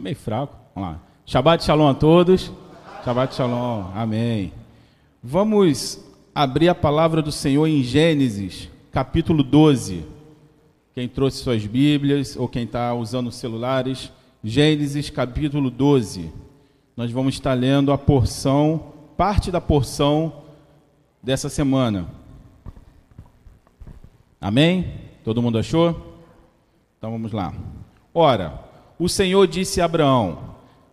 Estou 0.00 0.04
meio 0.04 0.16
fraco. 0.16 0.56
Vamos 0.74 0.90
lá. 0.90 1.00
Shabbat 1.26 1.62
Shalom 1.62 1.88
a 1.88 1.94
todos. 1.94 2.50
Shabbat 3.04 3.34
Shalom. 3.34 3.90
Amém. 3.94 4.50
Vamos 5.22 6.02
abrir 6.34 6.70
a 6.70 6.74
palavra 6.74 7.20
do 7.20 7.30
Senhor 7.30 7.66
em 7.66 7.82
Gênesis, 7.82 8.70
capítulo 8.90 9.42
12. 9.42 10.06
Quem 10.94 11.06
trouxe 11.06 11.42
suas 11.42 11.66
Bíblias 11.66 12.34
ou 12.34 12.48
quem 12.48 12.64
está 12.64 12.94
usando 12.94 13.30
celulares, 13.30 14.10
Gênesis, 14.42 15.10
capítulo 15.10 15.70
12. 15.70 16.32
Nós 16.96 17.10
vamos 17.10 17.34
estar 17.34 17.52
lendo 17.52 17.92
a 17.92 17.98
porção, 17.98 18.94
parte 19.18 19.50
da 19.50 19.60
porção 19.60 20.32
dessa 21.22 21.50
semana. 21.50 22.08
Amém? 24.40 24.94
Todo 25.22 25.42
mundo 25.42 25.58
achou? 25.58 26.16
Então 26.96 27.10
vamos 27.10 27.32
lá. 27.32 27.52
Ora, 28.14 28.69
o 29.00 29.08
Senhor 29.08 29.48
disse 29.48 29.80
a 29.80 29.86
Abraão: 29.86 30.38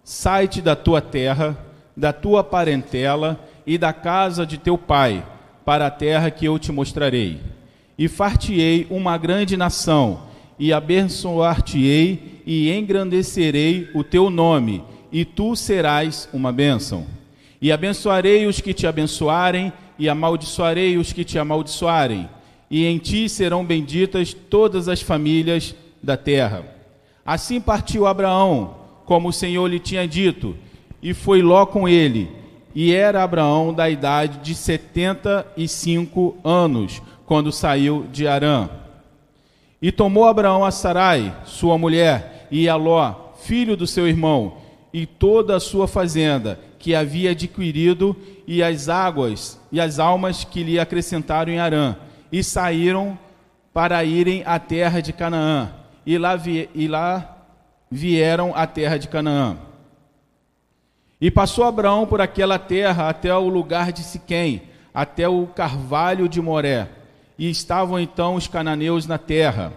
Sai-te 0.03 0.61
da 0.61 0.75
tua 0.75 0.99
terra, 0.99 1.55
da 1.95 2.11
tua 2.11 2.43
parentela 2.43 3.39
e 3.67 3.77
da 3.77 3.93
casa 3.93 4.47
de 4.47 4.57
teu 4.57 4.79
pai, 4.79 5.23
para 5.63 5.85
a 5.85 5.91
terra 5.91 6.31
que 6.31 6.45
eu 6.45 6.57
te 6.57 6.71
mostrarei. 6.71 7.39
E 7.95 8.07
far-te-ei 8.07 8.87
uma 8.89 9.15
grande 9.17 9.55
nação, 9.55 10.21
e 10.57 10.73
abençoar-te-ei 10.73 12.41
e 12.47 12.71
engrandecerei 12.71 13.91
o 13.93 14.03
teu 14.03 14.29
nome, 14.29 14.83
e 15.11 15.23
tu 15.23 15.55
serás 15.55 16.27
uma 16.33 16.51
bênção. 16.51 17.05
E 17.61 17.71
abençoarei 17.71 18.47
os 18.47 18.59
que 18.59 18.73
te 18.73 18.87
abençoarem, 18.87 19.71
e 19.99 20.07
amaldiçoarei 20.07 20.97
os 20.97 21.13
que 21.13 21.23
te 21.23 21.37
amaldiçoarem 21.37 22.29
e 22.69 22.85
em 22.85 22.97
ti 22.97 23.29
serão 23.29 23.65
benditas 23.65 24.33
todas 24.33 24.87
as 24.87 25.01
famílias 25.01 25.73
da 26.03 26.17
terra. 26.17 26.76
Assim 27.27 27.59
partiu 27.59 28.07
Abraão, 28.07 28.75
como 29.05 29.27
o 29.27 29.33
Senhor 29.33 29.67
lhe 29.67 29.79
tinha 29.79 30.07
dito, 30.07 30.55
e 31.03 31.13
foi 31.13 31.41
Ló 31.41 31.65
com 31.65 31.87
ele. 31.87 32.31
E 32.73 32.93
era 32.93 33.21
Abraão 33.21 33.73
da 33.73 33.89
idade 33.89 34.37
de 34.37 34.55
setenta 34.55 35.45
e 35.57 35.67
cinco 35.67 36.37
anos, 36.41 37.01
quando 37.25 37.51
saiu 37.51 38.05
de 38.13 38.25
Arã. 38.29 38.69
E 39.81 39.91
tomou 39.91 40.25
Abraão 40.25 40.63
a 40.63 40.71
Sarai, 40.71 41.35
sua 41.43 41.77
mulher, 41.77 42.47
e 42.49 42.69
a 42.69 42.77
Ló, 42.77 43.33
filho 43.41 43.75
do 43.75 43.85
seu 43.85 44.07
irmão, 44.07 44.53
e 44.93 45.05
toda 45.05 45.57
a 45.57 45.59
sua 45.59 45.85
fazenda, 45.85 46.57
que 46.79 46.95
havia 46.95 47.31
adquirido, 47.31 48.15
e 48.47 48.63
as 48.63 48.87
águas 48.87 49.59
e 49.69 49.81
as 49.81 49.99
almas 49.99 50.45
que 50.45 50.63
lhe 50.63 50.79
acrescentaram 50.79 51.51
em 51.51 51.59
Arã 51.59 51.97
e 52.31 52.41
saíram 52.41 53.19
para 53.73 54.01
irem 54.05 54.43
à 54.45 54.57
terra 54.57 55.01
de 55.01 55.11
Canaã, 55.11 55.69
e 56.07 56.17
lá, 56.17 56.37
vi, 56.37 56.69
e 56.73 56.87
lá 56.87 57.37
vieram 57.91 58.55
à 58.55 58.65
terra 58.65 58.97
de 58.97 59.09
Canaã. 59.09 59.57
E 61.19 61.29
passou 61.29 61.65
Abraão 61.65 62.07
por 62.07 62.21
aquela 62.21 62.57
terra 62.57 63.09
até 63.09 63.35
o 63.35 63.49
lugar 63.49 63.91
de 63.91 64.03
Siquém, 64.03 64.61
até 64.93 65.27
o 65.27 65.47
carvalho 65.47 66.29
de 66.29 66.41
Moré, 66.41 66.87
e 67.37 67.49
estavam 67.49 67.99
então 67.99 68.35
os 68.35 68.47
cananeus 68.47 69.05
na 69.05 69.17
terra. 69.17 69.73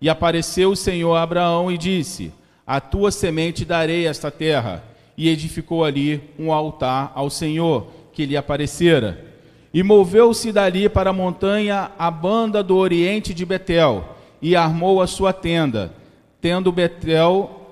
E 0.00 0.08
apareceu 0.08 0.70
o 0.70 0.76
Senhor 0.76 1.16
a 1.16 1.22
Abraão 1.22 1.72
e 1.72 1.76
disse: 1.76 2.32
A 2.64 2.80
tua 2.80 3.10
semente 3.10 3.64
darei 3.64 4.06
esta 4.06 4.30
terra. 4.30 4.80
E 5.16 5.28
edificou 5.28 5.84
ali 5.84 6.22
um 6.38 6.52
altar 6.52 7.10
ao 7.16 7.28
Senhor 7.28 7.88
que 8.12 8.26
lhe 8.26 8.36
aparecera. 8.36 9.24
E 9.72 9.82
moveu-se 9.82 10.52
dali 10.52 10.88
para 10.88 11.10
a 11.10 11.12
montanha 11.12 11.90
a 11.98 12.10
banda 12.12 12.62
do 12.62 12.76
oriente 12.76 13.34
de 13.34 13.44
Betel, 13.44 14.13
e 14.44 14.54
armou 14.54 15.00
a 15.00 15.06
sua 15.06 15.32
tenda, 15.32 15.90
tendo 16.38 16.70
Betel 16.70 17.66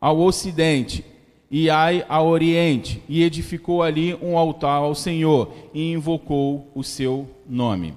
ao 0.00 0.18
ocidente 0.18 1.04
e 1.48 1.70
Ai 1.70 2.04
ao 2.08 2.26
oriente, 2.26 3.00
e 3.08 3.22
edificou 3.22 3.80
ali 3.80 4.12
um 4.20 4.36
altar 4.36 4.78
ao 4.78 4.92
Senhor, 4.92 5.54
e 5.72 5.92
invocou 5.92 6.68
o 6.74 6.82
seu 6.82 7.30
nome. 7.48 7.94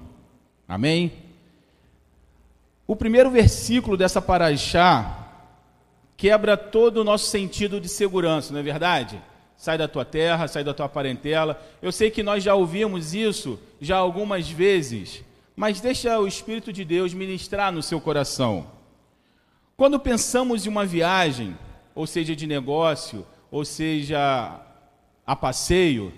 Amém? 0.67 1.11
O 2.85 2.95
primeiro 2.95 3.31
versículo 3.31 3.97
dessa 3.97 4.21
paraxá 4.21 5.27
quebra 6.15 6.55
todo 6.55 6.97
o 6.97 7.03
nosso 7.03 7.25
sentido 7.25 7.81
de 7.81 7.89
segurança, 7.89 8.53
não 8.53 8.59
é 8.59 8.63
verdade? 8.63 9.19
sai 9.57 9.75
da 9.75 9.87
tua 9.87 10.05
terra, 10.05 10.47
sai 10.47 10.63
da 10.63 10.71
tua 10.71 10.87
parentela. 10.87 11.59
Eu 11.81 11.91
sei 11.91 12.11
que 12.11 12.21
nós 12.21 12.43
já 12.43 12.53
ouvimos 12.53 13.15
isso 13.15 13.59
já 13.81 13.97
algumas 13.97 14.47
vezes, 14.47 15.23
mas 15.57 15.81
deixa 15.81 16.19
o 16.19 16.27
Espírito 16.27 16.71
de 16.71 16.85
Deus 16.85 17.15
ministrar 17.15 17.71
no 17.71 17.81
seu 17.81 17.99
coração. 17.99 18.67
Quando 19.75 19.99
pensamos 19.99 20.67
em 20.67 20.69
uma 20.69 20.85
viagem, 20.85 21.57
ou 21.95 22.05
seja 22.05 22.35
de 22.35 22.45
negócio, 22.45 23.25
ou 23.49 23.65
seja 23.65 24.61
a 25.25 25.35
passeio, 25.35 26.13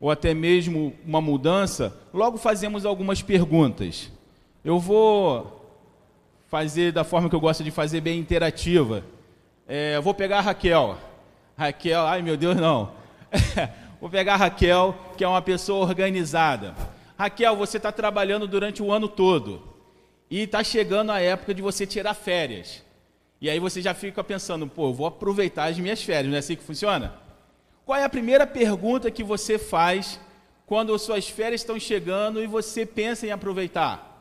ou 0.00 0.10
até 0.10 0.34
mesmo 0.34 0.92
uma 1.06 1.20
mudança, 1.20 1.96
logo 2.12 2.36
fazemos 2.36 2.84
algumas 2.84 3.22
perguntas. 3.22 4.10
Eu 4.64 4.80
vou 4.80 5.64
fazer 6.48 6.90
da 6.90 7.04
forma 7.04 7.28
que 7.28 7.36
eu 7.36 7.40
gosto 7.40 7.62
de 7.62 7.70
fazer, 7.70 8.00
bem 8.00 8.18
interativa. 8.18 9.04
É, 9.68 10.00
vou 10.00 10.12
pegar 10.12 10.38
a 10.38 10.42
Raquel. 10.42 10.98
Raquel, 11.56 12.04
ai 12.06 12.22
meu 12.22 12.36
Deus, 12.36 12.56
não. 12.56 12.90
Vou 14.00 14.10
pegar 14.10 14.34
a 14.34 14.36
Raquel, 14.36 14.94
que 15.16 15.24
é 15.24 15.28
uma 15.28 15.40
pessoa 15.40 15.86
organizada. 15.86 16.74
Raquel, 17.16 17.56
você 17.56 17.76
está 17.76 17.92
trabalhando 17.92 18.46
durante 18.46 18.82
o 18.82 18.90
ano 18.90 19.08
todo 19.08 19.62
e 20.30 20.40
está 20.40 20.64
chegando 20.64 21.10
a 21.10 21.20
época 21.20 21.54
de 21.54 21.62
você 21.62 21.86
tirar 21.86 22.14
férias. 22.14 22.82
E 23.40 23.48
aí 23.48 23.58
você 23.58 23.80
já 23.82 23.94
fica 23.94 24.24
pensando, 24.24 24.66
pô, 24.66 24.92
vou 24.92 25.06
aproveitar 25.06 25.66
as 25.66 25.78
minhas 25.78 26.02
férias, 26.02 26.28
não 26.28 26.36
é 26.36 26.38
assim 26.38 26.56
que 26.56 26.62
funciona? 26.62 27.14
Qual 27.84 27.98
é 27.98 28.04
a 28.04 28.08
primeira 28.08 28.46
pergunta 28.46 29.10
que 29.10 29.22
você 29.22 29.58
faz 29.58 30.18
quando 30.66 30.94
as 30.94 31.02
suas 31.02 31.28
férias 31.28 31.60
estão 31.60 31.78
chegando 31.78 32.42
e 32.42 32.46
você 32.46 32.86
pensa 32.86 33.26
em 33.26 33.30
aproveitar? 33.30 34.14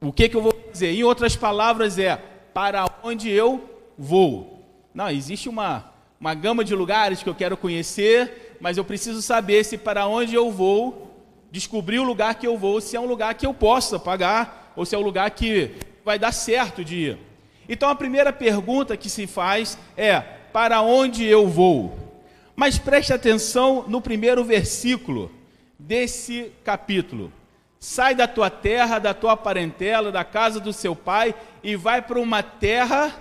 O 0.00 0.12
que, 0.12 0.28
que 0.28 0.36
eu 0.36 0.42
vou 0.42 0.52
dizer? 0.70 0.92
Em 0.92 1.02
outras 1.02 1.34
palavras, 1.34 1.98
é 1.98 2.16
para 2.52 2.86
onde 3.02 3.30
eu 3.30 3.68
vou. 3.96 4.62
Não, 4.92 5.08
existe 5.08 5.48
uma, 5.48 5.90
uma 6.20 6.34
gama 6.34 6.62
de 6.62 6.74
lugares 6.74 7.22
que 7.22 7.28
eu 7.28 7.34
quero 7.34 7.56
conhecer, 7.56 8.56
mas 8.60 8.76
eu 8.76 8.84
preciso 8.84 9.22
saber 9.22 9.64
se 9.64 9.78
para 9.78 10.06
onde 10.06 10.34
eu 10.34 10.50
vou, 10.50 11.13
descobrir 11.54 12.00
o 12.00 12.04
lugar 12.04 12.34
que 12.34 12.48
eu 12.48 12.58
vou, 12.58 12.80
se 12.80 12.96
é 12.96 13.00
um 13.00 13.06
lugar 13.06 13.32
que 13.34 13.46
eu 13.46 13.54
possa 13.54 13.96
pagar, 13.96 14.72
ou 14.74 14.84
se 14.84 14.96
é 14.96 14.98
um 14.98 15.02
lugar 15.02 15.30
que 15.30 15.70
vai 16.04 16.18
dar 16.18 16.32
certo 16.32 16.84
de 16.84 16.96
ir. 16.96 17.18
Então 17.68 17.88
a 17.88 17.94
primeira 17.94 18.32
pergunta 18.32 18.96
que 18.96 19.08
se 19.08 19.24
faz 19.24 19.78
é: 19.96 20.18
para 20.52 20.82
onde 20.82 21.24
eu 21.24 21.46
vou? 21.46 21.96
Mas 22.56 22.76
preste 22.76 23.12
atenção 23.12 23.84
no 23.86 24.00
primeiro 24.00 24.42
versículo 24.42 25.30
desse 25.78 26.50
capítulo. 26.64 27.32
Sai 27.78 28.16
da 28.16 28.26
tua 28.26 28.50
terra, 28.50 28.98
da 28.98 29.14
tua 29.14 29.36
parentela, 29.36 30.10
da 30.10 30.24
casa 30.24 30.58
do 30.58 30.72
seu 30.72 30.96
pai 30.96 31.36
e 31.62 31.76
vai 31.76 32.02
para 32.02 32.18
uma 32.18 32.42
terra 32.42 33.14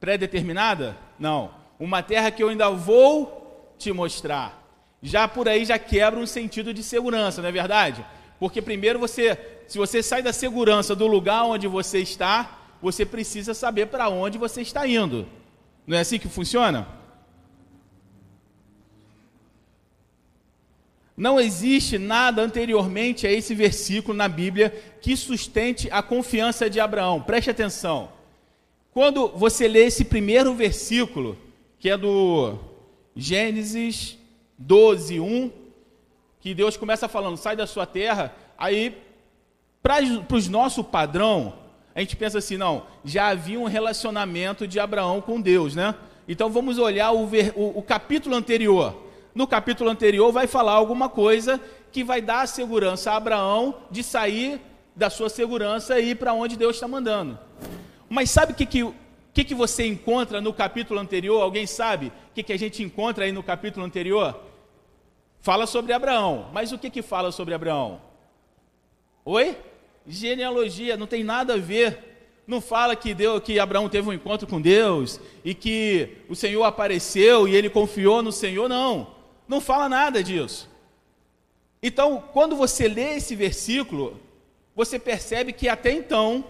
pré-determinada? 0.00 0.96
Não. 1.20 1.52
Uma 1.78 2.02
terra 2.02 2.32
que 2.32 2.42
eu 2.42 2.48
ainda 2.48 2.68
vou 2.70 3.72
te 3.78 3.92
mostrar. 3.92 4.61
Já 5.02 5.26
por 5.26 5.48
aí 5.48 5.64
já 5.64 5.78
quebra 5.78 6.20
um 6.20 6.26
sentido 6.26 6.72
de 6.72 6.82
segurança, 6.82 7.42
não 7.42 7.48
é 7.48 7.52
verdade? 7.52 8.06
Porque 8.38 8.62
primeiro 8.62 9.00
você, 9.00 9.36
se 9.66 9.76
você 9.76 10.02
sai 10.02 10.22
da 10.22 10.32
segurança 10.32 10.94
do 10.94 11.08
lugar 11.08 11.44
onde 11.44 11.66
você 11.66 11.98
está, 11.98 12.58
você 12.80 13.04
precisa 13.04 13.52
saber 13.52 13.86
para 13.86 14.08
onde 14.08 14.38
você 14.38 14.62
está 14.62 14.86
indo. 14.86 15.26
Não 15.86 15.96
é 15.96 16.00
assim 16.00 16.18
que 16.18 16.28
funciona? 16.28 16.86
Não 21.16 21.38
existe 21.38 21.98
nada 21.98 22.42
anteriormente 22.42 23.26
a 23.26 23.32
esse 23.32 23.54
versículo 23.54 24.16
na 24.16 24.28
Bíblia 24.28 24.70
que 25.00 25.16
sustente 25.16 25.88
a 25.90 26.02
confiança 26.02 26.70
de 26.70 26.80
Abraão. 26.80 27.20
Preste 27.20 27.50
atenção. 27.50 28.10
Quando 28.92 29.28
você 29.28 29.68
lê 29.68 29.84
esse 29.84 30.04
primeiro 30.04 30.54
versículo, 30.54 31.38
que 31.78 31.90
é 31.90 31.96
do 31.96 32.58
Gênesis 33.14 34.18
12, 34.58 35.20
1, 35.20 35.50
que 36.40 36.54
Deus 36.54 36.76
começa 36.76 37.08
falando, 37.08 37.36
sai 37.36 37.56
da 37.56 37.66
sua 37.66 37.86
terra, 37.86 38.34
aí, 38.58 38.98
para 39.82 39.98
os 40.34 40.48
nosso 40.48 40.82
padrão, 40.82 41.54
a 41.94 42.00
gente 42.00 42.16
pensa 42.16 42.38
assim, 42.38 42.56
não, 42.56 42.84
já 43.04 43.28
havia 43.28 43.60
um 43.60 43.66
relacionamento 43.66 44.66
de 44.66 44.80
Abraão 44.80 45.20
com 45.20 45.40
Deus, 45.40 45.74
né? 45.74 45.94
Então 46.26 46.48
vamos 46.48 46.78
olhar 46.78 47.12
o, 47.12 47.26
ver, 47.26 47.52
o, 47.56 47.78
o 47.78 47.82
capítulo 47.82 48.34
anterior. 48.34 48.96
No 49.34 49.46
capítulo 49.46 49.90
anterior 49.90 50.32
vai 50.32 50.46
falar 50.46 50.72
alguma 50.72 51.08
coisa 51.08 51.60
que 51.90 52.02
vai 52.02 52.22
dar 52.22 52.42
a 52.42 52.46
segurança 52.46 53.12
a 53.12 53.16
Abraão 53.16 53.74
de 53.90 54.02
sair 54.02 54.60
da 54.94 55.10
sua 55.10 55.28
segurança 55.28 55.98
e 55.98 56.10
ir 56.10 56.14
para 56.16 56.32
onde 56.32 56.56
Deus 56.56 56.76
está 56.76 56.86
mandando. 56.86 57.38
Mas 58.08 58.30
sabe 58.30 58.52
o 58.52 58.54
que, 58.54 58.66
que, 58.66 58.92
que, 59.32 59.44
que 59.44 59.54
você 59.54 59.86
encontra 59.86 60.40
no 60.40 60.52
capítulo 60.52 61.00
anterior? 61.00 61.42
Alguém 61.42 61.66
sabe 61.66 62.08
o 62.08 62.34
que, 62.34 62.42
que 62.42 62.52
a 62.52 62.58
gente 62.58 62.82
encontra 62.82 63.24
aí 63.24 63.32
no 63.32 63.42
capítulo 63.42 63.84
anterior? 63.84 64.40
Fala 65.40 65.66
sobre 65.66 65.92
Abraão. 65.92 66.50
Mas 66.52 66.72
o 66.72 66.78
que, 66.78 66.90
que 66.90 67.02
fala 67.02 67.32
sobre 67.32 67.54
Abraão? 67.54 68.00
Oi? 69.24 69.56
Genealogia, 70.06 70.96
não 70.96 71.06
tem 71.06 71.22
nada 71.22 71.54
a 71.54 71.58
ver 71.58 72.12
não 72.46 72.60
fala 72.60 72.96
que 72.96 73.14
Deus, 73.14 73.42
que 73.42 73.58
Abraão 73.58 73.88
teve 73.88 74.08
um 74.08 74.12
encontro 74.12 74.46
com 74.46 74.60
Deus 74.60 75.20
e 75.44 75.54
que 75.54 76.18
o 76.28 76.34
Senhor 76.34 76.64
apareceu 76.64 77.46
e 77.46 77.54
ele 77.54 77.70
confiou 77.70 78.22
no 78.22 78.32
Senhor, 78.32 78.68
não. 78.68 79.14
Não 79.46 79.60
fala 79.60 79.88
nada 79.88 80.22
disso. 80.22 80.68
Então, 81.82 82.22
quando 82.32 82.56
você 82.56 82.88
lê 82.88 83.16
esse 83.16 83.34
versículo, 83.34 84.20
você 84.74 84.98
percebe 84.98 85.52
que 85.52 85.68
até 85.68 85.92
então 85.92 86.44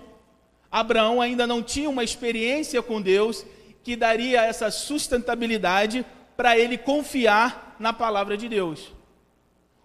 Abraão 0.72 1.20
ainda 1.20 1.46
não 1.46 1.62
tinha 1.62 1.90
uma 1.90 2.02
experiência 2.02 2.82
com 2.82 3.02
Deus 3.02 3.44
que 3.84 3.94
daria 3.94 4.40
essa 4.40 4.70
sustentabilidade 4.70 6.06
para 6.34 6.58
ele 6.58 6.78
confiar 6.78 7.76
na 7.78 7.92
palavra 7.92 8.38
de 8.38 8.48
Deus. 8.48 8.90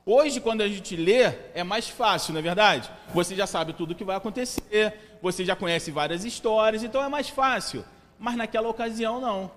Hoje, 0.05 0.39
quando 0.39 0.61
a 0.61 0.67
gente 0.69 0.95
lê, 0.95 1.33
é 1.53 1.65
mais 1.65 1.89
fácil, 1.89 2.31
não 2.31 2.39
é 2.39 2.41
verdade? 2.41 2.89
Você 3.13 3.35
já 3.35 3.45
sabe 3.45 3.73
tudo 3.73 3.91
o 3.91 3.95
que 3.95 4.05
vai 4.05 4.15
acontecer, 4.15 4.93
você 5.21 5.43
já 5.43 5.57
conhece 5.57 5.91
várias 5.91 6.23
histórias, 6.23 6.81
então 6.81 7.03
é 7.03 7.09
mais 7.09 7.27
fácil. 7.27 7.83
Mas 8.17 8.37
naquela 8.37 8.69
ocasião, 8.69 9.19
não. 9.19 9.51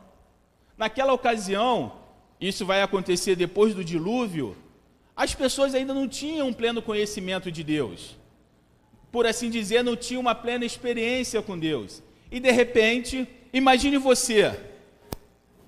Naquela 0.77 1.13
ocasião, 1.13 1.93
isso 2.41 2.67
vai 2.67 2.83
acontecer 2.83 3.37
depois 3.37 3.73
do 3.73 3.85
dilúvio, 3.85 4.57
as 5.15 5.33
pessoas 5.33 5.77
ainda 5.77 5.95
não 5.95 6.09
tinham 6.09 6.53
pleno 6.53 6.83
conhecimento 6.83 7.53
de 7.53 7.63
Deus. 7.63 8.17
Por 9.11 9.27
assim 9.27 9.51
dizer, 9.51 9.83
não 9.83 9.97
tinham 9.97 10.21
uma 10.21 10.35
plena 10.35 10.65
experiência 10.65 11.43
com 11.43 11.59
Deus. 11.59 12.03
E 12.31 12.39
de 12.39 12.51
repente, 12.51 13.27
imagine 13.53 13.99
você, 13.99 14.59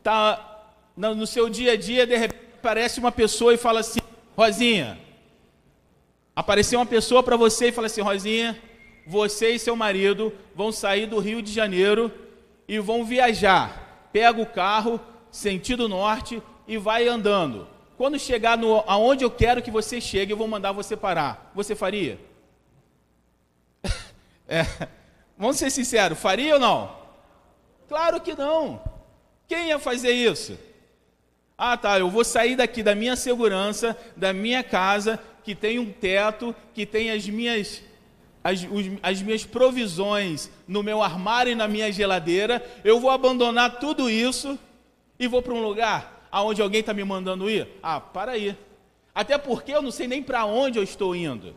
tá 0.02 0.70
no 0.96 1.26
seu 1.26 1.48
dia 1.48 1.72
a 1.72 1.76
dia, 1.76 2.06
de 2.06 2.16
repente 2.16 2.42
aparece 2.58 3.00
uma 3.00 3.10
pessoa 3.10 3.52
e 3.52 3.56
fala 3.56 3.80
assim: 3.80 3.98
Rosinha, 4.36 4.98
apareceu 6.36 6.78
uma 6.78 6.86
pessoa 6.86 7.22
para 7.22 7.36
você 7.36 7.68
e 7.68 7.72
fala 7.72 7.88
assim: 7.88 8.00
Rosinha, 8.00 8.56
você 9.04 9.50
e 9.50 9.58
seu 9.58 9.74
marido 9.74 10.32
vão 10.54 10.70
sair 10.70 11.06
do 11.06 11.18
Rio 11.18 11.42
de 11.42 11.52
Janeiro 11.52 12.12
e 12.68 12.78
vão 12.78 13.04
viajar. 13.04 14.08
Pega 14.12 14.40
o 14.40 14.46
carro, 14.46 15.00
sentido 15.30 15.88
norte, 15.88 16.40
e 16.68 16.78
vai 16.78 17.08
andando. 17.08 17.66
Quando 17.96 18.18
chegar 18.18 18.56
no, 18.56 18.84
aonde 18.86 19.24
eu 19.24 19.30
quero 19.30 19.62
que 19.62 19.70
você 19.70 20.00
chegue, 20.00 20.32
eu 20.32 20.36
vou 20.36 20.46
mandar 20.46 20.72
você 20.72 20.96
parar. 20.96 21.50
Você 21.54 21.74
faria? 21.74 22.18
É, 24.52 24.88
vamos 25.38 25.56
ser 25.56 25.70
sinceros, 25.70 26.18
faria 26.18 26.54
ou 26.54 26.60
não? 26.60 26.94
Claro 27.88 28.20
que 28.20 28.34
não. 28.34 28.82
Quem 29.48 29.68
ia 29.68 29.78
fazer 29.78 30.12
isso? 30.12 30.58
Ah, 31.56 31.76
tá, 31.76 31.98
eu 31.98 32.10
vou 32.10 32.22
sair 32.22 32.54
daqui 32.54 32.82
da 32.82 32.94
minha 32.94 33.16
segurança, 33.16 33.96
da 34.14 34.32
minha 34.32 34.62
casa, 34.62 35.18
que 35.42 35.54
tem 35.54 35.78
um 35.78 35.90
teto, 35.90 36.54
que 36.74 36.84
tem 36.84 37.10
as 37.10 37.26
minhas 37.26 37.82
as, 38.44 38.62
os, 38.64 38.86
as 39.02 39.22
minhas 39.22 39.44
provisões 39.44 40.50
no 40.66 40.82
meu 40.82 41.00
armário 41.00 41.52
e 41.52 41.54
na 41.54 41.68
minha 41.68 41.92
geladeira, 41.92 42.62
eu 42.82 42.98
vou 42.98 43.08
abandonar 43.08 43.78
tudo 43.78 44.10
isso 44.10 44.58
e 45.16 45.28
vou 45.28 45.40
para 45.40 45.54
um 45.54 45.62
lugar 45.62 46.28
aonde 46.30 46.60
alguém 46.60 46.80
está 46.80 46.92
me 46.92 47.04
mandando 47.04 47.48
ir? 47.48 47.68
Ah, 47.82 48.00
para 48.00 48.32
aí. 48.32 48.56
Até 49.14 49.38
porque 49.38 49.72
eu 49.72 49.80
não 49.80 49.92
sei 49.92 50.08
nem 50.08 50.22
para 50.22 50.44
onde 50.44 50.78
eu 50.78 50.82
estou 50.82 51.14
indo. 51.14 51.54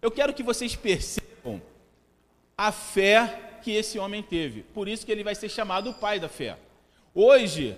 Eu 0.00 0.10
quero 0.10 0.32
que 0.32 0.42
vocês 0.42 0.76
percebam 0.76 1.25
a 2.56 2.72
fé 2.72 3.58
que 3.62 3.72
esse 3.72 3.98
homem 3.98 4.22
teve. 4.22 4.62
Por 4.62 4.88
isso 4.88 5.04
que 5.04 5.12
ele 5.12 5.24
vai 5.24 5.34
ser 5.34 5.48
chamado 5.48 5.90
o 5.90 5.94
pai 5.94 6.18
da 6.18 6.28
fé. 6.28 6.56
Hoje, 7.14 7.76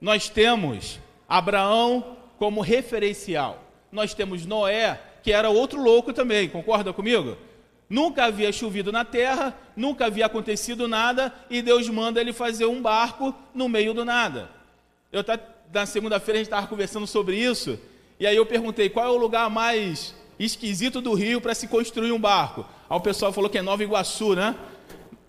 nós 0.00 0.28
temos 0.28 1.00
Abraão 1.28 2.16
como 2.38 2.60
referencial. 2.60 3.62
Nós 3.90 4.14
temos 4.14 4.46
Noé, 4.46 5.00
que 5.22 5.32
era 5.32 5.50
outro 5.50 5.82
louco 5.82 6.12
também, 6.12 6.48
concorda 6.48 6.92
comigo? 6.92 7.36
Nunca 7.88 8.24
havia 8.24 8.52
chovido 8.52 8.92
na 8.92 9.04
terra, 9.04 9.56
nunca 9.74 10.06
havia 10.06 10.26
acontecido 10.26 10.86
nada, 10.86 11.34
e 11.50 11.60
Deus 11.60 11.88
manda 11.88 12.20
ele 12.20 12.32
fazer 12.32 12.66
um 12.66 12.80
barco 12.80 13.34
no 13.52 13.68
meio 13.68 13.92
do 13.92 14.04
nada. 14.04 14.48
Eu 15.10 15.24
tá, 15.24 15.38
na 15.72 15.84
segunda-feira 15.86 16.38
a 16.38 16.38
gente 16.38 16.46
estava 16.46 16.68
conversando 16.68 17.06
sobre 17.06 17.36
isso, 17.36 17.80
e 18.18 18.26
aí 18.28 18.36
eu 18.36 18.46
perguntei 18.46 18.88
qual 18.88 19.06
é 19.06 19.08
o 19.08 19.16
lugar 19.16 19.50
mais 19.50 20.14
esquisito 20.44 21.00
do 21.00 21.12
Rio 21.12 21.40
para 21.40 21.54
se 21.54 21.68
construir 21.68 22.12
um 22.12 22.20
barco. 22.20 22.64
Aí 22.88 22.96
o 22.96 23.00
pessoal 23.00 23.32
falou 23.32 23.50
que 23.50 23.58
é 23.58 23.62
Nova 23.62 23.82
Iguaçu, 23.82 24.34
né? 24.34 24.56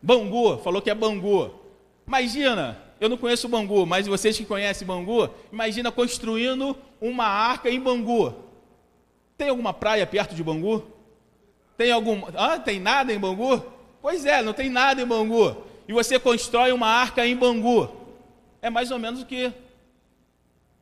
Bangu, 0.01 0.57
falou 0.59 0.81
que 0.81 0.89
é 0.89 0.95
Bangu. 0.95 1.51
Imagina, 2.07 2.81
eu 2.99 3.09
não 3.09 3.17
conheço 3.17 3.49
Bangu, 3.49 3.85
mas 3.85 4.07
vocês 4.07 4.37
que 4.37 4.45
conhecem 4.45 4.87
Bangu, 4.87 5.29
imagina 5.51 5.91
construindo 5.91 6.75
uma 6.99 7.25
arca 7.25 7.69
em 7.69 7.79
Bangu. 7.79 8.33
Tem 9.37 9.49
alguma 9.49 9.73
praia 9.73 10.07
perto 10.07 10.33
de 10.33 10.43
Bangu? 10.43 10.83
Tem 11.77 11.91
algum. 11.91 12.23
Ah, 12.35 12.59
tem 12.59 12.79
nada 12.79 13.11
em 13.11 13.19
Bangu? 13.19 13.63
Pois 14.01 14.25
é, 14.25 14.41
não 14.41 14.53
tem 14.53 14.69
nada 14.69 15.01
em 15.01 15.05
Bangu. 15.05 15.57
E 15.87 15.93
você 15.93 16.19
constrói 16.19 16.71
uma 16.71 16.87
arca 16.87 17.25
em 17.25 17.35
Bangu. 17.35 17.89
É 18.61 18.69
mais 18.69 18.91
ou 18.91 18.99
menos 18.99 19.21
o 19.21 19.25
que 19.25 19.51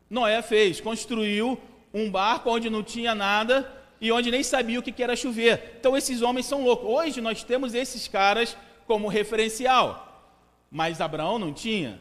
Noé 0.09 0.41
fez. 0.41 0.79
Construiu 0.79 1.57
um 1.93 2.11
barco 2.11 2.49
onde 2.51 2.69
não 2.69 2.83
tinha 2.83 3.15
nada 3.15 3.78
e 4.01 4.11
onde 4.11 4.31
nem 4.31 4.43
sabia 4.43 4.79
o 4.79 4.83
que 4.83 5.03
era 5.03 5.15
chover. 5.15 5.75
Então 5.79 5.95
esses 5.95 6.21
homens 6.21 6.45
são 6.45 6.63
loucos. 6.63 6.89
Hoje 6.89 7.21
nós 7.21 7.43
temos 7.43 7.73
esses 7.73 8.07
caras 8.07 8.55
como 8.87 9.07
referencial. 9.07 10.05
Mas 10.71 11.01
Abraão 11.01 11.39
não 11.39 11.53
tinha. 11.53 11.99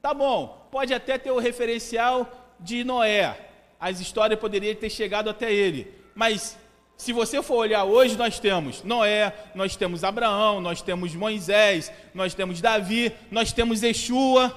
Tá 0.00 0.14
bom, 0.14 0.68
pode 0.70 0.92
até 0.94 1.18
ter 1.18 1.30
o 1.30 1.38
referencial 1.38 2.54
de 2.60 2.84
Noé. 2.84 3.38
As 3.78 4.00
histórias 4.00 4.38
poderiam 4.38 4.74
ter 4.74 4.90
chegado 4.90 5.28
até 5.28 5.52
ele. 5.52 5.92
Mas 6.14 6.56
se 6.96 7.12
você 7.12 7.42
for 7.42 7.56
olhar 7.56 7.84
hoje, 7.84 8.16
nós 8.16 8.38
temos 8.38 8.82
Noé, 8.82 9.32
nós 9.54 9.76
temos 9.76 10.04
Abraão, 10.04 10.60
nós 10.60 10.80
temos 10.80 11.14
Moisés, 11.14 11.92
nós 12.14 12.34
temos 12.34 12.60
Davi, 12.60 13.12
nós 13.30 13.52
temos 13.52 13.82
Yeshua, 13.82 14.54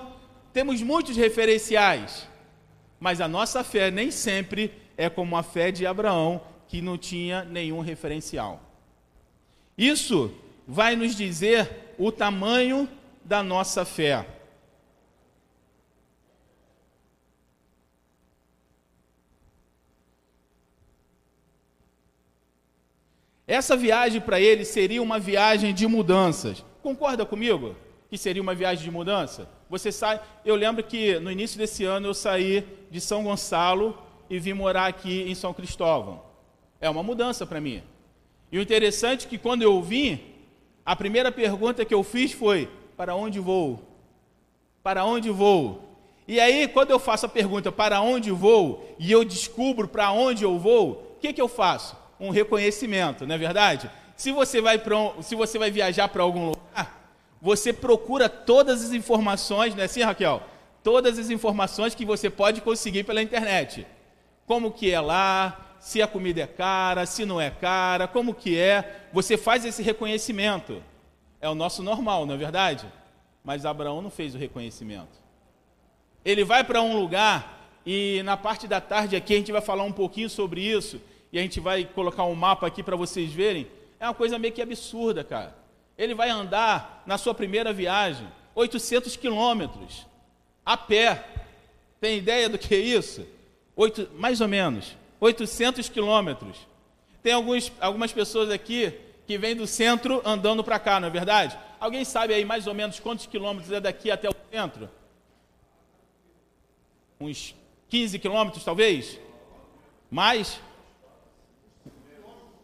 temos 0.54 0.82
muitos 0.82 1.18
referenciais. 1.18 2.28
Mas 3.00 3.22
a 3.22 3.28
nossa 3.28 3.64
fé 3.64 3.92
nem 3.92 4.12
sempre 4.12 4.72
é 4.96 5.10
como 5.10 5.36
a 5.36 5.44
fé 5.44 5.72
de 5.72 5.86
Abraão, 5.86 6.42
que 6.68 6.82
não 6.82 6.98
tinha 6.98 7.44
nenhum 7.44 7.80
referencial. 7.80 8.62
Isso 9.78 10.32
vai 10.68 10.96
nos 10.96 11.16
dizer 11.16 11.94
o 11.98 12.12
tamanho 12.12 12.90
da 13.24 13.42
nossa 13.42 13.86
fé. 13.86 14.26
Essa 23.48 23.78
viagem 23.78 24.20
para 24.20 24.42
ele 24.42 24.66
seria 24.66 25.02
uma 25.02 25.18
viagem 25.18 25.74
de 25.74 25.88
mudanças. 25.88 26.66
Concorda 26.84 27.26
comigo 27.26 27.76
que 28.10 28.18
seria 28.18 28.42
uma 28.42 28.54
viagem 28.54 28.84
de 28.84 28.92
mudança? 28.92 29.50
Você 29.70 29.92
sai, 29.92 30.22
eu 30.44 30.56
lembro 30.56 30.84
que 30.84 31.18
no 31.20 31.32
início 31.32 31.58
desse 31.58 31.86
ano 31.86 32.08
eu 32.08 32.14
saí 32.14 32.66
de 32.92 33.00
São 33.00 33.24
Gonçalo 33.24 33.98
e 34.30 34.38
vim 34.38 34.54
morar 34.54 34.88
aqui 34.88 35.24
em 35.24 35.36
São 35.36 35.54
Cristóvão. 35.54 36.27
É 36.80 36.90
uma 36.90 37.04
mudança 37.04 37.46
para 37.46 37.62
mim. 37.62 37.84
E 38.52 38.58
o 38.58 38.62
interessante 38.62 39.26
é 39.26 39.30
que 39.30 39.38
quando 39.38 39.62
eu 39.62 39.82
vim, 39.82 40.20
a 40.86 40.96
primeira 40.96 41.32
pergunta 41.32 41.86
que 41.86 41.94
eu 41.94 42.04
fiz 42.04 42.32
foi: 42.32 42.70
para 42.96 43.16
onde 43.16 43.40
vou? 43.40 43.82
Para 44.84 45.06
onde 45.06 45.30
vou? 45.30 45.84
E 46.28 46.40
aí, 46.40 46.68
quando 46.68 46.92
eu 46.92 47.00
faço 47.00 47.26
a 47.26 47.30
pergunta 47.30 47.72
para 47.72 48.02
onde 48.02 48.32
vou 48.32 48.96
e 49.00 49.12
eu 49.12 49.24
descubro 49.24 49.88
para 49.88 50.12
onde 50.12 50.44
eu 50.44 50.60
vou, 50.60 51.16
o 51.16 51.20
que, 51.20 51.32
que 51.32 51.42
eu 51.42 51.48
faço? 51.48 51.96
um 52.20 52.30
reconhecimento, 52.30 53.26
não 53.26 53.36
é 53.36 53.38
verdade? 53.38 53.90
Se 54.16 54.32
você 54.32 54.60
vai, 54.60 54.78
um, 54.78 55.22
se 55.22 55.36
você 55.36 55.60
vai 55.60 55.70
viajar 55.70 56.08
para 56.08 56.24
algum 56.24 56.48
lugar, 56.48 57.12
você 57.42 57.72
procura 57.72 58.28
todas 58.28 58.84
as 58.84 58.92
informações, 58.92 59.76
não 59.76 59.82
é 59.82 59.86
assim, 59.86 60.02
Raquel? 60.02 60.42
Todas 60.84 61.20
as 61.20 61.30
informações 61.30 61.94
que 61.94 62.06
você 62.06 62.30
pode 62.30 62.62
conseguir 62.62 63.04
pela 63.04 63.22
internet. 63.22 63.86
Como 64.46 64.72
que 64.72 64.92
é 64.92 65.00
lá, 65.00 65.67
se 65.88 66.02
a 66.02 66.08
comida 66.08 66.42
é 66.42 66.48
cara, 66.48 67.06
se 67.06 67.24
não 67.24 67.40
é 67.40 67.50
cara, 67.50 68.10
como 68.10 68.34
que 68.34 68.60
é. 68.60 69.08
Você 69.14 69.38
faz 69.38 69.64
esse 69.64 69.82
reconhecimento. 69.82 70.84
É 71.40 71.48
o 71.48 71.56
nosso 71.56 71.82
normal, 71.82 72.26
não 72.26 72.34
é 72.34 72.38
verdade? 72.38 72.86
Mas 73.42 73.66
Abraão 73.66 74.02
não 74.02 74.10
fez 74.10 74.36
o 74.36 74.38
reconhecimento. 74.38 75.18
Ele 76.26 76.44
vai 76.44 76.62
para 76.62 76.82
um 76.82 77.00
lugar 77.00 77.72
e 77.86 78.22
na 78.24 78.36
parte 78.36 78.68
da 78.68 78.82
tarde 78.82 79.16
aqui 79.16 79.34
a 79.34 79.38
gente 79.38 79.50
vai 79.50 79.62
falar 79.62 79.84
um 79.84 79.92
pouquinho 79.94 80.30
sobre 80.30 80.60
isso 80.60 81.00
e 81.32 81.40
a 81.40 81.42
gente 81.42 81.62
vai 81.62 81.86
colocar 81.86 82.26
um 82.26 82.36
mapa 82.36 82.68
aqui 82.68 82.84
para 82.84 82.98
vocês 82.98 83.32
verem, 83.32 83.66
é 83.98 84.06
uma 84.06 84.14
coisa 84.14 84.38
meio 84.38 84.54
que 84.54 84.62
absurda, 84.62 85.24
cara. 85.24 85.56
Ele 85.98 86.14
vai 86.14 86.30
andar 86.30 87.02
na 87.06 87.18
sua 87.18 87.34
primeira 87.34 87.72
viagem 87.72 88.28
800 88.54 89.16
quilômetros 89.16 90.06
a 90.66 90.76
pé. 90.76 91.24
Tem 92.02 92.18
ideia 92.18 92.50
do 92.50 92.58
que 92.58 92.76
é 92.76 92.78
isso? 92.78 93.26
Oito, 93.74 94.10
mais 94.18 94.42
ou 94.42 94.50
menos 94.50 94.98
800 95.20 95.90
quilômetros. 95.90 96.58
Tem 97.24 97.34
alguns, 97.34 97.72
algumas 97.80 98.12
pessoas 98.12 98.50
aqui 98.50 98.94
que 99.26 99.38
vêm 99.38 99.56
do 99.56 99.68
centro 99.68 100.22
andando 100.26 100.64
para 100.64 100.80
cá, 100.80 101.00
não 101.00 101.08
é 101.08 101.12
verdade? 101.12 101.58
Alguém 101.80 102.06
sabe 102.06 102.34
aí 102.34 102.46
mais 102.46 102.68
ou 102.68 102.74
menos 102.74 103.00
quantos 103.00 103.26
quilômetros 103.26 103.72
é 103.72 103.80
daqui 103.80 104.10
até 104.10 104.30
o 104.30 104.36
centro? 104.52 104.90
Uns 107.20 107.56
15 107.90 108.20
quilômetros, 108.20 108.64
talvez? 108.64 109.20
Mais? 110.10 110.60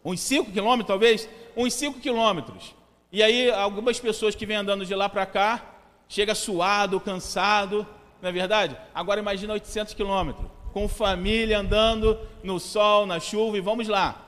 uns 0.04 0.20
5 0.20 0.52
quilômetros 0.52 0.86
talvez, 0.86 1.28
uns 1.56 1.72
5 1.72 1.98
quilômetros. 2.00 2.74
E 3.10 3.22
aí, 3.22 3.50
algumas 3.50 3.98
pessoas 3.98 4.34
que 4.34 4.44
vêm 4.44 4.56
andando 4.56 4.84
de 4.84 4.94
lá 4.94 5.08
para 5.08 5.24
cá, 5.24 5.64
chega 6.08 6.34
suado, 6.34 7.00
cansado, 7.00 7.86
não 8.20 8.28
é 8.28 8.32
verdade? 8.32 8.76
Agora 8.94 9.20
imagina 9.20 9.54
800 9.54 9.94
quilômetros, 9.94 10.46
com 10.74 10.88
família 10.88 11.60
andando 11.60 12.18
no 12.42 12.58
sol, 12.58 13.06
na 13.06 13.20
chuva, 13.20 13.56
e 13.56 13.60
vamos 13.60 13.86
lá. 13.86 14.26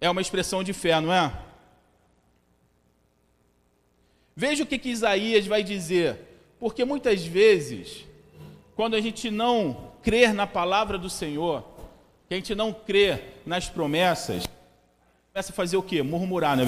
É 0.00 0.08
uma 0.08 0.20
expressão 0.20 0.62
de 0.62 0.72
fé, 0.72 1.00
não 1.00 1.12
é? 1.12 1.32
Veja 4.36 4.62
o 4.62 4.66
que, 4.66 4.78
que 4.78 4.90
Isaías 4.90 5.44
vai 5.44 5.64
dizer, 5.64 6.20
porque 6.60 6.84
muitas 6.84 7.26
vezes, 7.26 8.04
quando 8.76 8.94
a 8.94 9.00
gente 9.00 9.28
não 9.28 9.90
crer 10.04 10.32
na 10.32 10.46
palavra 10.46 10.96
do 10.96 11.10
Senhor, 11.10 11.64
que 12.28 12.34
a 12.34 12.36
gente 12.36 12.54
não 12.54 12.72
crê 12.72 13.20
nas 13.44 13.68
promessas, 13.68 14.44
começa 15.32 15.50
a 15.50 15.54
fazer 15.54 15.76
o 15.76 15.82
quê? 15.82 16.00
Murmurar, 16.00 16.56
né? 16.56 16.66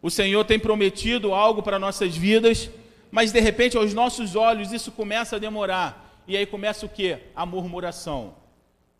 O 0.00 0.10
Senhor 0.10 0.42
tem 0.44 0.58
prometido 0.58 1.34
algo 1.34 1.62
para 1.62 1.78
nossas 1.78 2.16
vidas, 2.16 2.70
mas 3.10 3.30
de 3.30 3.40
repente 3.40 3.76
aos 3.76 3.92
nossos 3.92 4.34
olhos 4.34 4.72
isso 4.72 4.90
começa 4.90 5.36
a 5.36 5.38
demorar. 5.38 6.05
E 6.26 6.36
aí 6.36 6.46
começa 6.46 6.84
o 6.84 6.88
quê? 6.88 7.18
A 7.34 7.46
murmuração. 7.46 8.34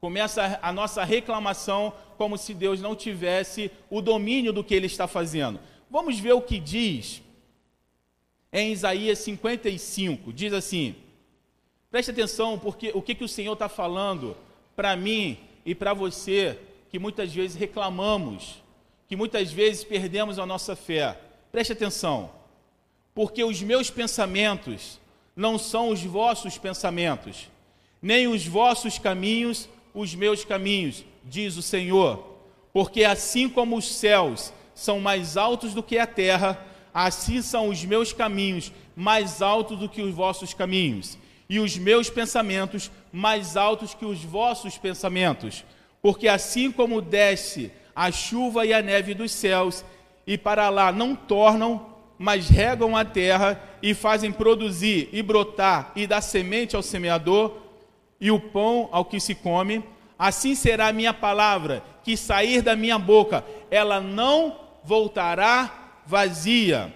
Começa 0.00 0.58
a 0.62 0.72
nossa 0.72 1.02
reclamação 1.04 1.92
como 2.16 2.38
se 2.38 2.54
Deus 2.54 2.80
não 2.80 2.94
tivesse 2.94 3.70
o 3.90 4.00
domínio 4.00 4.52
do 4.52 4.62
que 4.62 4.74
ele 4.74 4.86
está 4.86 5.06
fazendo. 5.06 5.58
Vamos 5.90 6.18
ver 6.18 6.32
o 6.32 6.42
que 6.42 6.58
diz 6.58 7.22
em 8.52 8.72
Isaías 8.72 9.18
55. 9.18 10.32
Diz 10.32 10.52
assim: 10.52 10.94
preste 11.90 12.10
atenção, 12.10 12.58
porque 12.58 12.90
o 12.94 13.02
que, 13.02 13.14
que 13.14 13.24
o 13.24 13.28
Senhor 13.28 13.54
está 13.54 13.68
falando 13.68 14.36
para 14.74 14.94
mim 14.96 15.38
e 15.64 15.74
para 15.74 15.92
você, 15.92 16.58
que 16.90 16.98
muitas 16.98 17.34
vezes 17.34 17.56
reclamamos, 17.56 18.62
que 19.08 19.16
muitas 19.16 19.52
vezes 19.52 19.82
perdemos 19.82 20.38
a 20.38 20.46
nossa 20.46 20.76
fé. 20.76 21.18
Preste 21.50 21.72
atenção, 21.72 22.30
porque 23.14 23.42
os 23.42 23.62
meus 23.62 23.90
pensamentos 23.90 25.00
não 25.36 25.58
são 25.58 25.90
os 25.90 26.02
vossos 26.02 26.58
pensamentos, 26.58 27.48
nem 28.00 28.26
os 28.26 28.46
vossos 28.46 28.98
caminhos 28.98 29.68
os 29.96 30.14
meus 30.14 30.44
caminhos, 30.44 31.04
diz 31.24 31.56
o 31.56 31.62
Senhor. 31.62 32.36
Porque 32.72 33.02
assim 33.02 33.48
como 33.48 33.78
os 33.78 33.90
céus 33.94 34.52
são 34.74 35.00
mais 35.00 35.38
altos 35.38 35.72
do 35.72 35.82
que 35.82 35.98
a 35.98 36.06
terra, 36.06 36.62
assim 36.92 37.40
são 37.40 37.68
os 37.68 37.82
meus 37.82 38.12
caminhos 38.12 38.70
mais 38.94 39.40
altos 39.40 39.78
do 39.78 39.88
que 39.88 40.02
os 40.02 40.14
vossos 40.14 40.52
caminhos, 40.52 41.16
e 41.48 41.58
os 41.58 41.78
meus 41.78 42.10
pensamentos 42.10 42.90
mais 43.10 43.56
altos 43.56 43.94
que 43.94 44.04
os 44.04 44.22
vossos 44.22 44.76
pensamentos. 44.76 45.64
Porque 46.02 46.28
assim 46.28 46.70
como 46.70 47.00
desce 47.00 47.72
a 47.94 48.12
chuva 48.12 48.66
e 48.66 48.74
a 48.74 48.82
neve 48.82 49.14
dos 49.14 49.32
céus, 49.32 49.82
e 50.26 50.36
para 50.36 50.68
lá 50.68 50.92
não 50.92 51.16
tornam, 51.16 51.95
mas 52.18 52.48
regam 52.48 52.96
a 52.96 53.04
terra 53.04 53.60
e 53.82 53.94
fazem 53.94 54.32
produzir 54.32 55.08
e 55.12 55.22
brotar 55.22 55.92
e 55.94 56.06
dar 56.06 56.20
semente 56.20 56.74
ao 56.74 56.82
semeador 56.82 57.58
e 58.20 58.30
o 58.30 58.40
pão 58.40 58.88
ao 58.90 59.04
que 59.04 59.20
se 59.20 59.34
come, 59.34 59.84
assim 60.18 60.54
será 60.54 60.88
a 60.88 60.92
minha 60.92 61.12
palavra 61.12 61.82
que 62.02 62.16
sair 62.16 62.62
da 62.62 62.74
minha 62.76 62.98
boca, 62.98 63.44
ela 63.70 64.00
não 64.00 64.58
voltará 64.82 66.00
vazia. 66.06 66.92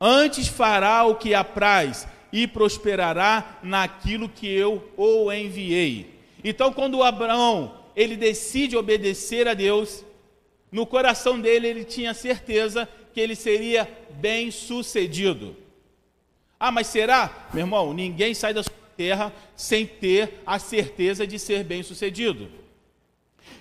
Antes 0.00 0.48
fará 0.48 1.04
o 1.04 1.14
que 1.14 1.34
apraz 1.34 2.06
e 2.32 2.46
prosperará 2.46 3.58
naquilo 3.62 4.28
que 4.28 4.46
eu 4.46 4.92
o 4.96 5.32
enviei. 5.32 6.18
Então, 6.42 6.72
quando 6.72 7.02
Abraão 7.02 7.74
ele 7.96 8.16
decide 8.16 8.76
obedecer 8.76 9.48
a 9.48 9.54
Deus, 9.54 10.04
no 10.70 10.86
coração 10.86 11.40
dele 11.40 11.66
ele 11.66 11.84
tinha 11.84 12.12
certeza 12.14 12.88
que 13.12 13.20
ele 13.20 13.34
seria 13.34 13.88
bem 14.10 14.50
sucedido. 14.50 15.56
Ah, 16.58 16.70
mas 16.70 16.88
será? 16.88 17.48
Meu 17.52 17.62
irmão, 17.62 17.94
ninguém 17.94 18.34
sai 18.34 18.52
da 18.52 18.62
sua 18.62 18.72
terra 18.96 19.32
sem 19.56 19.86
ter 19.86 20.40
a 20.44 20.58
certeza 20.58 21.26
de 21.26 21.38
ser 21.38 21.62
bem 21.62 21.82
sucedido. 21.82 22.50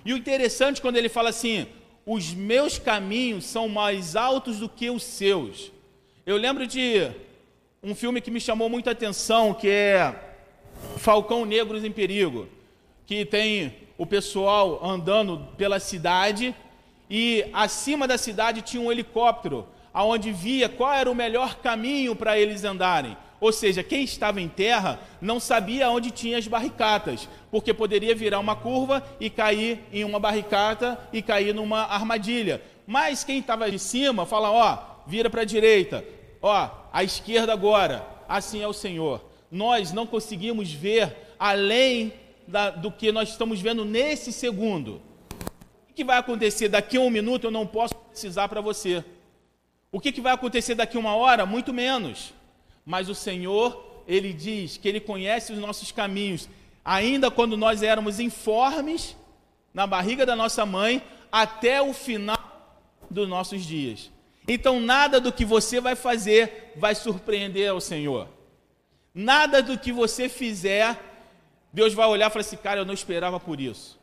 E 0.04 0.14
o 0.14 0.18
interessante 0.18 0.82
quando 0.82 0.98
ele 0.98 1.10
fala 1.10 1.30
assim: 1.30 1.68
os 2.06 2.34
meus 2.34 2.80
caminhos 2.80 3.46
são 3.46 3.68
mais 3.68 4.16
altos 4.16 4.60
do 4.60 4.68
que 4.68 4.90
os 4.90 5.04
seus. 5.04 5.72
Eu 6.26 6.38
lembro 6.38 6.66
de 6.66 7.12
um 7.84 7.94
filme 7.94 8.20
que 8.20 8.32
me 8.32 8.42
chamou 8.42 8.70
muita 8.70 8.92
atenção, 8.92 9.54
que 9.54 9.70
é 9.70 10.16
Falcão 10.98 11.46
Negros 11.46 11.84
em 11.84 11.92
Perigo, 11.92 12.48
que 13.06 13.26
tem 13.26 13.76
o 13.98 14.06
pessoal 14.06 14.80
andando 14.84 15.48
pela 15.58 15.80
cidade 15.80 16.56
e 17.10 17.46
acima 17.54 18.08
da 18.08 18.18
cidade 18.18 18.62
tinha 18.62 18.82
um 18.82 18.92
helicóptero 18.92 19.68
aonde 19.94 20.32
via 20.32 20.70
qual 20.70 20.94
era 20.94 21.10
o 21.10 21.16
melhor 21.16 21.56
caminho 21.56 22.16
para 22.16 22.38
eles 22.38 22.64
andarem. 22.64 23.18
Ou 23.40 23.52
seja, 23.52 23.84
quem 23.84 24.04
estava 24.04 24.42
em 24.42 24.48
terra 24.48 25.00
não 25.22 25.40
sabia 25.40 25.90
onde 25.90 26.12
tinha 26.12 26.38
as 26.38 26.48
barricatas, 26.48 27.30
porque 27.52 27.74
poderia 27.74 28.16
virar 28.16 28.40
uma 28.40 28.56
curva 28.56 29.04
e 29.20 29.30
cair 29.30 29.80
em 29.92 30.04
uma 30.04 30.20
barricata 30.20 31.00
e 31.14 31.22
cair 31.22 31.54
numa 31.54 31.82
armadilha. 31.82 32.62
Mas 32.86 33.24
quem 33.24 33.40
estava 33.40 33.70
de 33.70 33.80
cima 33.80 34.26
fala: 34.26 34.52
ó, 34.52 34.78
vira 35.06 35.30
para 35.30 35.42
a 35.42 35.46
direita, 35.46 36.04
ó, 36.42 36.70
à 36.92 37.04
esquerda 37.04 37.54
agora. 37.54 38.06
Assim 38.28 38.62
é 38.62 38.68
o 38.68 38.74
Senhor. 38.74 39.24
Nós 39.52 39.94
não 39.94 40.06
conseguimos 40.06 40.72
ver 40.72 41.16
além 41.40 42.14
da, 42.48 42.70
do 42.70 42.92
que 42.92 43.12
nós 43.12 43.30
estamos 43.30 43.62
vendo 43.62 43.86
nesse 43.86 44.32
segundo. 44.34 45.02
Que 45.98 46.04
vai 46.06 46.18
acontecer 46.18 46.70
daqui 46.70 46.96
a 46.96 47.02
um 47.02 47.10
minuto 47.10 47.44
eu 47.44 47.52
não 47.52 47.68
posso 47.68 47.94
precisar 47.96 48.48
para 48.48 48.62
você. 48.62 49.04
O 49.92 50.00
que, 50.00 50.14
que 50.14 50.22
vai 50.22 50.34
acontecer 50.34 50.76
daqui 50.76 50.96
a 50.96 51.00
uma 51.00 51.14
hora? 51.16 51.46
Muito 51.46 51.74
menos 51.74 52.34
mas 52.88 53.10
o 53.10 53.14
Senhor, 53.14 54.02
ele 54.08 54.32
diz 54.32 54.78
que 54.78 54.88
ele 54.88 55.02
conhece 55.02 55.52
os 55.52 55.60
nossos 55.60 55.92
caminhos, 55.92 56.48
ainda 56.86 57.30
quando 57.30 57.58
nós 57.58 57.84
éramos 57.84 58.18
informes 58.18 59.14
na 59.74 59.86
barriga 59.86 60.26
da 60.26 60.38
nossa 60.38 60.66
mãe, 60.66 61.04
até 61.30 61.82
o 61.82 61.94
final 61.94 62.40
dos 63.12 63.28
nossos 63.28 63.66
dias. 63.66 64.10
Então, 64.48 64.80
nada 64.80 65.20
do 65.20 65.34
que 65.34 65.44
você 65.44 65.82
vai 65.82 65.98
fazer 65.98 66.72
vai 66.78 66.96
surpreender 66.96 67.70
ao 67.70 67.82
Senhor. 67.82 68.30
Nada 69.14 69.62
do 69.62 69.78
que 69.78 69.92
você 69.92 70.30
fizer, 70.30 70.98
Deus 71.74 71.94
vai 71.94 72.08
olhar 72.08 72.28
e 72.28 72.30
falar 72.30 72.42
assim: 72.42 72.56
cara, 72.56 72.80
eu 72.80 72.86
não 72.86 72.94
esperava 72.94 73.38
por 73.38 73.60
isso. 73.60 73.97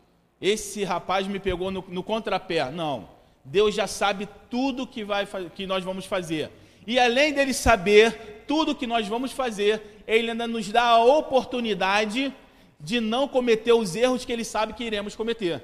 Esse 0.45 0.85
rapaz 0.85 1.27
me 1.27 1.41
pegou 1.41 1.71
no, 1.71 1.83
no 1.89 2.03
contrapé. 2.03 2.71
Não. 2.71 3.09
Deus 3.43 3.75
já 3.75 3.87
sabe 3.87 4.29
tudo 4.51 4.87
que, 4.87 5.03
vai, 5.03 5.27
que 5.55 5.67
nós 5.67 5.83
vamos 5.83 6.05
fazer. 6.05 6.51
E 6.87 6.99
além 6.99 7.33
dele 7.33 7.55
saber 7.55 8.45
tudo 8.47 8.75
que 8.75 8.87
nós 8.87 9.09
vamos 9.09 9.33
fazer, 9.33 10.03
ele 10.07 10.33
ainda 10.33 10.47
nos 10.47 10.71
dá 10.71 10.83
a 10.83 11.03
oportunidade 11.03 12.31
de 12.79 13.01
não 13.01 13.27
cometer 13.27 13.73
os 13.73 13.97
erros 13.97 14.27
que 14.27 14.33
ele 14.35 14.45
sabe 14.45 14.75
que 14.75 14.85
iremos 14.85 15.17
cometer. 15.17 15.63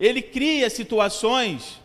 Ele 0.00 0.22
cria 0.22 0.70
situações 0.70 1.78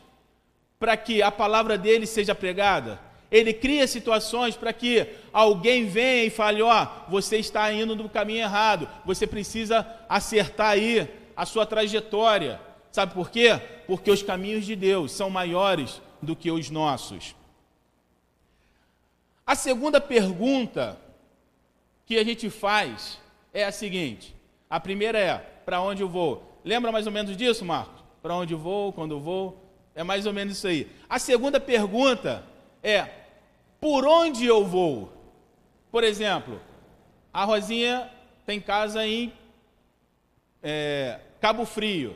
para 0.79 0.96
que 0.96 1.22
a 1.22 1.29
palavra 1.29 1.77
dele 1.77 2.08
seja 2.08 2.34
pregada. 2.34 2.98
Ele 3.29 3.51
cria 3.51 3.86
situações 3.86 4.56
para 4.56 4.72
que 4.72 5.06
alguém 5.34 5.86
venha 5.86 6.24
e 6.24 6.29
fale: 6.29 6.62
Ó, 6.62 6.72
oh, 6.72 7.12
você 7.12 7.36
está 7.36 7.74
indo 7.74 7.94
no 7.94 8.08
caminho 8.08 8.39
errado, 8.39 8.88
você 9.06 9.27
precisa 9.27 9.86
acertar 10.08 10.70
aí 10.70 11.18
a 11.39 11.46
sua 11.46 11.65
trajetória. 11.65 12.60
Sabe 12.91 13.13
por 13.13 13.29
quê? 13.29 13.58
Porque 13.88 14.12
os 14.12 14.22
caminhos 14.22 14.65
de 14.65 14.75
Deus 14.75 15.13
são 15.13 15.29
maiores 15.29 16.01
do 16.22 16.36
que 16.36 16.51
os 16.51 16.69
nossos. 16.69 17.34
A 19.48 19.55
segunda 19.55 20.01
pergunta 20.01 21.00
que 22.05 22.17
a 22.17 22.25
gente 22.25 22.50
faz 22.50 23.22
é 23.53 23.63
a 23.63 23.72
seguinte: 23.72 24.36
a 24.69 24.81
primeira 24.81 25.17
é: 25.17 25.38
para 25.38 25.79
onde 25.79 26.03
eu 26.03 26.10
vou? 26.10 26.43
Lembra 26.65 26.91
mais 26.91 27.05
ou 27.05 27.12
menos 27.13 27.38
disso, 27.38 27.63
Marcos? 27.63 28.03
Para 28.22 28.36
onde 28.36 28.53
eu 28.53 28.60
vou, 28.60 28.91
quando 28.91 29.12
eu 29.12 29.19
vou? 29.22 29.63
É 29.96 30.03
mais 30.03 30.25
ou 30.25 30.34
menos 30.34 30.58
isso 30.58 30.67
aí. 30.67 30.91
A 31.08 31.17
segunda 31.17 31.58
pergunta 31.58 32.43
é: 32.84 33.08
por 33.79 34.05
onde 34.05 34.46
eu 34.46 34.65
vou? 34.65 35.10
Por 35.89 36.03
exemplo, 36.03 36.60
a 37.31 37.46
Rosinha 37.46 38.12
tem 38.46 38.60
casa 38.60 39.08
em 39.08 39.31
é, 40.62 41.22
Cabo 41.39 41.65
Frio. 41.65 42.15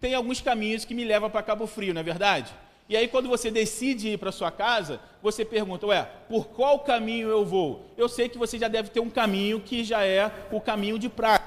Tem 0.00 0.14
alguns 0.14 0.40
caminhos 0.40 0.84
que 0.84 0.94
me 0.94 1.04
levam 1.04 1.30
para 1.30 1.42
Cabo 1.42 1.66
Frio, 1.66 1.94
não 1.94 2.00
é 2.00 2.04
verdade? 2.04 2.52
E 2.88 2.96
aí, 2.96 3.06
quando 3.06 3.28
você 3.28 3.52
decide 3.52 4.08
ir 4.08 4.18
para 4.18 4.32
sua 4.32 4.50
casa, 4.50 5.00
você 5.22 5.44
pergunta: 5.44 5.86
Ué, 5.86 6.02
por 6.28 6.48
qual 6.48 6.80
caminho 6.80 7.28
eu 7.28 7.44
vou? 7.44 7.86
Eu 7.96 8.08
sei 8.08 8.28
que 8.28 8.36
você 8.36 8.58
já 8.58 8.66
deve 8.66 8.88
ter 8.88 8.98
um 8.98 9.08
caminho 9.08 9.60
que 9.60 9.84
já 9.84 10.04
é 10.04 10.32
o 10.50 10.60
caminho 10.60 10.98
de 10.98 11.08
praia, 11.08 11.40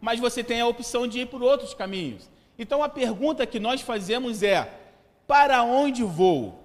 mas 0.00 0.18
você 0.18 0.42
tem 0.42 0.60
a 0.62 0.66
opção 0.66 1.06
de 1.06 1.20
ir 1.20 1.26
por 1.26 1.42
outros 1.42 1.74
caminhos. 1.74 2.30
Então, 2.58 2.82
a 2.82 2.88
pergunta 2.88 3.44
que 3.44 3.60
nós 3.60 3.82
fazemos 3.82 4.42
é: 4.42 4.72
para 5.26 5.62
onde 5.62 6.02
vou? 6.02 6.58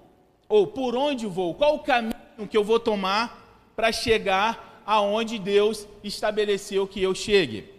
Ou 0.48 0.66
por 0.66 0.96
onde 0.96 1.26
vou? 1.26 1.52
Qual 1.54 1.74
o 1.74 1.80
caminho 1.80 2.14
que 2.48 2.56
eu 2.56 2.64
vou 2.64 2.80
tomar 2.80 3.70
para 3.76 3.92
chegar 3.92 4.82
aonde 4.86 5.38
Deus 5.38 5.86
estabeleceu 6.02 6.86
que 6.86 7.02
eu 7.02 7.14
chegue? 7.14 7.73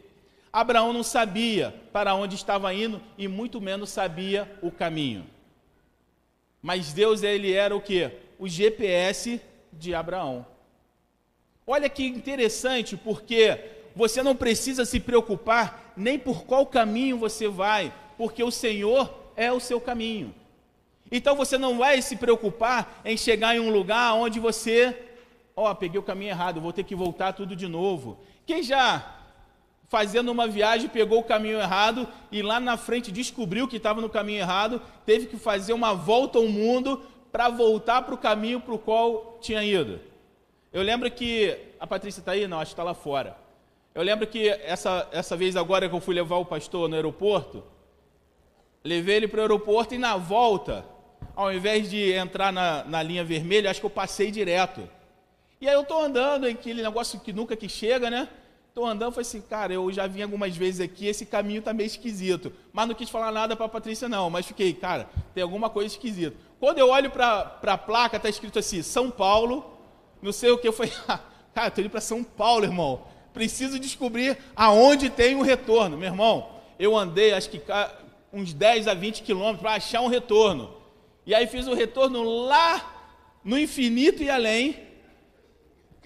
Abraão 0.55 0.93
não 0.93 1.03
sabia 1.03 1.75
para 1.91 2.15
onde 2.15 2.35
estava 2.35 2.73
indo 2.73 3.01
e 3.17 3.27
muito 3.27 3.59
menos 3.59 3.89
sabia 3.89 4.49
o 4.61 4.71
caminho. 4.71 5.27
Mas 6.61 6.93
Deus 6.93 7.23
ele 7.23 7.51
era 7.51 7.75
o 7.75 7.81
que? 7.81 8.09
O 8.39 8.47
GPS 8.47 9.41
de 9.73 9.93
Abraão. 9.93 10.45
Olha 11.67 11.89
que 11.89 12.05
interessante, 12.05 12.95
porque 12.95 13.59
você 13.93 14.23
não 14.23 14.33
precisa 14.33 14.85
se 14.85 14.97
preocupar 14.97 15.91
nem 15.97 16.17
por 16.17 16.45
qual 16.45 16.65
caminho 16.65 17.17
você 17.17 17.49
vai, 17.49 17.93
porque 18.17 18.41
o 18.41 18.49
Senhor 18.49 19.13
é 19.35 19.51
o 19.51 19.59
seu 19.59 19.81
caminho. 19.81 20.33
Então 21.11 21.35
você 21.35 21.57
não 21.57 21.77
vai 21.79 22.01
se 22.01 22.15
preocupar 22.15 23.01
em 23.03 23.17
chegar 23.17 23.57
em 23.57 23.59
um 23.59 23.71
lugar 23.71 24.13
onde 24.13 24.39
você, 24.39 24.97
ó, 25.53 25.69
oh, 25.69 25.75
peguei 25.75 25.99
o 25.99 26.03
caminho 26.03 26.29
errado, 26.29 26.61
vou 26.61 26.71
ter 26.71 26.85
que 26.85 26.95
voltar 26.95 27.33
tudo 27.33 27.57
de 27.57 27.67
novo. 27.67 28.17
Quem 28.45 28.63
já 28.63 29.14
fazendo 29.95 30.29
uma 30.29 30.45
viagem 30.45 30.89
pegou 30.89 31.19
o 31.19 31.23
caminho 31.23 31.57
errado 31.57 32.05
e 32.29 32.41
lá 32.41 32.59
na 32.59 32.75
frente 32.75 33.13
descobriu 33.13 33.65
que 33.65 33.77
estava 33.77 34.01
no 34.01 34.09
caminho 34.09 34.39
errado, 34.39 34.81
teve 35.05 35.25
que 35.25 35.37
fazer 35.37 35.71
uma 35.71 35.93
volta 35.93 36.37
ao 36.37 36.49
mundo 36.49 37.01
para 37.31 37.47
voltar 37.47 38.01
para 38.01 38.13
o 38.13 38.17
caminho 38.17 38.59
para 38.59 38.73
o 38.73 38.77
qual 38.77 39.37
tinha 39.39 39.63
ido. 39.63 40.01
Eu 40.73 40.81
lembro 40.81 41.09
que 41.09 41.57
a 41.79 41.87
Patrícia 41.87 42.19
está 42.19 42.33
aí, 42.33 42.45
não, 42.45 42.59
acho 42.59 42.71
que 42.71 42.73
está 42.73 42.83
lá 42.83 42.93
fora. 42.93 43.37
Eu 43.93 44.03
lembro 44.03 44.27
que 44.27 44.49
essa, 44.49 45.07
essa 45.13 45.37
vez 45.37 45.55
agora 45.55 45.87
que 45.87 45.95
eu 45.95 46.01
fui 46.01 46.13
levar 46.13 46.39
o 46.39 46.45
pastor 46.45 46.89
no 46.89 46.95
aeroporto, 46.97 47.63
levei 48.83 49.15
ele 49.15 49.29
para 49.29 49.37
o 49.37 49.41
aeroporto 49.43 49.95
e 49.95 49.97
na 49.97 50.17
volta 50.17 50.83
ao 51.33 51.53
invés 51.53 51.89
de 51.89 52.11
entrar 52.11 52.51
na, 52.51 52.83
na 52.83 53.01
linha 53.01 53.23
vermelha, 53.23 53.71
acho 53.71 53.79
que 53.79 53.85
eu 53.85 53.89
passei 53.89 54.29
direto. 54.29 54.89
E 55.61 55.69
aí 55.69 55.73
eu 55.73 55.83
estou 55.83 56.01
andando, 56.01 56.47
aquele 56.47 56.83
negócio 56.83 57.17
que 57.21 57.31
nunca 57.31 57.55
que 57.55 57.69
chega, 57.69 58.09
né? 58.09 58.27
Estou 58.75 58.85
andando, 58.85 59.13
falei 59.13 59.21
assim, 59.25 59.39
cara, 59.39 59.73
eu 59.73 59.89
já 59.89 60.05
vim 60.05 60.21
algumas 60.21 60.53
vezes 60.57 60.81
aqui, 60.81 61.07
esse 61.07 61.25
caminho 61.25 61.59
está 61.59 61.73
meio 61.73 61.87
esquisito. 61.87 62.51
Mas 62.73 62.85
não 62.85 62.93
quis 62.93 63.09
falar 63.09 63.31
nada 63.31 63.55
para 63.55 63.67
a 63.67 63.69
Patrícia, 63.69 64.09
não. 64.09 64.29
Mas 64.29 64.45
fiquei, 64.45 64.73
cara, 64.73 65.09
tem 65.33 65.41
alguma 65.41 65.69
coisa 65.69 65.93
esquisita. 65.93 66.35
Quando 66.59 66.79
eu 66.79 66.89
olho 66.89 67.09
para 67.09 67.57
a 67.61 67.77
placa, 67.77 68.17
está 68.17 68.27
escrito 68.27 68.59
assim, 68.59 68.81
São 68.81 69.09
Paulo, 69.09 69.79
não 70.21 70.33
sei 70.33 70.51
o 70.51 70.57
que, 70.57 70.67
eu 70.67 70.73
falei, 70.73 70.91
cara, 71.55 71.69
estou 71.69 71.85
indo 71.85 71.89
para 71.89 72.01
São 72.01 72.21
Paulo, 72.21 72.65
irmão. 72.65 73.03
Preciso 73.33 73.79
descobrir 73.79 74.37
aonde 74.53 75.09
tem 75.09 75.35
o 75.35 75.39
um 75.39 75.41
retorno. 75.41 75.97
Meu 75.97 76.09
irmão, 76.09 76.49
eu 76.77 76.97
andei, 76.97 77.33
acho 77.33 77.49
que 77.49 77.61
uns 78.33 78.51
10 78.51 78.89
a 78.89 78.93
20 78.93 79.23
quilômetros 79.23 79.61
para 79.61 79.75
achar 79.75 80.01
um 80.01 80.07
retorno. 80.07 80.75
E 81.25 81.33
aí 81.33 81.47
fiz 81.47 81.65
o 81.65 81.73
retorno 81.73 82.23
lá 82.23 83.07
no 83.41 83.57
infinito 83.57 84.21
e 84.21 84.29
além. 84.29 84.77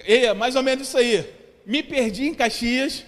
E 0.07 0.17
é 0.27 0.35
mais 0.35 0.55
ou 0.55 0.61
menos 0.61 0.87
isso 0.87 0.95
aí. 0.99 1.38
Me 1.69 1.83
perdi 1.83 2.27
em 2.27 2.33
Caxias, 2.33 3.05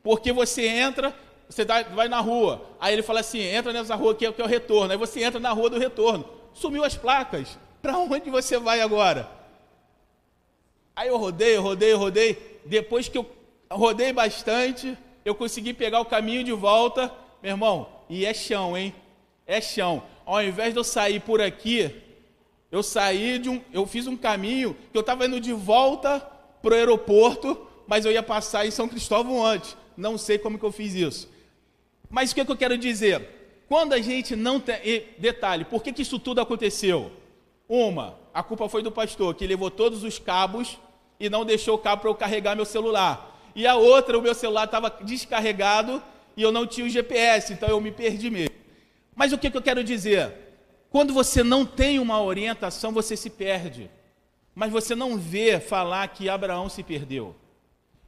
porque 0.00 0.32
você 0.32 0.66
entra, 0.68 1.12
você 1.48 1.64
vai 1.64 2.06
na 2.06 2.20
rua. 2.20 2.64
Aí 2.78 2.92
ele 2.92 3.02
fala 3.02 3.18
assim: 3.18 3.40
entra 3.40 3.72
nessa 3.72 3.96
rua 3.96 4.12
aqui 4.12 4.30
que 4.32 4.40
é 4.40 4.44
o 4.44 4.48
retorno. 4.48 4.92
Aí 4.92 4.96
você 4.96 5.24
entra 5.24 5.40
na 5.40 5.50
rua 5.50 5.68
do 5.68 5.78
retorno. 5.78 6.24
Sumiu 6.54 6.84
as 6.84 6.96
placas. 6.96 7.58
Para 7.82 7.98
onde 7.98 8.30
você 8.30 8.58
vai 8.58 8.80
agora? 8.80 9.28
Aí 10.94 11.08
eu 11.08 11.16
rodei, 11.16 11.56
eu 11.56 11.62
rodei, 11.62 11.92
eu 11.92 11.98
rodei. 11.98 12.60
Depois 12.64 13.08
que 13.08 13.18
eu 13.18 13.28
rodei 13.68 14.12
bastante, 14.12 14.96
eu 15.24 15.34
consegui 15.34 15.74
pegar 15.74 16.00
o 16.00 16.04
caminho 16.04 16.44
de 16.44 16.52
volta. 16.52 17.12
Meu 17.42 17.50
irmão, 17.50 17.88
e 18.08 18.24
é 18.24 18.32
chão, 18.32 18.78
hein? 18.78 18.94
É 19.44 19.60
chão 19.60 20.04
ao 20.26 20.42
invés 20.42 20.72
de 20.72 20.80
eu 20.80 20.84
sair 20.84 21.20
por 21.20 21.40
aqui, 21.40 21.88
eu 22.70 22.82
saí 22.82 23.38
de 23.38 23.48
um, 23.48 23.62
eu 23.72 23.86
fiz 23.86 24.08
um 24.08 24.16
caminho 24.16 24.76
que 24.90 24.98
eu 24.98 25.00
estava 25.00 25.24
indo 25.24 25.40
de 25.40 25.52
volta 25.52 26.20
para 26.60 26.72
o 26.72 26.76
aeroporto, 26.76 27.65
mas 27.86 28.04
eu 28.04 28.12
ia 28.12 28.22
passar 28.22 28.66
em 28.66 28.70
São 28.70 28.88
Cristóvão 28.88 29.44
antes. 29.44 29.76
Não 29.96 30.18
sei 30.18 30.38
como 30.38 30.58
que 30.58 30.64
eu 30.64 30.72
fiz 30.72 30.94
isso. 30.94 31.28
Mas 32.10 32.32
o 32.32 32.34
que, 32.34 32.44
que 32.44 32.50
eu 32.50 32.56
quero 32.56 32.76
dizer? 32.76 33.36
Quando 33.68 33.92
a 33.92 34.00
gente 34.00 34.36
não 34.36 34.60
tem. 34.60 34.76
E, 34.84 35.04
detalhe, 35.18 35.64
por 35.64 35.82
que, 35.82 35.92
que 35.92 36.02
isso 36.02 36.18
tudo 36.18 36.40
aconteceu? 36.40 37.10
Uma, 37.68 38.18
a 38.32 38.42
culpa 38.42 38.68
foi 38.68 38.82
do 38.82 38.92
pastor, 38.92 39.34
que 39.34 39.46
levou 39.46 39.70
todos 39.70 40.04
os 40.04 40.18
cabos 40.18 40.78
e 41.18 41.28
não 41.28 41.44
deixou 41.44 41.74
o 41.74 41.78
cabo 41.78 42.02
para 42.02 42.10
eu 42.10 42.14
carregar 42.14 42.54
meu 42.54 42.64
celular. 42.64 43.36
E 43.54 43.66
a 43.66 43.74
outra, 43.74 44.18
o 44.18 44.22
meu 44.22 44.34
celular 44.34 44.64
estava 44.64 44.90
descarregado 45.02 46.02
e 46.36 46.42
eu 46.42 46.52
não 46.52 46.66
tinha 46.66 46.86
o 46.86 46.90
GPS, 46.90 47.52
então 47.52 47.68
eu 47.68 47.80
me 47.80 47.90
perdi 47.90 48.30
mesmo. 48.30 48.54
Mas 49.14 49.32
o 49.32 49.38
que, 49.38 49.50
que 49.50 49.56
eu 49.56 49.62
quero 49.62 49.82
dizer? 49.82 50.32
Quando 50.90 51.12
você 51.12 51.42
não 51.42 51.64
tem 51.64 51.98
uma 51.98 52.22
orientação, 52.22 52.92
você 52.92 53.16
se 53.16 53.30
perde. 53.30 53.90
Mas 54.54 54.70
você 54.70 54.94
não 54.94 55.18
vê 55.18 55.58
falar 55.58 56.06
que 56.08 56.28
Abraão 56.28 56.68
se 56.68 56.82
perdeu. 56.82 57.34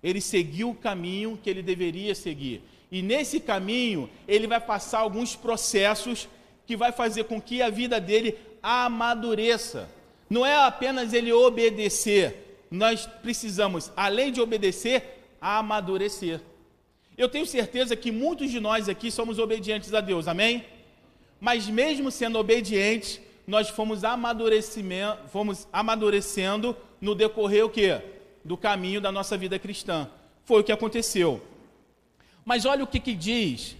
Ele 0.02 0.20
seguiu 0.20 0.70
o 0.70 0.74
caminho 0.74 1.38
que 1.42 1.50
ele 1.50 1.62
deveria 1.62 2.14
seguir. 2.14 2.62
E 2.90 3.02
nesse 3.02 3.40
caminho, 3.40 4.08
ele 4.26 4.46
vai 4.46 4.60
passar 4.60 5.00
alguns 5.00 5.36
processos 5.36 6.28
que 6.66 6.76
vai 6.76 6.92
fazer 6.92 7.24
com 7.24 7.40
que 7.40 7.60
a 7.60 7.70
vida 7.70 8.00
dele 8.00 8.36
amadureça. 8.62 9.88
Não 10.28 10.44
é 10.44 10.54
apenas 10.54 11.12
ele 11.12 11.32
obedecer, 11.32 12.64
nós 12.70 13.06
precisamos, 13.06 13.90
além 13.96 14.30
de 14.30 14.40
obedecer, 14.40 15.22
amadurecer. 15.40 16.40
Eu 17.16 17.28
tenho 17.28 17.46
certeza 17.46 17.96
que 17.96 18.12
muitos 18.12 18.50
de 18.50 18.60
nós 18.60 18.88
aqui 18.88 19.10
somos 19.10 19.38
obedientes 19.38 19.92
a 19.94 20.00
Deus, 20.00 20.28
amém? 20.28 20.64
mas 21.40 21.68
mesmo 21.68 22.10
sendo 22.10 22.38
obedientes, 22.38 23.20
nós 23.46 23.68
fomos, 23.68 24.00
fomos 25.28 25.68
amadurecendo 25.72 26.76
no 27.00 27.14
decorrer 27.14 27.64
o 27.64 27.70
quê? 27.70 28.00
Do 28.48 28.56
caminho 28.56 29.00
da 29.00 29.12
nossa 29.12 29.36
vida 29.36 29.58
cristã. 29.58 30.08
Foi 30.44 30.62
o 30.62 30.64
que 30.64 30.72
aconteceu. 30.72 31.40
Mas 32.44 32.64
olha 32.64 32.82
o 32.82 32.86
que, 32.86 32.98
que 32.98 33.14
diz 33.14 33.76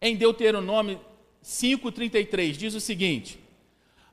em 0.00 0.16
Deuteronômio 0.16 1.00
5,33: 1.44 2.52
diz 2.52 2.74
o 2.74 2.80
seguinte: 2.80 3.38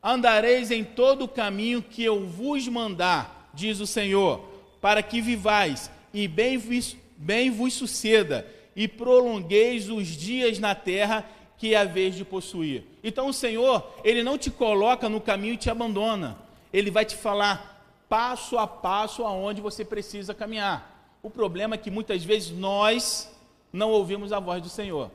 Andareis 0.02 0.70
em 0.70 0.84
todo 0.84 1.24
o 1.26 1.28
caminho 1.28 1.82
que 1.82 2.04
eu 2.04 2.28
vos 2.28 2.68
mandar, 2.68 3.50
diz 3.56 3.80
o 3.80 3.88
Senhor, 3.88 4.40
para 4.80 5.02
que 5.02 5.20
vivais 5.20 5.90
e 6.14 6.28
bem 6.28 6.58
vos, 6.58 6.96
bem 7.18 7.50
vos 7.50 7.74
suceda, 7.74 8.48
e 8.76 8.88
prolongueis 8.88 9.90
os 9.90 10.08
dias 10.08 10.60
na 10.60 10.76
terra 10.76 11.28
que 11.58 11.74
é 11.74 11.78
a 11.78 11.86
vez 11.86 12.16
de 12.16 12.24
possuir. 12.24 12.84
Então 13.04 13.28
o 13.28 13.34
Senhor, 13.34 14.00
ele 14.04 14.24
não 14.24 14.38
te 14.38 14.52
coloca 14.52 15.10
no 15.10 15.20
caminho 15.20 15.56
e 15.56 15.58
te 15.58 15.70
abandona. 15.70 16.38
Ele 16.72 16.92
vai 16.92 17.04
te 17.04 17.16
falar 17.16 17.79
passo 18.10 18.58
a 18.58 18.68
passo 18.68 19.24
aonde 19.24 19.62
você 19.62 19.86
precisa 19.86 20.34
caminhar. 20.34 21.18
O 21.22 21.30
problema 21.30 21.76
é 21.76 21.78
que 21.78 21.92
muitas 21.92 22.24
vezes 22.24 22.50
nós 22.50 23.32
não 23.72 23.92
ouvimos 23.92 24.34
a 24.34 24.40
voz 24.40 24.62
do 24.62 24.70
Senhor. 24.70 25.12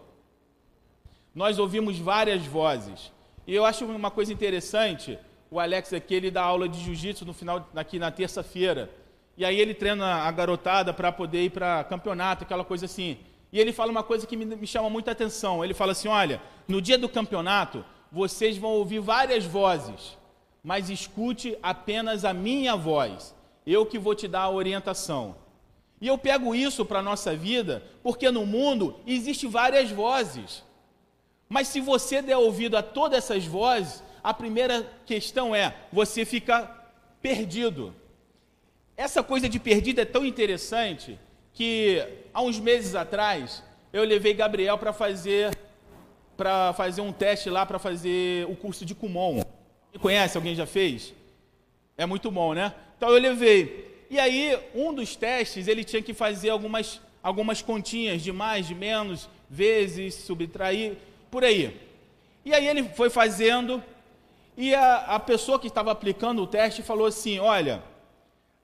Nós 1.35 1.59
ouvimos 1.59 1.99
várias 1.99 2.47
vozes. 2.47 3.11
E 3.47 3.55
eu 3.55 3.67
acho 3.67 3.85
uma 3.85 4.11
coisa 4.11 4.33
interessante, 4.33 5.19
o 5.51 5.59
Alex 5.59 5.93
aqui, 5.93 6.15
ele 6.15 6.31
dá 6.31 6.43
aula 6.43 6.69
de 6.69 6.79
jiu-jitsu 6.81 7.25
no 7.25 7.35
final 7.35 7.69
aqui 7.75 7.99
na 7.99 8.11
terça-feira. 8.11 8.91
E 9.37 9.45
aí 9.45 9.61
ele 9.61 9.75
treina 9.75 10.23
a 10.23 10.31
garotada 10.31 10.93
para 10.93 11.11
poder 11.11 11.45
ir 11.45 11.51
para 11.51 11.83
campeonato, 11.85 12.45
aquela 12.45 12.65
coisa 12.65 12.87
assim. 12.87 13.19
E 13.53 13.61
ele 13.61 13.73
fala 13.73 13.91
uma 13.91 14.03
coisa 14.03 14.27
que 14.27 14.37
me, 14.37 14.45
me 14.45 14.67
chama 14.67 14.89
muita 14.89 15.11
atenção. 15.11 15.65
Ele 15.65 15.75
fala 15.75 15.93
assim: 15.93 16.09
olha, 16.09 16.41
no 16.69 16.81
dia 16.81 16.97
do 16.97 17.09
campeonato, 17.09 17.85
vocês 18.11 18.57
vão 18.57 18.71
ouvir 18.71 19.01
várias 19.01 19.45
vozes, 19.45 20.17
mas 20.65 20.89
escute 20.89 21.59
apenas 21.63 22.25
a 22.25 22.33
minha 22.33 22.75
voz. 22.75 23.35
Eu 23.67 23.85
que 23.85 23.99
vou 23.99 24.15
te 24.15 24.27
dar 24.27 24.43
a 24.43 24.51
orientação. 24.51 25.37
E 26.01 26.07
eu 26.09 26.17
pego 26.17 26.55
isso 26.55 26.85
para 26.87 27.01
a 27.01 27.03
nossa 27.03 27.37
vida, 27.37 27.83
porque 28.03 28.31
no 28.31 28.47
mundo 28.47 28.99
existem 29.07 29.49
várias 29.49 29.91
vozes. 29.91 30.65
Mas 31.49 31.69
se 31.69 31.81
você 31.81 32.23
der 32.23 32.39
ouvido 32.39 32.77
a 32.77 32.83
todas 32.83 33.19
essas 33.19 33.45
vozes, 33.45 34.03
a 34.23 34.33
primeira 34.33 34.91
questão 35.05 35.55
é: 35.55 35.77
você 35.93 36.25
fica 36.25 36.69
perdido. 37.21 37.95
Essa 38.97 39.23
coisa 39.23 39.49
de 39.49 39.61
perdido 39.61 40.01
é 40.01 40.05
tão 40.05 40.25
interessante 40.25 41.19
que 41.53 42.03
há 42.33 42.41
uns 42.41 42.59
meses 42.59 42.95
atrás 42.95 43.63
eu 43.93 44.03
levei 44.03 44.35
Gabriel 44.35 44.79
para 44.79 44.93
fazer 44.93 45.57
para 46.37 46.73
fazer 46.73 47.01
um 47.01 47.13
teste 47.13 47.49
lá 47.49 47.65
para 47.65 47.79
fazer 47.79 48.47
o 48.49 48.57
curso 48.57 48.85
de 48.85 48.95
Kumon. 48.95 49.43
Conhece? 50.01 50.37
Alguém 50.37 50.55
já 50.55 50.67
fez? 50.67 51.13
É 51.97 52.07
muito 52.07 52.31
bom, 52.31 52.55
né? 52.55 52.75
Então 52.97 53.11
eu 53.11 53.21
levei. 53.21 54.05
E 54.11 54.19
aí, 54.19 54.59
um 54.75 54.93
dos 54.93 55.17
testes, 55.17 55.67
ele 55.69 55.85
tinha 55.85 56.03
que 56.03 56.13
fazer 56.13 56.51
algumas, 56.51 57.01
algumas 57.23 57.63
continhas 57.63 58.23
de 58.23 58.33
mais, 58.33 58.67
de 58.67 58.75
menos, 58.75 59.29
vezes, 59.49 60.15
subtrair, 60.15 60.97
por 61.31 61.45
aí. 61.45 61.81
E 62.45 62.53
aí 62.53 62.67
ele 62.67 62.85
foi 62.85 63.09
fazendo, 63.09 63.83
e 64.57 64.75
a, 64.75 64.97
a 64.97 65.21
pessoa 65.21 65.59
que 65.59 65.69
estava 65.69 65.91
aplicando 65.91 66.43
o 66.43 66.47
teste 66.47 66.83
falou 66.83 67.07
assim: 67.07 67.39
olha, 67.39 67.83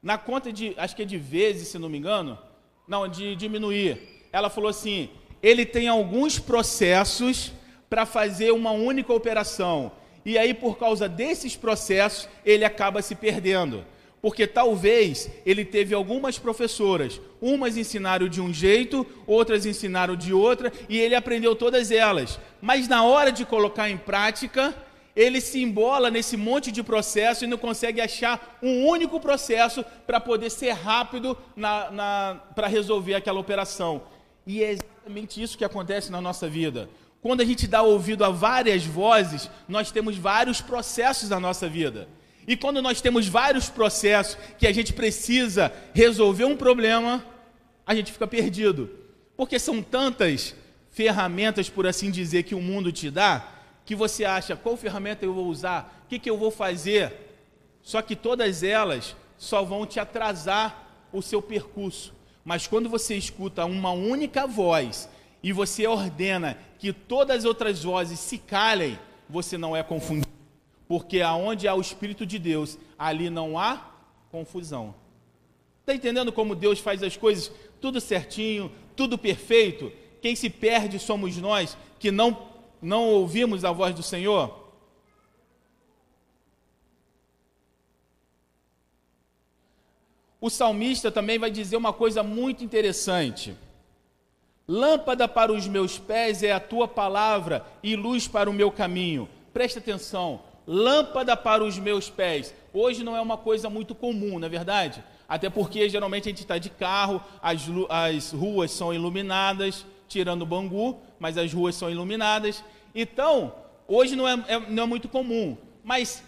na 0.03 0.19
conta 0.19 0.53
de, 0.53 0.75
acho 0.77 0.95
que 0.95 1.03
é 1.03 1.07
de 1.07 1.17
vezes, 1.17 1.69
se 1.69 1.79
não 1.79 1.89
me 1.89 1.99
engano, 1.99 2.39
não, 2.87 3.09
de 3.09 3.35
diminuir. 3.37 4.27
Ela 4.33 4.51
falou 4.51 4.71
assim: 4.71 5.09
ele 5.43 5.65
tem 5.65 5.89
alguns 5.89 6.39
processos 6.39 7.53
para 7.89 8.07
fazer 8.07 8.53
uma 8.53 8.71
única 8.71 9.13
operação. 9.13 9.93
E 10.25 10.37
aí, 10.37 10.53
por 10.53 10.79
causa 10.79 11.09
desses 11.09 11.57
processos, 11.57 12.29
ele 12.45 12.65
acaba 12.65 13.03
se 13.03 13.15
perdendo. 13.15 13.85
Porque 14.23 14.47
talvez 14.47 15.31
ele 15.47 15.65
teve 15.65 15.95
algumas 15.95 16.39
professoras, 16.39 17.19
umas 17.41 17.79
ensinaram 17.79 18.29
de 18.29 18.39
um 18.39 18.53
jeito, 18.53 19.07
outras 19.27 19.65
ensinaram 19.65 20.15
de 20.15 20.33
outra, 20.33 20.71
e 20.91 20.99
ele 20.99 21.15
aprendeu 21.15 21.57
todas 21.57 21.91
elas. 21.91 22.39
Mas 22.61 22.87
na 22.87 23.03
hora 23.03 23.33
de 23.33 23.47
colocar 23.47 23.89
em 23.89 23.97
prática, 23.97 24.75
ele 25.17 25.41
se 25.41 25.63
embola 25.63 26.11
nesse 26.11 26.37
monte 26.37 26.71
de 26.71 26.83
processo 26.83 27.45
e 27.45 27.49
não 27.49 27.57
consegue 27.57 28.01
achar 28.01 28.59
um 28.63 28.87
único 28.87 29.19
processo 29.19 29.83
para 30.07 30.21
poder 30.21 30.51
ser 30.51 30.73
rápido 30.73 31.37
para 32.55 32.67
resolver 32.67 33.15
aquela 33.15 33.41
operação. 33.41 34.03
E 34.47 34.63
é 34.63 34.73
exatamente 34.73 35.43
isso 35.43 35.57
que 35.57 35.65
acontece 35.65 36.13
na 36.13 36.21
nossa 36.21 36.47
vida. 36.47 36.91
Quando 37.23 37.43
a 37.43 37.45
gente 37.45 37.67
dá 37.67 37.83
ouvido 37.83 38.25
a 38.25 38.31
várias 38.31 38.85
vozes, 38.85 39.51
nós 39.69 39.91
temos 39.91 40.17
vários 40.17 40.61
processos 40.61 41.29
na 41.29 41.39
nossa 41.39 41.69
vida. 41.69 42.09
E 42.47 42.57
quando 42.57 42.81
nós 42.81 43.01
temos 43.01 43.29
vários 43.29 43.69
processos 43.69 44.39
que 44.59 44.67
a 44.67 44.73
gente 44.73 44.93
precisa 44.93 45.73
resolver 45.93 46.45
um 46.45 46.57
problema, 46.57 47.25
a 47.87 47.95
gente 47.95 48.11
fica 48.11 48.27
perdido. 48.27 48.91
Porque 49.37 49.59
são 49.59 49.83
tantas 49.83 50.55
ferramentas, 50.91 51.69
por 51.69 51.87
assim 51.87 52.11
dizer, 52.11 52.45
que 52.45 52.55
o 52.55 52.61
mundo 52.61 52.91
te 52.91 53.11
dá, 53.11 53.47
que 53.85 53.95
você 53.95 54.25
acha 54.25 54.57
qual 54.57 54.77
ferramenta 54.77 55.25
eu 55.25 55.35
vou 55.35 55.47
usar, 55.47 56.03
o 56.05 56.09
que, 56.09 56.19
que 56.19 56.31
eu 56.31 56.39
vou 56.39 56.51
fazer. 56.51 57.13
Só 57.83 58.01
que 58.01 58.17
todas 58.17 58.63
elas 58.63 59.15
só 59.37 59.63
vão 59.63 59.87
te 59.87 60.01
atrasar 60.01 61.09
o 61.13 61.21
seu 61.21 61.43
percurso. 61.43 62.15
Mas 62.45 62.67
quando 62.67 62.89
você 62.89 63.15
escuta 63.15 63.65
uma 63.65 63.93
única 63.93 64.47
voz 64.47 65.09
e 65.43 65.53
você 65.53 65.87
ordena 65.87 66.59
que 66.79 66.93
todas 66.93 67.39
as 67.39 67.45
outras 67.45 67.83
vozes 67.83 68.19
se 68.19 68.39
calem, 68.39 68.99
você 69.29 69.57
não 69.57 69.75
é 69.75 69.83
confundido. 69.83 70.29
Porque 70.87 71.21
aonde 71.21 71.69
há 71.69 71.75
o 71.75 71.81
Espírito 71.81 72.27
de 72.27 72.39
Deus, 72.39 72.79
ali 72.99 73.31
não 73.31 73.59
há 73.59 73.93
confusão. 74.31 74.95
Está 75.81 75.95
entendendo 75.95 76.33
como 76.33 76.55
Deus 76.55 76.79
faz 76.79 77.03
as 77.03 77.17
coisas 77.17 77.51
tudo 77.81 78.01
certinho, 78.01 78.71
tudo 78.95 79.17
perfeito? 79.17 79.93
Quem 80.21 80.37
se 80.37 80.51
perde 80.51 80.99
somos 80.99 81.37
nós 81.39 81.77
que 81.99 82.11
não, 82.11 82.51
não 82.83 83.09
ouvimos 83.09 83.65
a 83.65 83.73
voz 83.73 83.95
do 83.95 84.03
Senhor? 84.03 84.61
O 90.41 90.49
salmista 90.49 91.11
também 91.11 91.39
vai 91.39 91.51
dizer 91.51 91.77
uma 91.77 91.93
coisa 91.93 92.23
muito 92.23 92.65
interessante. 92.65 93.57
Lâmpada 94.71 95.27
para 95.27 95.53
os 95.53 95.67
meus 95.67 95.99
pés 95.99 96.45
é 96.45 96.53
a 96.53 96.61
tua 96.61 96.87
palavra 96.87 97.67
e 97.83 97.97
luz 97.97 98.29
para 98.29 98.49
o 98.49 98.53
meu 98.53 98.71
caminho. 98.71 99.29
Presta 99.53 99.81
atenção. 99.81 100.43
Lâmpada 100.65 101.37
para 101.37 101.65
os 101.65 101.77
meus 101.77 102.09
pés. 102.09 102.55
Hoje 102.73 103.03
não 103.03 103.17
é 103.17 103.21
uma 103.21 103.37
coisa 103.37 103.69
muito 103.69 103.97
comum, 103.97 104.39
não 104.39 104.47
é 104.47 104.49
verdade? 104.49 105.03
Até 105.29 105.51
porque 105.51 105.89
geralmente 105.89 106.29
a 106.29 106.31
gente 106.31 106.43
está 106.43 106.57
de 106.57 106.71
carro, 106.71 107.21
as, 107.43 107.63
as 107.89 108.31
ruas 108.31 108.71
são 108.71 108.95
iluminadas, 108.95 109.85
tirando 110.07 110.43
o 110.43 110.47
Bangu, 110.47 111.01
mas 111.19 111.37
as 111.37 111.53
ruas 111.53 111.75
são 111.75 111.91
iluminadas. 111.91 112.63
Então, 112.95 113.53
hoje 113.89 114.15
não 114.15 114.29
é, 114.29 114.35
é, 114.47 114.61
não 114.61 114.85
é 114.85 114.87
muito 114.87 115.09
comum. 115.09 115.59
Mas 115.83 116.23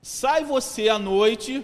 sai 0.00 0.42
você 0.42 0.88
à 0.88 0.98
noite 0.98 1.62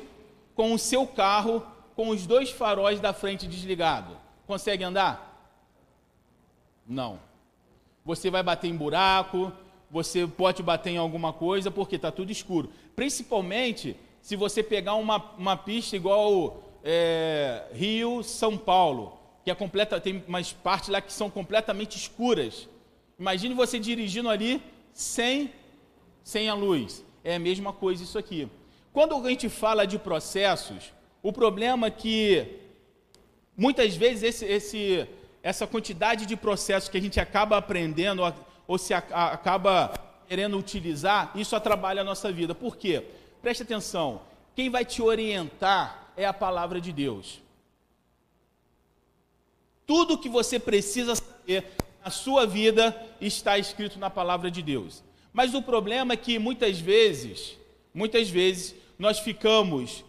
com 0.54 0.74
o 0.74 0.78
seu 0.78 1.06
carro 1.06 1.66
com 1.96 2.10
os 2.10 2.26
dois 2.26 2.50
faróis 2.50 3.00
da 3.00 3.14
frente 3.14 3.46
desligados. 3.46 4.14
Consegue 4.46 4.84
andar? 4.84 5.29
Não. 6.90 7.20
Você 8.04 8.28
vai 8.30 8.42
bater 8.42 8.66
em 8.66 8.76
buraco, 8.76 9.52
você 9.88 10.26
pode 10.26 10.60
bater 10.60 10.90
em 10.90 10.96
alguma 10.96 11.32
coisa 11.32 11.70
porque 11.70 11.94
está 11.94 12.10
tudo 12.10 12.32
escuro. 12.32 12.68
Principalmente 12.96 13.96
se 14.20 14.34
você 14.34 14.60
pegar 14.60 14.94
uma, 14.96 15.32
uma 15.38 15.56
pista 15.56 15.94
igual 15.94 16.64
é, 16.82 17.62
Rio, 17.72 18.24
São 18.24 18.58
Paulo, 18.58 19.16
que 19.44 19.52
é 19.52 19.54
completa, 19.54 20.00
tem 20.00 20.22
umas 20.26 20.52
partes 20.52 20.88
lá 20.88 21.00
que 21.00 21.12
são 21.12 21.30
completamente 21.30 21.96
escuras. 21.96 22.68
Imagine 23.16 23.54
você 23.54 23.78
dirigindo 23.78 24.28
ali 24.28 24.60
sem, 24.92 25.52
sem 26.24 26.48
a 26.48 26.54
luz. 26.54 27.04
É 27.22 27.36
a 27.36 27.38
mesma 27.38 27.72
coisa 27.72 28.02
isso 28.02 28.18
aqui. 28.18 28.48
Quando 28.92 29.14
a 29.14 29.30
gente 29.30 29.48
fala 29.48 29.86
de 29.86 29.96
processos, 29.96 30.92
o 31.22 31.32
problema 31.32 31.86
é 31.86 31.90
que 31.90 32.48
muitas 33.56 33.94
vezes 33.94 34.24
esse, 34.24 34.44
esse 34.44 35.08
essa 35.42 35.66
quantidade 35.66 36.26
de 36.26 36.36
processos 36.36 36.88
que 36.88 36.98
a 36.98 37.00
gente 37.00 37.18
acaba 37.18 37.56
aprendendo 37.56 38.22
ou 38.66 38.78
se 38.78 38.92
acaba 38.92 39.92
querendo 40.28 40.56
utilizar, 40.56 41.32
isso 41.34 41.56
atrapalha 41.56 42.02
a 42.02 42.04
nossa 42.04 42.30
vida. 42.30 42.54
Por 42.54 42.76
quê? 42.76 43.04
Preste 43.42 43.62
atenção. 43.62 44.20
Quem 44.54 44.70
vai 44.70 44.84
te 44.84 45.02
orientar 45.02 46.12
é 46.16 46.24
a 46.24 46.32
palavra 46.32 46.80
de 46.80 46.92
Deus. 46.92 47.40
Tudo 49.86 50.18
que 50.18 50.28
você 50.28 50.58
precisa 50.58 51.16
saber 51.16 51.64
na 52.04 52.10
sua 52.10 52.46
vida 52.46 52.96
está 53.20 53.58
escrito 53.58 53.98
na 53.98 54.08
palavra 54.08 54.50
de 54.50 54.62
Deus. 54.62 55.02
Mas 55.32 55.54
o 55.54 55.62
problema 55.62 56.14
é 56.14 56.16
que 56.16 56.38
muitas 56.38 56.78
vezes, 56.78 57.56
muitas 57.92 58.28
vezes, 58.28 58.74
nós 58.98 59.18
ficamos 59.18 60.04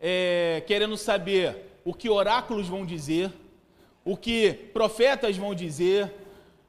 é, 0.00 0.62
querendo 0.66 0.96
saber 0.96 1.80
o 1.84 1.92
que 1.92 2.08
oráculos 2.08 2.68
vão 2.68 2.84
dizer, 2.84 3.32
o 4.04 4.16
que 4.16 4.52
profetas 4.72 5.36
vão 5.36 5.54
dizer, 5.54 6.12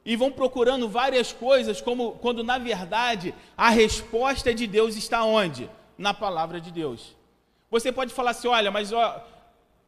e 0.06 0.16
vão 0.16 0.32
procurando 0.32 0.88
várias 0.88 1.34
coisas, 1.34 1.82
como 1.82 2.12
quando 2.14 2.44
na 2.44 2.60
verdade 2.60 3.34
a 3.58 3.70
resposta 3.70 4.54
de 4.54 4.68
Deus 4.68 4.96
está 4.96 5.24
onde? 5.24 5.70
Na 5.98 6.14
palavra 6.14 6.62
de 6.62 6.72
Deus. 6.72 7.16
Você 7.72 7.92
pode 7.92 8.14
falar 8.14 8.32
assim: 8.32 8.48
olha, 8.48 8.70
mas 8.70 8.94
ó, 8.94 9.26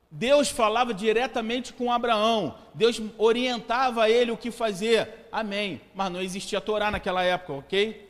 Deus 0.10 0.50
falava 0.50 0.94
diretamente 0.94 1.72
com 1.72 1.92
Abraão, 1.92 2.56
Deus 2.74 3.00
orientava 3.18 4.10
ele 4.10 4.32
o 4.32 4.38
que 4.38 4.50
fazer, 4.50 5.28
amém. 5.32 5.80
Mas 5.94 6.12
não 6.12 6.22
existia 6.22 6.60
Torá 6.60 6.90
naquela 6.90 7.24
época, 7.24 7.54
ok? 7.54 8.08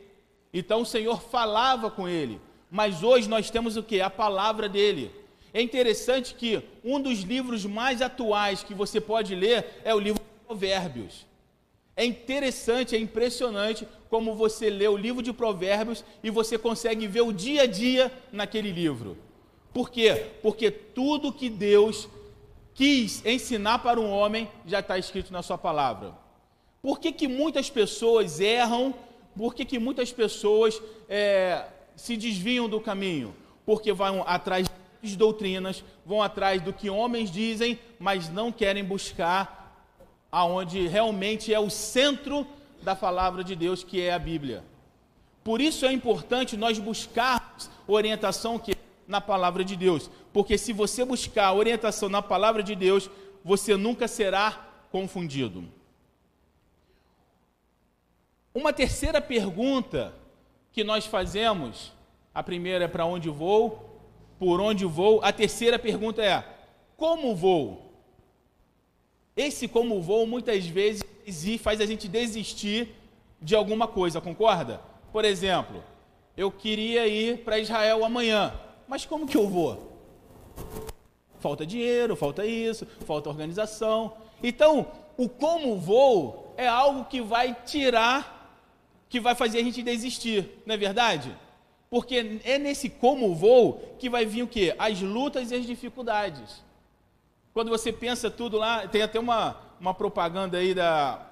Então 0.54 0.80
o 0.80 0.86
Senhor 0.86 1.20
falava 1.20 1.90
com 1.90 2.08
ele, 2.08 2.40
mas 2.70 3.02
hoje 3.02 3.28
nós 3.28 3.50
temos 3.50 3.76
o 3.76 3.82
que? 3.82 4.00
A 4.00 4.08
palavra 4.08 4.66
dele. 4.66 5.10
É 5.58 5.60
interessante 5.60 6.34
que 6.34 6.62
um 6.84 7.00
dos 7.00 7.22
livros 7.22 7.66
mais 7.66 8.00
atuais 8.00 8.62
que 8.62 8.72
você 8.72 9.00
pode 9.00 9.34
ler 9.34 9.66
é 9.82 9.92
o 9.92 9.98
livro 9.98 10.22
de 10.22 10.46
Provérbios. 10.46 11.26
É 11.96 12.04
interessante, 12.04 12.94
é 12.94 12.98
impressionante 13.00 13.84
como 14.08 14.36
você 14.36 14.70
lê 14.70 14.86
o 14.86 14.96
livro 14.96 15.20
de 15.20 15.32
Provérbios 15.32 16.04
e 16.22 16.30
você 16.30 16.56
consegue 16.56 17.08
ver 17.08 17.22
o 17.22 17.32
dia 17.32 17.62
a 17.62 17.66
dia 17.66 18.12
naquele 18.30 18.70
livro. 18.70 19.18
Por 19.74 19.90
quê? 19.90 20.26
Porque 20.42 20.70
tudo 20.70 21.32
que 21.32 21.50
Deus 21.50 22.08
quis 22.72 23.26
ensinar 23.26 23.80
para 23.80 23.98
um 23.98 24.12
homem 24.12 24.48
já 24.64 24.78
está 24.78 24.96
escrito 24.96 25.32
na 25.32 25.42
sua 25.42 25.58
palavra. 25.58 26.14
Por 26.80 27.00
que, 27.00 27.10
que 27.10 27.26
muitas 27.26 27.68
pessoas 27.68 28.38
erram? 28.38 28.94
Por 29.36 29.56
que, 29.56 29.64
que 29.64 29.80
muitas 29.80 30.12
pessoas 30.12 30.80
é, 31.08 31.64
se 31.96 32.16
desviam 32.16 32.68
do 32.68 32.80
caminho? 32.80 33.34
Porque 33.66 33.92
vão 33.92 34.22
atrás 34.24 34.68
doutrinas, 35.02 35.84
vão 36.04 36.22
atrás 36.22 36.60
do 36.60 36.72
que 36.72 36.90
homens 36.90 37.30
dizem, 37.30 37.78
mas 37.98 38.28
não 38.28 38.50
querem 38.50 38.84
buscar 38.84 39.86
aonde 40.30 40.86
realmente 40.86 41.52
é 41.52 41.58
o 41.58 41.70
centro 41.70 42.46
da 42.82 42.94
palavra 42.94 43.42
de 43.42 43.56
Deus, 43.56 43.82
que 43.82 44.00
é 44.00 44.12
a 44.12 44.18
Bíblia. 44.18 44.64
Por 45.42 45.60
isso 45.60 45.86
é 45.86 45.92
importante 45.92 46.56
nós 46.56 46.78
buscarmos 46.78 47.70
orientação 47.86 48.58
que 48.58 48.74
na 49.06 49.20
palavra 49.20 49.64
de 49.64 49.74
Deus, 49.74 50.10
porque 50.32 50.58
se 50.58 50.72
você 50.72 51.04
buscar 51.04 51.52
orientação 51.54 52.10
na 52.10 52.20
palavra 52.20 52.62
de 52.62 52.74
Deus, 52.74 53.08
você 53.42 53.74
nunca 53.74 54.06
será 54.06 54.68
confundido. 54.90 55.64
Uma 58.52 58.72
terceira 58.72 59.20
pergunta 59.20 60.14
que 60.72 60.84
nós 60.84 61.06
fazemos, 61.06 61.92
a 62.34 62.42
primeira 62.42 62.84
é 62.84 62.88
para 62.88 63.06
onde 63.06 63.30
vou, 63.30 63.97
por 64.38 64.60
onde 64.60 64.84
vou. 64.84 65.20
A 65.22 65.32
terceira 65.32 65.78
pergunta 65.78 66.22
é: 66.22 66.44
como 66.96 67.34
vou? 67.34 67.92
Esse 69.36 69.68
como 69.68 70.02
vou 70.02 70.26
muitas 70.26 70.66
vezes 70.66 71.04
faz 71.60 71.80
a 71.80 71.86
gente 71.86 72.08
desistir 72.08 72.94
de 73.40 73.54
alguma 73.54 73.86
coisa, 73.86 74.20
concorda? 74.20 74.80
Por 75.12 75.24
exemplo, 75.24 75.82
eu 76.36 76.50
queria 76.50 77.06
ir 77.06 77.38
para 77.44 77.58
Israel 77.58 78.04
amanhã, 78.04 78.52
mas 78.86 79.04
como 79.04 79.26
que 79.26 79.36
eu 79.36 79.48
vou? 79.48 79.92
Falta 81.38 81.64
dinheiro, 81.64 82.16
falta 82.16 82.44
isso, 82.44 82.86
falta 83.06 83.28
organização. 83.28 84.14
Então, 84.42 84.88
o 85.16 85.28
como 85.28 85.76
vou 85.76 86.52
é 86.56 86.66
algo 86.66 87.04
que 87.04 87.20
vai 87.20 87.56
tirar, 87.64 88.60
que 89.08 89.20
vai 89.20 89.34
fazer 89.34 89.58
a 89.58 89.62
gente 89.62 89.82
desistir, 89.82 90.60
não 90.66 90.74
é 90.74 90.78
verdade? 90.78 91.36
Porque 91.90 92.40
é 92.44 92.58
nesse 92.58 92.88
como 92.88 93.34
vou 93.34 93.96
que 93.98 94.10
vai 94.10 94.26
vir 94.26 94.42
o 94.42 94.48
quê? 94.48 94.74
As 94.78 95.00
lutas 95.00 95.50
e 95.50 95.54
as 95.54 95.66
dificuldades. 95.66 96.62
Quando 97.54 97.70
você 97.70 97.92
pensa 97.92 98.30
tudo 98.30 98.58
lá, 98.58 98.86
tem 98.86 99.02
até 99.02 99.18
uma, 99.18 99.56
uma 99.80 99.94
propaganda 99.94 100.58
aí 100.58 100.74
da. 100.74 101.26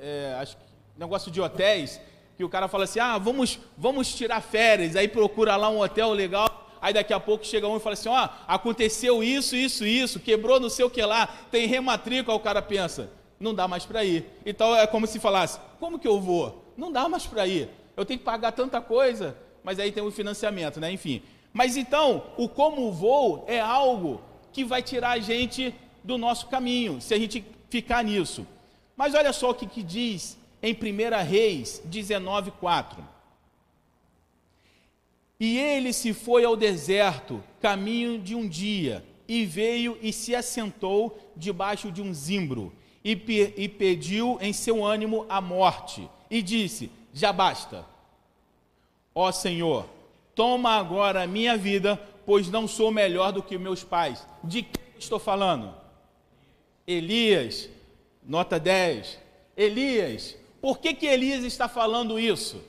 É, 0.00 0.36
acho, 0.40 0.56
negócio 0.96 1.30
de 1.30 1.40
hotéis, 1.40 2.00
que 2.36 2.44
o 2.44 2.48
cara 2.48 2.68
fala 2.68 2.84
assim: 2.84 3.00
ah, 3.00 3.18
vamos, 3.18 3.58
vamos 3.76 4.14
tirar 4.14 4.40
férias, 4.40 4.96
aí 4.96 5.08
procura 5.08 5.56
lá 5.56 5.68
um 5.68 5.80
hotel 5.80 6.10
legal. 6.12 6.64
Aí 6.80 6.92
daqui 6.92 7.12
a 7.12 7.20
pouco 7.20 7.44
chega 7.44 7.68
um 7.68 7.76
e 7.76 7.80
fala 7.80 7.92
assim: 7.94 8.08
ó, 8.08 8.24
oh, 8.24 8.28
aconteceu 8.46 9.22
isso, 9.22 9.54
isso, 9.54 9.84
isso, 9.84 10.20
quebrou 10.20 10.58
não 10.58 10.70
sei 10.70 10.84
o 10.84 10.90
que 10.90 11.02
lá, 11.02 11.26
tem 11.50 11.66
rematrícula. 11.66 12.36
O 12.36 12.40
cara 12.40 12.62
pensa: 12.62 13.10
não 13.38 13.54
dá 13.54 13.68
mais 13.68 13.84
para 13.84 14.04
ir. 14.04 14.24
Então 14.44 14.74
é 14.74 14.86
como 14.86 15.06
se 15.06 15.20
falasse: 15.20 15.60
como 15.78 15.98
que 15.98 16.08
eu 16.08 16.20
vou? 16.20 16.64
Não 16.76 16.90
dá 16.90 17.08
mais 17.08 17.26
para 17.26 17.46
ir. 17.46 17.68
Eu 17.96 18.04
tenho 18.04 18.18
que 18.18 18.24
pagar 18.24 18.52
tanta 18.52 18.80
coisa, 18.80 19.36
mas 19.66 19.80
aí 19.80 19.90
tem 19.90 20.00
o 20.00 20.12
financiamento, 20.12 20.78
né? 20.78 20.92
Enfim. 20.92 21.20
Mas 21.52 21.76
então, 21.76 22.22
o 22.36 22.48
como 22.48 22.92
vou 22.92 23.44
é 23.48 23.60
algo 23.60 24.20
que 24.52 24.64
vai 24.64 24.80
tirar 24.80 25.10
a 25.10 25.18
gente 25.18 25.74
do 26.04 26.16
nosso 26.16 26.46
caminho, 26.46 27.00
se 27.00 27.12
a 27.12 27.18
gente 27.18 27.44
ficar 27.68 28.04
nisso. 28.04 28.46
Mas 28.96 29.12
olha 29.12 29.32
só 29.32 29.50
o 29.50 29.54
que, 29.54 29.66
que 29.66 29.82
diz 29.82 30.38
em 30.62 30.72
1 30.72 31.24
Reis 31.28 31.82
19, 31.84 32.52
4. 32.52 33.04
E 35.40 35.58
ele 35.58 35.92
se 35.92 36.14
foi 36.14 36.44
ao 36.44 36.56
deserto, 36.56 37.42
caminho 37.60 38.20
de 38.20 38.36
um 38.36 38.48
dia, 38.48 39.04
e 39.26 39.44
veio 39.44 39.98
e 40.00 40.12
se 40.12 40.32
assentou 40.32 41.18
debaixo 41.36 41.90
de 41.90 42.00
um 42.00 42.14
zimbro, 42.14 42.72
e, 43.02 43.16
pe 43.16 43.52
e 43.56 43.68
pediu 43.68 44.38
em 44.40 44.52
seu 44.52 44.84
ânimo 44.84 45.26
a 45.28 45.40
morte, 45.40 46.08
e 46.30 46.40
disse: 46.40 46.88
Já 47.12 47.32
basta. 47.32 47.95
Ó 49.18 49.32
Senhor, 49.32 49.86
toma 50.34 50.72
agora 50.72 51.22
a 51.22 51.26
minha 51.26 51.56
vida, 51.56 51.98
pois 52.26 52.50
não 52.50 52.68
sou 52.68 52.90
melhor 52.90 53.32
do 53.32 53.42
que 53.42 53.56
meus 53.56 53.82
pais. 53.82 54.26
De 54.44 54.60
quem 54.60 54.82
estou 54.98 55.18
falando? 55.18 55.74
Elias, 56.86 57.70
nota 58.22 58.60
10. 58.60 59.18
Elias, 59.56 60.36
por 60.60 60.78
que, 60.80 60.92
que 60.92 61.06
Elias 61.06 61.44
está 61.44 61.66
falando 61.66 62.20
isso? 62.20 62.62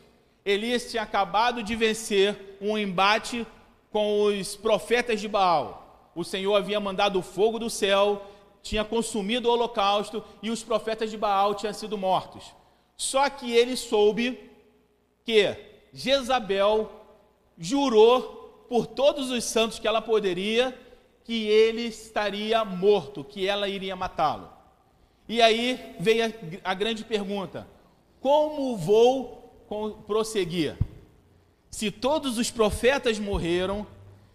Elias 0.46 0.90
tinha 0.90 1.04
acabado 1.04 1.62
de 1.62 1.76
vencer 1.76 2.58
um 2.62 2.78
embate 2.78 3.46
com 3.92 4.22
os 4.22 4.56
profetas 4.56 5.20
de 5.20 5.28
Baal. 5.28 6.10
O 6.16 6.24
Senhor 6.24 6.56
havia 6.56 6.80
mandado 6.80 7.20
o 7.20 7.22
fogo 7.22 7.60
do 7.60 7.70
céu, 7.70 8.26
tinha 8.64 8.86
consumido 8.86 9.50
o 9.50 9.52
holocausto 9.52 10.24
e 10.42 10.50
os 10.50 10.64
profetas 10.64 11.12
de 11.12 11.18
Baal 11.18 11.56
tinham 11.56 11.74
sido 11.74 11.98
mortos. 11.98 12.54
Só 12.96 13.30
que 13.30 13.52
ele 13.52 13.76
soube 13.76 14.50
que 15.26 15.68
Jezabel 15.98 16.92
jurou 17.58 18.66
por 18.70 18.86
todos 18.86 19.32
os 19.32 19.44
santos 19.44 19.80
que 19.80 19.88
ela 19.88 20.00
poderia 20.00 20.78
que 21.24 21.48
ele 21.48 21.82
estaria 21.82 22.64
morto, 22.64 23.24
que 23.24 23.48
ela 23.48 23.68
iria 23.68 23.96
matá-lo. 23.96 24.48
E 25.28 25.42
aí 25.42 25.96
veio 26.00 26.28
a, 26.64 26.72
a 26.72 26.74
grande 26.76 27.04
pergunta: 27.04 27.68
como 28.22 28.78
vou 28.78 29.66
prosseguir. 30.06 30.78
Se 31.72 31.90
todos 31.90 32.38
os 32.38 32.52
profetas 32.52 33.18
morreram, 33.18 33.86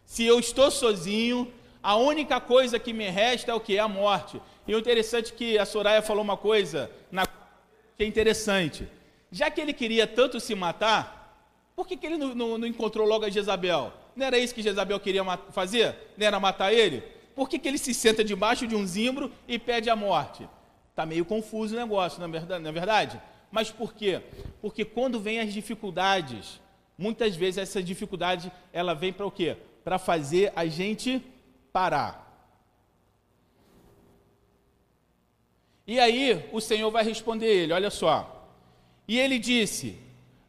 se 0.05 0.25
eu 0.25 0.41
estou 0.41 0.69
sozinho, 0.69 1.51
a 1.81 1.95
única 1.95 2.41
coisa 2.41 2.77
que 2.77 2.93
me 2.93 3.09
resta 3.09 3.53
é 3.53 3.55
o 3.55 3.61
que? 3.61 3.77
É 3.77 3.81
a 3.81 3.87
morte. 3.87 4.43
E 4.67 4.75
o 4.75 4.81
interessante 4.81 5.33
é 5.33 5.37
que 5.37 5.59
a 5.59 5.65
Soraya 5.65 6.03
falou 6.03 6.25
uma 6.25 6.37
coisa 6.37 6.91
na... 7.11 7.25
que 7.25 8.03
é 8.03 8.05
interessante. 8.05 8.89
Já 9.31 9.49
que 9.49 9.61
ele 9.61 9.73
queria 9.73 10.09
tanto 10.09 10.41
se 10.41 10.57
matar, 10.57 11.22
por 11.75 11.87
que, 11.87 11.97
que 11.97 12.07
ele 12.07 12.19
não, 12.19 12.35
não, 12.35 12.59
não 12.59 12.67
encontrou 12.67 13.07
logo 13.07 13.25
a 13.25 13.31
Jezabel? 13.31 13.93
Não 14.15 14.27
era 14.27 14.39
isso 14.39 14.55
que 14.55 14.63
Jezabel 14.63 15.01
queria 15.01 15.25
fazer? 15.51 15.97
Não 16.17 16.27
era 16.27 16.39
matar 16.39 16.73
ele? 16.73 17.03
Por 17.35 17.49
que, 17.49 17.59
que 17.59 17.67
ele 17.67 17.79
se 17.79 17.95
senta 17.95 18.23
debaixo 18.23 18.67
de 18.67 18.77
um 18.77 18.87
zimbro 18.87 19.33
e 19.49 19.59
pede 19.59 19.89
a 19.89 19.97
morte? 19.97 20.47
Está 20.91 21.07
meio 21.07 21.25
confuso 21.25 21.75
o 21.75 21.79
negócio, 21.79 22.23
é 22.23 22.29
verdade? 22.29 22.63
Não 22.63 22.71
é 22.71 22.73
verdade? 22.73 23.21
Mas 23.51 23.71
por 23.71 23.95
quê? 23.95 24.21
Porque 24.61 24.85
quando 24.85 25.19
vem 25.19 25.41
as 25.41 25.53
dificuldades, 25.53 26.61
muitas 26.97 27.35
vezes 27.35 27.59
essa 27.59 27.83
dificuldade 27.83 28.53
ela 28.73 28.95
vem 28.95 29.13
para 29.13 29.27
o 29.27 29.31
quê? 29.31 29.57
Para 29.83 29.99
fazer 29.99 30.53
a 30.55 30.67
gente 30.67 31.23
parar. 31.73 32.23
E 35.87 35.99
aí 35.99 36.49
o 36.53 36.61
Senhor 36.61 36.91
vai 36.91 37.03
responder 37.05 37.47
ele, 37.47 37.73
olha 37.73 37.91
só. 37.91 38.49
E 39.09 39.19
ele 39.19 39.39
disse, 39.39 39.99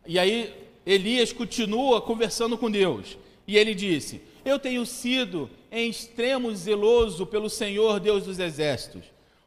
e 0.06 0.20
aí 0.20 0.63
Elias 0.86 1.32
continua 1.32 2.02
conversando 2.02 2.58
com 2.58 2.70
Deus. 2.70 3.18
E 3.48 3.58
ele 3.58 3.74
disse: 3.74 4.22
Eu 4.44 4.60
tenho 4.60 4.86
sido 4.86 5.50
em 5.72 5.90
extremo 5.90 6.54
zeloso 6.56 7.26
pelo 7.26 7.50
Senhor 7.50 8.00
Deus 8.00 8.24
dos 8.24 8.40
exércitos, 8.40 9.04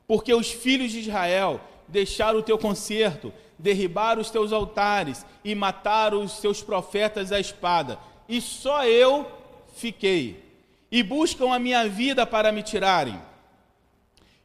porque 0.07 0.33
os 0.35 0.51
filhos 0.51 0.91
de 0.91 1.01
Israel 1.01 1.61
deixaram 1.89 2.41
o 2.41 2.43
teu 2.43 2.59
conserto 2.59 3.33
derribar 3.59 4.19
os 4.19 4.31
teus 4.31 4.53
altares 4.53 5.25
e 5.45 5.55
matar 5.55 6.15
os 6.15 6.39
teus 6.39 6.63
profetas 6.63 7.33
à 7.33 7.41
espada, 7.41 7.99
e 8.29 8.41
só 8.41 8.85
eu 8.85 9.27
fiquei. 9.75 10.45
E 10.91 11.03
buscam 11.03 11.53
a 11.53 11.59
minha 11.59 11.89
vida 11.89 12.25
para 12.25 12.53
me 12.53 12.63
tirarem. 12.63 13.21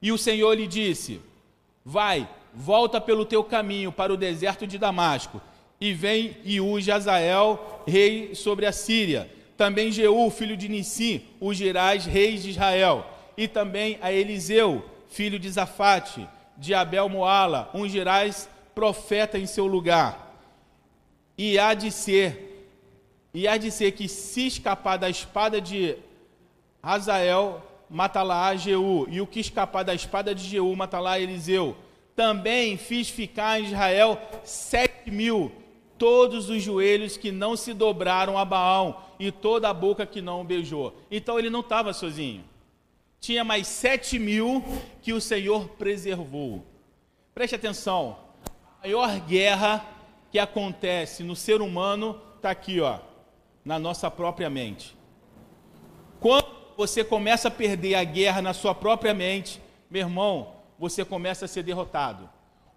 E 0.01 0.12
o 0.12 0.17
Senhor 0.17 0.54
lhe 0.54 0.65
disse: 0.65 1.21
Vai, 1.86 2.27
volta 2.54 2.99
pelo 2.99 3.25
teu 3.25 3.43
caminho 3.43 3.91
para 3.91 4.12
o 4.12 4.17
deserto 4.17 4.65
de 4.65 4.77
Damasco, 4.77 5.41
e 5.82 5.94
vem 5.94 6.38
e 6.46 6.62
unge 6.62 6.91
Azael, 6.91 7.84
rei 7.88 8.36
sobre 8.36 8.67
a 8.67 8.72
Síria. 8.72 9.28
Também 9.58 9.91
Jeú, 9.91 10.30
filho 10.30 10.56
de 10.56 10.70
Nissi, 10.70 11.24
ungirás 11.41 12.06
reis 12.06 12.44
de 12.44 12.52
Israel. 12.52 13.06
E 13.36 13.48
também 13.48 13.98
a 14.00 14.12
Eliseu, 14.12 14.86
filho 15.10 15.39
de 15.39 15.50
Zafate, 15.50 16.28
de 16.56 16.76
Abel 16.76 17.10
Moala, 17.10 17.72
ungirás 17.74 18.48
profeta 18.76 19.39
em 19.39 19.48
seu 19.48 19.65
lugar. 19.65 20.38
E 21.36 21.58
há 21.58 21.74
de 21.74 21.91
ser, 21.91 22.70
e 23.34 23.48
há 23.48 23.58
de 23.58 23.72
ser 23.72 23.94
que 23.94 24.08
se 24.08 24.48
escapar 24.48 24.98
da 24.98 25.10
espada 25.10 25.60
de 25.60 25.96
Hazael, 26.82 27.62
mata-lá 27.89 28.48
a 28.48 28.56
Jeú, 28.56 29.08
e 29.10 29.20
o 29.20 29.28
que 29.28 29.39
escapar 29.39 29.84
da 29.84 29.96
espada 29.96 30.36
de 30.36 30.48
Jeú, 30.48 30.76
mata-lá 30.76 31.20
Eliseu. 31.20 31.76
Também 32.15 32.78
fiz 32.78 33.10
ficar 33.10 33.60
em 33.60 33.65
Israel 33.65 34.20
sete 34.44 35.10
mil, 35.10 35.52
todos 36.01 36.49
os 36.49 36.63
joelhos 36.63 37.15
que 37.15 37.31
não 37.31 37.55
se 37.55 37.75
dobraram 37.75 38.35
a 38.35 38.43
Baal, 38.43 39.15
e 39.19 39.31
toda 39.31 39.69
a 39.69 39.73
boca 39.73 40.03
que 40.03 40.19
não 40.19 40.41
o 40.41 40.43
beijou. 40.43 40.95
Então 41.11 41.37
ele 41.37 41.51
não 41.51 41.59
estava 41.59 41.93
sozinho. 41.93 42.43
Tinha 43.19 43.43
mais 43.43 43.67
sete 43.67 44.17
mil 44.17 44.63
que 45.03 45.13
o 45.13 45.21
Senhor 45.21 45.67
preservou. 45.77 46.65
Preste 47.35 47.53
atenção, 47.53 48.17
maior 48.81 49.19
guerra 49.19 49.85
que 50.31 50.39
acontece 50.39 51.23
no 51.23 51.35
ser 51.35 51.61
humano 51.61 52.19
está 52.35 52.49
aqui, 52.49 52.79
ó, 52.79 52.97
na 53.63 53.77
nossa 53.77 54.09
própria 54.09 54.49
mente. 54.49 54.97
Quando 56.19 56.47
você 56.75 57.03
começa 57.03 57.49
a 57.49 57.51
perder 57.51 57.93
a 57.93 58.03
guerra 58.03 58.41
na 58.41 58.53
sua 58.53 58.73
própria 58.73 59.13
mente, 59.13 59.61
meu 59.87 60.01
irmão, 60.01 60.53
você 60.79 61.05
começa 61.05 61.45
a 61.45 61.47
ser 61.47 61.61
derrotado. 61.61 62.27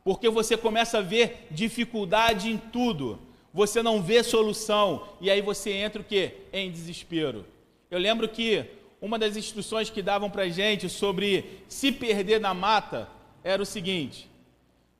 Porque 0.04 0.28
você 0.28 0.56
começa 0.56 0.98
a 0.98 1.02
ver 1.02 1.48
dificuldade 1.50 2.50
em 2.50 2.58
tudo. 2.58 3.18
Você 3.54 3.82
não 3.82 4.02
vê 4.02 4.22
solução 4.22 5.08
e 5.20 5.30
aí 5.30 5.40
você 5.40 5.72
entra 5.72 6.02
o 6.02 6.04
quê? 6.04 6.34
Em 6.52 6.70
desespero. 6.70 7.46
Eu 7.90 7.98
lembro 7.98 8.28
que 8.28 8.66
uma 9.00 9.18
das 9.18 9.36
instruções 9.36 9.88
que 9.88 10.02
davam 10.02 10.30
para 10.30 10.48
gente 10.48 10.88
sobre 10.88 11.62
se 11.68 11.90
perder 11.90 12.40
na 12.40 12.52
mata 12.52 13.08
era 13.42 13.62
o 13.62 13.66
seguinte: 13.66 14.28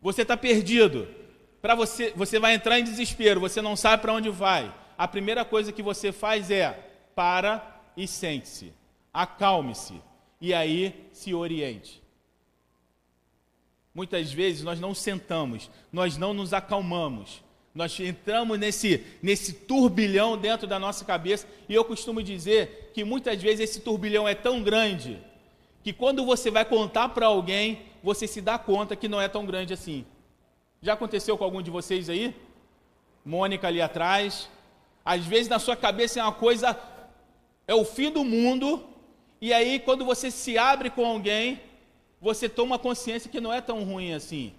você 0.00 0.22
está 0.22 0.36
perdido. 0.36 1.08
Para 1.60 1.74
você, 1.74 2.12
você 2.14 2.38
vai 2.38 2.54
entrar 2.54 2.78
em 2.78 2.84
desespero, 2.84 3.40
você 3.40 3.62
não 3.62 3.74
sabe 3.74 4.02
para 4.02 4.12
onde 4.12 4.28
vai. 4.28 4.72
A 4.98 5.08
primeira 5.08 5.44
coisa 5.44 5.72
que 5.72 5.82
você 5.82 6.12
faz 6.12 6.50
é 6.50 6.78
para 7.14 7.80
e 7.96 8.06
sente-se. 8.06 8.72
Acalme-se 9.12 9.94
e 10.40 10.52
aí 10.52 11.08
se 11.10 11.32
oriente. 11.32 12.03
Muitas 13.94 14.32
vezes 14.32 14.62
nós 14.62 14.80
não 14.80 14.94
sentamos, 14.94 15.70
nós 15.92 16.16
não 16.16 16.34
nos 16.34 16.52
acalmamos. 16.52 17.44
Nós 17.74 17.98
entramos 17.98 18.58
nesse, 18.58 19.04
nesse 19.22 19.52
turbilhão 19.52 20.36
dentro 20.36 20.66
da 20.66 20.78
nossa 20.78 21.04
cabeça, 21.04 21.46
e 21.68 21.74
eu 21.74 21.84
costumo 21.84 22.22
dizer 22.22 22.90
que 22.94 23.04
muitas 23.04 23.40
vezes 23.42 23.70
esse 23.70 23.80
turbilhão 23.80 24.28
é 24.28 24.34
tão 24.34 24.62
grande 24.62 25.20
que 25.82 25.92
quando 25.92 26.24
você 26.24 26.50
vai 26.50 26.64
contar 26.64 27.10
para 27.10 27.26
alguém, 27.26 27.82
você 28.02 28.26
se 28.26 28.40
dá 28.40 28.58
conta 28.58 28.96
que 28.96 29.08
não 29.08 29.20
é 29.20 29.28
tão 29.28 29.44
grande 29.44 29.74
assim. 29.74 30.04
Já 30.80 30.94
aconteceu 30.94 31.36
com 31.36 31.44
algum 31.44 31.60
de 31.60 31.70
vocês 31.70 32.08
aí? 32.08 32.34
Mônica 33.24 33.66
ali 33.66 33.80
atrás. 33.82 34.48
Às 35.04 35.26
vezes 35.26 35.48
na 35.48 35.58
sua 35.58 35.76
cabeça 35.76 36.20
é 36.20 36.22
uma 36.22 36.32
coisa, 36.32 36.78
é 37.66 37.74
o 37.74 37.84
fim 37.84 38.10
do 38.10 38.24
mundo, 38.24 38.82
e 39.40 39.52
aí 39.52 39.78
quando 39.78 40.04
você 40.04 40.30
se 40.30 40.56
abre 40.56 40.90
com 40.90 41.04
alguém, 41.04 41.60
você 42.24 42.48
toma 42.48 42.78
consciência 42.78 43.30
que 43.30 43.38
não 43.38 43.52
é 43.52 43.60
tão 43.60 43.84
ruim 43.84 44.14
assim. 44.14 44.54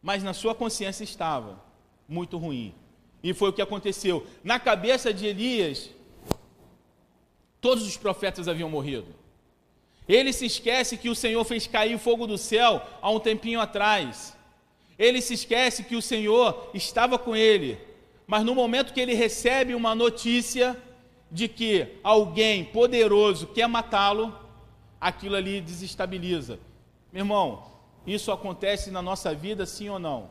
Mas 0.00 0.22
na 0.22 0.32
sua 0.32 0.54
consciência 0.54 1.04
estava 1.04 1.62
muito 2.08 2.38
ruim. 2.38 2.74
E 3.22 3.34
foi 3.34 3.50
o 3.50 3.52
que 3.52 3.60
aconteceu. 3.60 4.26
Na 4.42 4.58
cabeça 4.58 5.12
de 5.12 5.26
Elias, 5.26 5.90
todos 7.60 7.86
os 7.86 7.98
profetas 7.98 8.48
haviam 8.48 8.70
morrido. 8.70 9.14
Ele 10.08 10.32
se 10.32 10.46
esquece 10.46 10.96
que 10.96 11.10
o 11.10 11.14
Senhor 11.14 11.44
fez 11.44 11.66
cair 11.66 11.98
fogo 11.98 12.26
do 12.26 12.38
céu 12.38 12.80
há 13.02 13.10
um 13.10 13.20
tempinho 13.20 13.60
atrás. 13.60 14.34
Ele 14.98 15.20
se 15.20 15.34
esquece 15.34 15.84
que 15.84 15.96
o 15.96 16.00
Senhor 16.00 16.70
estava 16.72 17.18
com 17.18 17.36
ele. 17.36 17.78
Mas 18.26 18.42
no 18.42 18.54
momento 18.54 18.94
que 18.94 19.00
ele 19.00 19.12
recebe 19.12 19.74
uma 19.74 19.94
notícia 19.94 20.74
de 21.30 21.46
que 21.46 21.88
alguém 22.02 22.64
poderoso 22.64 23.48
quer 23.48 23.68
matá-lo, 23.68 24.34
aquilo 24.98 25.36
ali 25.36 25.60
desestabiliza. 25.60 26.58
Meu 27.12 27.22
irmão, 27.22 27.64
isso 28.06 28.30
acontece 28.30 28.90
na 28.90 29.02
nossa 29.02 29.34
vida, 29.34 29.66
sim 29.66 29.88
ou 29.88 29.98
não? 29.98 30.30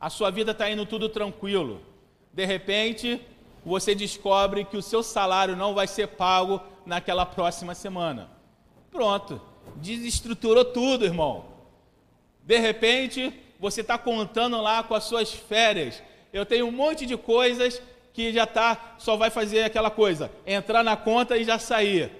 A 0.00 0.08
sua 0.08 0.30
vida 0.30 0.52
está 0.52 0.70
indo 0.70 0.86
tudo 0.86 1.08
tranquilo. 1.08 1.80
De 2.32 2.44
repente, 2.44 3.20
você 3.64 3.94
descobre 3.94 4.64
que 4.64 4.76
o 4.76 4.82
seu 4.82 5.02
salário 5.02 5.56
não 5.56 5.74
vai 5.74 5.86
ser 5.86 6.08
pago 6.08 6.60
naquela 6.86 7.26
próxima 7.26 7.74
semana. 7.74 8.30
Pronto, 8.90 9.40
desestruturou 9.76 10.64
tudo, 10.64 11.04
irmão. 11.04 11.44
De 12.42 12.58
repente, 12.58 13.32
você 13.58 13.82
está 13.82 13.98
contando 13.98 14.60
lá 14.60 14.82
com 14.82 14.94
as 14.94 15.04
suas 15.04 15.32
férias. 15.32 16.02
Eu 16.32 16.46
tenho 16.46 16.66
um 16.66 16.72
monte 16.72 17.04
de 17.04 17.16
coisas 17.16 17.82
que 18.12 18.32
já 18.32 18.46
tá, 18.46 18.94
só 18.98 19.16
vai 19.16 19.30
fazer 19.30 19.62
aquela 19.62 19.90
coisa, 19.90 20.30
entrar 20.46 20.82
na 20.82 20.96
conta 20.96 21.36
e 21.36 21.44
já 21.44 21.58
sair. 21.58 22.10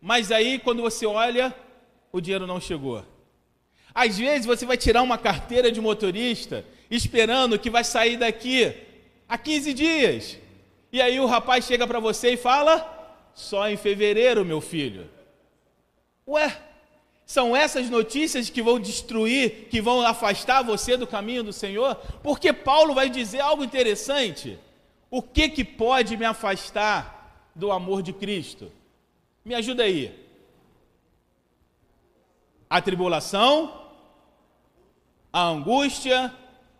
Mas 0.00 0.32
aí, 0.32 0.58
quando 0.58 0.82
você 0.82 1.06
olha, 1.06 1.54
o 2.12 2.20
dinheiro 2.20 2.46
não 2.46 2.60
chegou. 2.60 3.04
Às 3.94 4.18
vezes 4.18 4.46
você 4.46 4.64
vai 4.64 4.76
tirar 4.76 5.02
uma 5.02 5.18
carteira 5.18 5.70
de 5.70 5.80
motorista 5.80 6.64
esperando 6.90 7.58
que 7.58 7.70
vai 7.70 7.84
sair 7.84 8.16
daqui 8.16 8.72
a 9.28 9.36
15 9.36 9.74
dias. 9.74 10.38
E 10.92 11.00
aí 11.00 11.20
o 11.20 11.26
rapaz 11.26 11.64
chega 11.64 11.86
para 11.86 12.00
você 12.00 12.32
e 12.32 12.36
fala: 12.36 13.30
só 13.34 13.68
em 13.68 13.76
fevereiro, 13.76 14.44
meu 14.44 14.60
filho. 14.60 15.08
Ué, 16.26 16.56
são 17.26 17.56
essas 17.56 17.88
notícias 17.88 18.50
que 18.50 18.62
vão 18.62 18.80
destruir, 18.80 19.68
que 19.70 19.80
vão 19.80 20.02
afastar 20.02 20.62
você 20.62 20.96
do 20.96 21.06
caminho 21.06 21.44
do 21.44 21.52
Senhor? 21.52 21.94
Porque 22.22 22.52
Paulo 22.52 22.94
vai 22.94 23.08
dizer 23.08 23.40
algo 23.40 23.64
interessante. 23.64 24.58
O 25.10 25.22
que 25.22 25.48
que 25.48 25.64
pode 25.64 26.16
me 26.16 26.24
afastar 26.24 27.50
do 27.54 27.72
amor 27.72 28.02
de 28.02 28.12
Cristo? 28.12 28.70
Me 29.44 29.54
ajuda 29.54 29.82
aí. 29.82 30.29
A 32.70 32.80
tribulação, 32.80 33.82
a 35.32 35.42
angústia, 35.48 36.32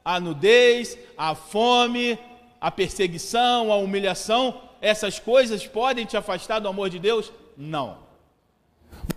a 0.04 0.20
nudez, 0.20 0.96
a 1.18 1.34
fome, 1.34 2.16
a 2.60 2.70
perseguição, 2.70 3.72
a 3.72 3.76
humilhação, 3.76 4.62
essas 4.80 5.18
coisas 5.18 5.66
podem 5.66 6.06
te 6.06 6.16
afastar 6.16 6.60
do 6.60 6.68
amor 6.68 6.88
de 6.88 6.98
Deus? 6.98 7.32
Não. 7.56 7.98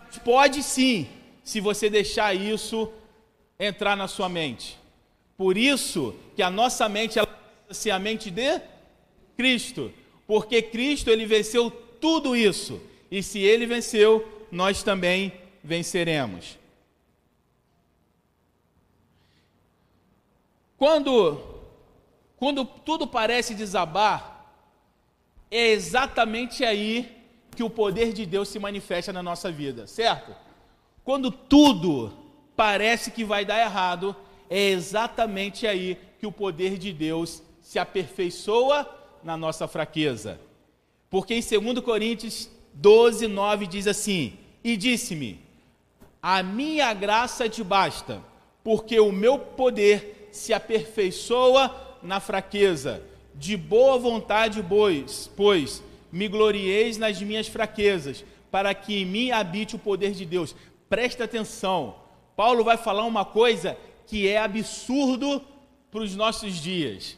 Mas 0.05 0.17
pode 0.17 0.61
sim, 0.63 1.07
se 1.43 1.59
você 1.59 1.89
deixar 1.89 2.33
isso 2.33 2.91
entrar 3.59 3.95
na 3.95 4.07
sua 4.07 4.27
mente. 4.27 4.77
Por 5.37 5.57
isso 5.57 6.15
que 6.35 6.41
a 6.41 6.49
nossa 6.49 6.87
mente 6.89 7.17
ela 7.17 7.27
precisa 7.27 7.73
ser 7.73 7.91
a 7.91 7.99
mente 7.99 8.29
de 8.29 8.61
Cristo, 9.37 9.91
porque 10.27 10.61
Cristo 10.61 11.09
ele 11.09 11.25
venceu 11.25 11.69
tudo 11.69 12.35
isso. 12.35 12.81
E 13.09 13.21
se 13.21 13.39
ele 13.39 13.65
venceu, 13.65 14.27
nós 14.51 14.83
também 14.83 15.31
venceremos. 15.63 16.57
Quando 20.83 21.39
quando 22.35 22.65
tudo 22.65 23.07
parece 23.07 23.55
desabar, 23.55 24.53
é 25.49 25.67
exatamente 25.67 26.65
aí 26.65 27.23
que 27.55 27.63
o 27.63 27.69
poder 27.69 28.11
de 28.11 28.25
Deus 28.25 28.49
se 28.49 28.59
manifesta 28.59 29.13
na 29.13 29.23
nossa 29.23 29.49
vida, 29.49 29.87
certo? 29.87 30.35
Quando 31.01 31.31
tudo 31.31 32.11
parece 32.53 33.11
que 33.11 33.23
vai 33.23 33.45
dar 33.45 33.61
errado, 33.61 34.13
é 34.49 34.71
exatamente 34.71 35.65
aí 35.65 35.97
que 36.19 36.27
o 36.27 36.33
poder 36.33 36.77
de 36.77 36.91
Deus 36.91 37.41
se 37.61 37.79
aperfeiçoa 37.79 38.85
na 39.23 39.37
nossa 39.37 39.69
fraqueza. 39.69 40.37
Porque 41.09 41.33
em 41.33 41.39
2 41.41 41.79
Coríntios 41.79 42.49
12, 42.73 43.29
9 43.29 43.67
diz 43.67 43.87
assim: 43.87 44.37
E 44.61 44.75
disse-me: 44.75 45.39
A 46.21 46.43
minha 46.43 46.93
graça 46.93 47.47
te 47.47 47.63
basta, 47.63 48.21
porque 48.65 48.99
o 48.99 49.13
meu 49.13 49.39
poder 49.39 50.12
se 50.33 50.51
aperfeiçoa 50.53 51.97
na 52.01 52.19
fraqueza, 52.19 53.01
de 53.35 53.55
boa 53.55 53.97
vontade, 53.97 54.63
pois, 54.67 55.29
pois 55.37 55.81
me 56.11 56.27
glorieis 56.27 56.97
nas 56.97 57.21
minhas 57.21 57.47
fraquezas, 57.47 58.25
para 58.51 58.73
que 58.73 59.01
em 59.01 59.05
mim 59.05 59.31
habite 59.31 59.75
o 59.75 59.79
poder 59.79 60.11
de 60.11 60.25
Deus. 60.25 60.55
Presta 60.89 61.23
atenção, 61.23 61.95
Paulo 62.35 62.63
vai 62.63 62.77
falar 62.77 63.05
uma 63.05 63.23
coisa 63.23 63.77
que 64.05 64.27
é 64.27 64.37
absurdo 64.37 65.41
para 65.89 66.01
os 66.01 66.15
nossos 66.15 66.55
dias. 66.55 67.17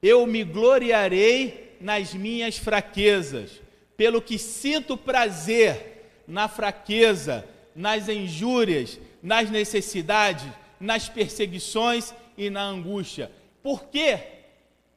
Eu 0.00 0.26
me 0.26 0.44
gloriarei 0.44 1.76
nas 1.80 2.14
minhas 2.14 2.56
fraquezas, 2.56 3.60
pelo 3.96 4.22
que 4.22 4.38
sinto 4.38 4.96
prazer 4.96 6.22
na 6.26 6.48
fraqueza, 6.48 7.44
nas 7.74 8.08
injúrias, 8.08 8.98
nas 9.22 9.50
necessidades, 9.50 10.46
nas 10.82 11.08
perseguições 11.08 12.12
e 12.36 12.50
na 12.50 12.62
angústia 12.62 13.30
por 13.62 13.84
que, 13.84 14.18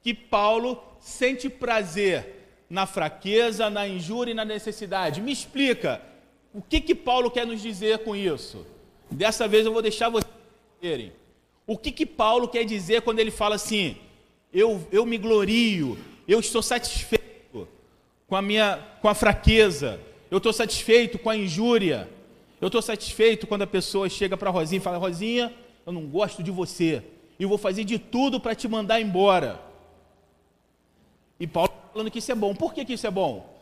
que 0.02 0.14
Paulo 0.14 0.82
sente 1.00 1.48
prazer 1.48 2.48
na 2.70 2.86
fraqueza, 2.86 3.70
na 3.70 3.88
injúria 3.88 4.32
e 4.32 4.36
na 4.36 4.44
necessidade? 4.44 5.22
Me 5.22 5.32
explica. 5.32 6.02
O 6.54 6.62
que, 6.62 6.82
que 6.82 6.96
Paulo 6.96 7.30
quer 7.30 7.46
nos 7.46 7.62
dizer 7.62 8.00
com 8.00 8.16
isso? 8.16 8.66
Dessa 9.12 9.48
vez 9.48 9.66
eu 9.66 9.74
vou 9.74 9.84
deixar 9.84 10.10
vocês 10.10 10.34
verem. 10.82 11.14
O 11.68 11.78
que, 11.78 11.92
que 11.92 12.06
Paulo 12.06 12.48
quer 12.48 12.64
dizer 12.64 13.04
quando 13.04 13.20
ele 13.20 13.32
fala 13.32 13.56
assim: 13.56 13.98
eu, 14.52 14.88
eu 14.92 15.06
me 15.06 15.18
glorio, 15.18 15.98
eu 16.28 16.40
estou 16.40 16.62
satisfeito 16.62 17.68
com 18.28 18.36
a 18.36 18.42
minha 18.42 18.80
com 19.02 19.08
a 19.08 19.14
fraqueza, 19.14 20.00
eu 20.32 20.38
estou 20.38 20.54
satisfeito 20.54 21.20
com 21.20 21.30
a 21.30 21.38
injúria, 21.38 22.10
eu 22.60 22.68
estou 22.68 22.82
satisfeito 22.82 23.46
quando 23.46 23.62
a 23.62 23.68
pessoa 23.68 24.10
chega 24.10 24.36
para 24.36 24.50
Rosinha 24.50 24.80
e 24.80 24.84
fala: 24.84 24.98
Rosinha, 24.98 25.54
eu 25.86 25.94
não 25.94 26.08
gosto 26.08 26.42
de 26.42 26.52
você 26.52 27.04
e 27.38 27.46
vou 27.46 27.58
fazer 27.58 27.84
de 27.84 28.00
tudo 28.00 28.40
para 28.40 28.56
te 28.56 28.68
mandar 28.68 29.00
embora. 29.00 29.62
E 31.40 31.46
Paulo 31.46 31.70
está 31.70 31.90
falando 31.92 32.12
que 32.12 32.20
isso 32.20 32.32
é 32.32 32.36
bom. 32.36 32.56
Por 32.56 32.74
que, 32.74 32.86
que 32.86 32.94
isso 32.94 33.06
é 33.06 33.12
bom? 33.12 33.54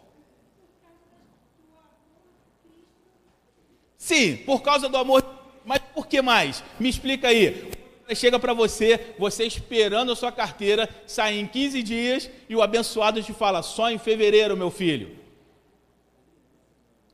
Sim, 3.97 4.37
por 4.37 4.61
causa 4.61 4.87
do 4.87 4.97
amor. 4.97 5.23
Mas 5.65 5.79
por 5.93 6.07
que 6.07 6.21
mais? 6.21 6.63
Me 6.79 6.89
explica 6.89 7.29
aí. 7.29 7.71
Chega 8.15 8.37
para 8.37 8.53
você, 8.53 9.15
você 9.17 9.45
esperando 9.45 10.11
a 10.11 10.15
sua 10.15 10.31
carteira 10.31 10.87
sair 11.07 11.39
em 11.39 11.47
15 11.47 11.81
dias 11.81 12.29
e 12.47 12.55
o 12.55 12.61
abençoado 12.61 13.23
te 13.23 13.33
fala: 13.33 13.63
só 13.63 13.89
em 13.89 13.97
fevereiro, 13.97 14.55
meu 14.55 14.69
filho. 14.69 15.17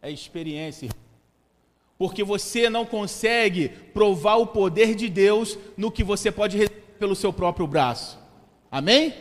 É 0.02 0.12
experiência 0.12 0.90
porque 2.00 2.24
você 2.24 2.70
não 2.70 2.86
consegue 2.86 3.68
provar 3.94 4.38
o 4.38 4.48
poder 4.48 4.96
de 4.96 5.10
Deus 5.10 5.60
no 5.76 5.92
que 5.92 6.02
você 6.02 6.32
pode 6.32 6.70
pelo 6.98 7.14
seu 7.14 7.34
próprio 7.34 7.68
braço. 7.68 8.18
Amém? 8.72 9.14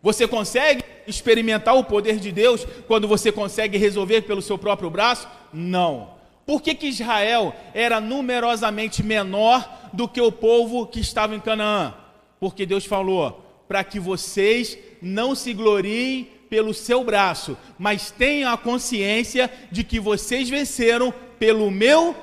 Você 0.00 0.28
consegue 0.28 0.84
experimentar 1.04 1.76
o 1.76 1.82
poder 1.82 2.20
de 2.20 2.30
Deus 2.30 2.64
quando 2.86 3.08
você 3.08 3.32
consegue 3.32 3.76
resolver 3.76 4.22
pelo 4.22 4.40
seu 4.40 4.56
próprio 4.56 4.88
braço? 4.88 5.26
Não. 5.52 6.14
Por 6.46 6.62
que, 6.62 6.76
que 6.76 6.86
Israel 6.86 7.52
era 7.74 8.00
numerosamente 8.00 9.02
menor 9.02 9.90
do 9.92 10.06
que 10.06 10.20
o 10.20 10.30
povo 10.30 10.86
que 10.86 11.00
estava 11.00 11.34
em 11.34 11.40
Canaã? 11.40 11.92
Porque 12.38 12.64
Deus 12.64 12.84
falou: 12.84 13.44
para 13.66 13.82
que 13.82 13.98
vocês 13.98 14.78
não 15.02 15.34
se 15.34 15.52
gloriem 15.52 16.28
pelo 16.48 16.72
seu 16.72 17.02
braço, 17.02 17.56
mas 17.76 18.12
tenham 18.12 18.52
a 18.52 18.56
consciência 18.56 19.50
de 19.72 19.82
que 19.82 19.98
vocês 19.98 20.48
venceram 20.48 21.12
pelo 21.38 21.70
meu 21.70 22.14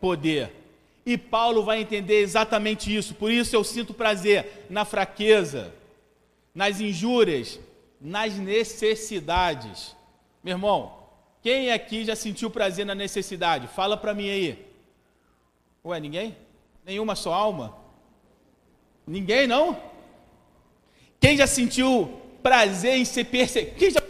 poder. 0.00 0.50
E 1.06 1.18
Paulo 1.18 1.62
vai 1.62 1.80
entender 1.80 2.20
exatamente 2.20 2.94
isso. 2.94 3.14
Por 3.14 3.30
isso 3.30 3.54
eu 3.54 3.62
sinto 3.62 3.92
prazer 3.92 4.66
na 4.70 4.84
fraqueza, 4.84 5.72
nas 6.54 6.80
injúrias, 6.80 7.60
nas 8.00 8.34
necessidades. 8.34 9.94
Meu 10.42 10.54
irmão, 10.54 11.04
quem 11.42 11.72
aqui 11.72 12.04
já 12.04 12.16
sentiu 12.16 12.50
prazer 12.50 12.86
na 12.86 12.94
necessidade? 12.94 13.68
Fala 13.68 13.96
para 13.96 14.14
mim 14.14 14.30
aí. 14.30 14.66
Ué, 15.84 16.00
ninguém? 16.00 16.36
Nenhuma 16.84 17.14
só 17.14 17.32
alma? 17.32 17.76
Ninguém 19.06 19.46
não? 19.46 19.78
Quem 21.20 21.36
já 21.36 21.46
sentiu 21.46 22.20
prazer 22.42 22.96
em 22.96 23.04
ser 23.04 23.24
perseguido? 23.24 23.76
Quem 23.76 23.90
já 23.90 24.00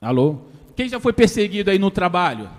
Alô? 0.00 0.40
Quem 0.74 0.88
já 0.88 0.98
foi 0.98 1.12
perseguido 1.12 1.70
aí 1.70 1.78
no 1.78 1.90
trabalho? 1.90 2.50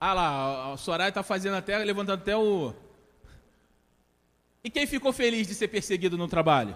Ah 0.00 0.14
lá, 0.14 0.72
o 0.72 0.76
Soraya 0.78 1.10
está 1.10 1.22
fazendo 1.22 1.54
até, 1.54 1.76
levantando 1.78 2.22
até 2.22 2.34
o. 2.34 2.72
E 4.64 4.70
quem 4.70 4.86
ficou 4.86 5.12
feliz 5.12 5.46
de 5.46 5.54
ser 5.54 5.68
perseguido 5.68 6.16
no 6.16 6.26
trabalho? 6.26 6.74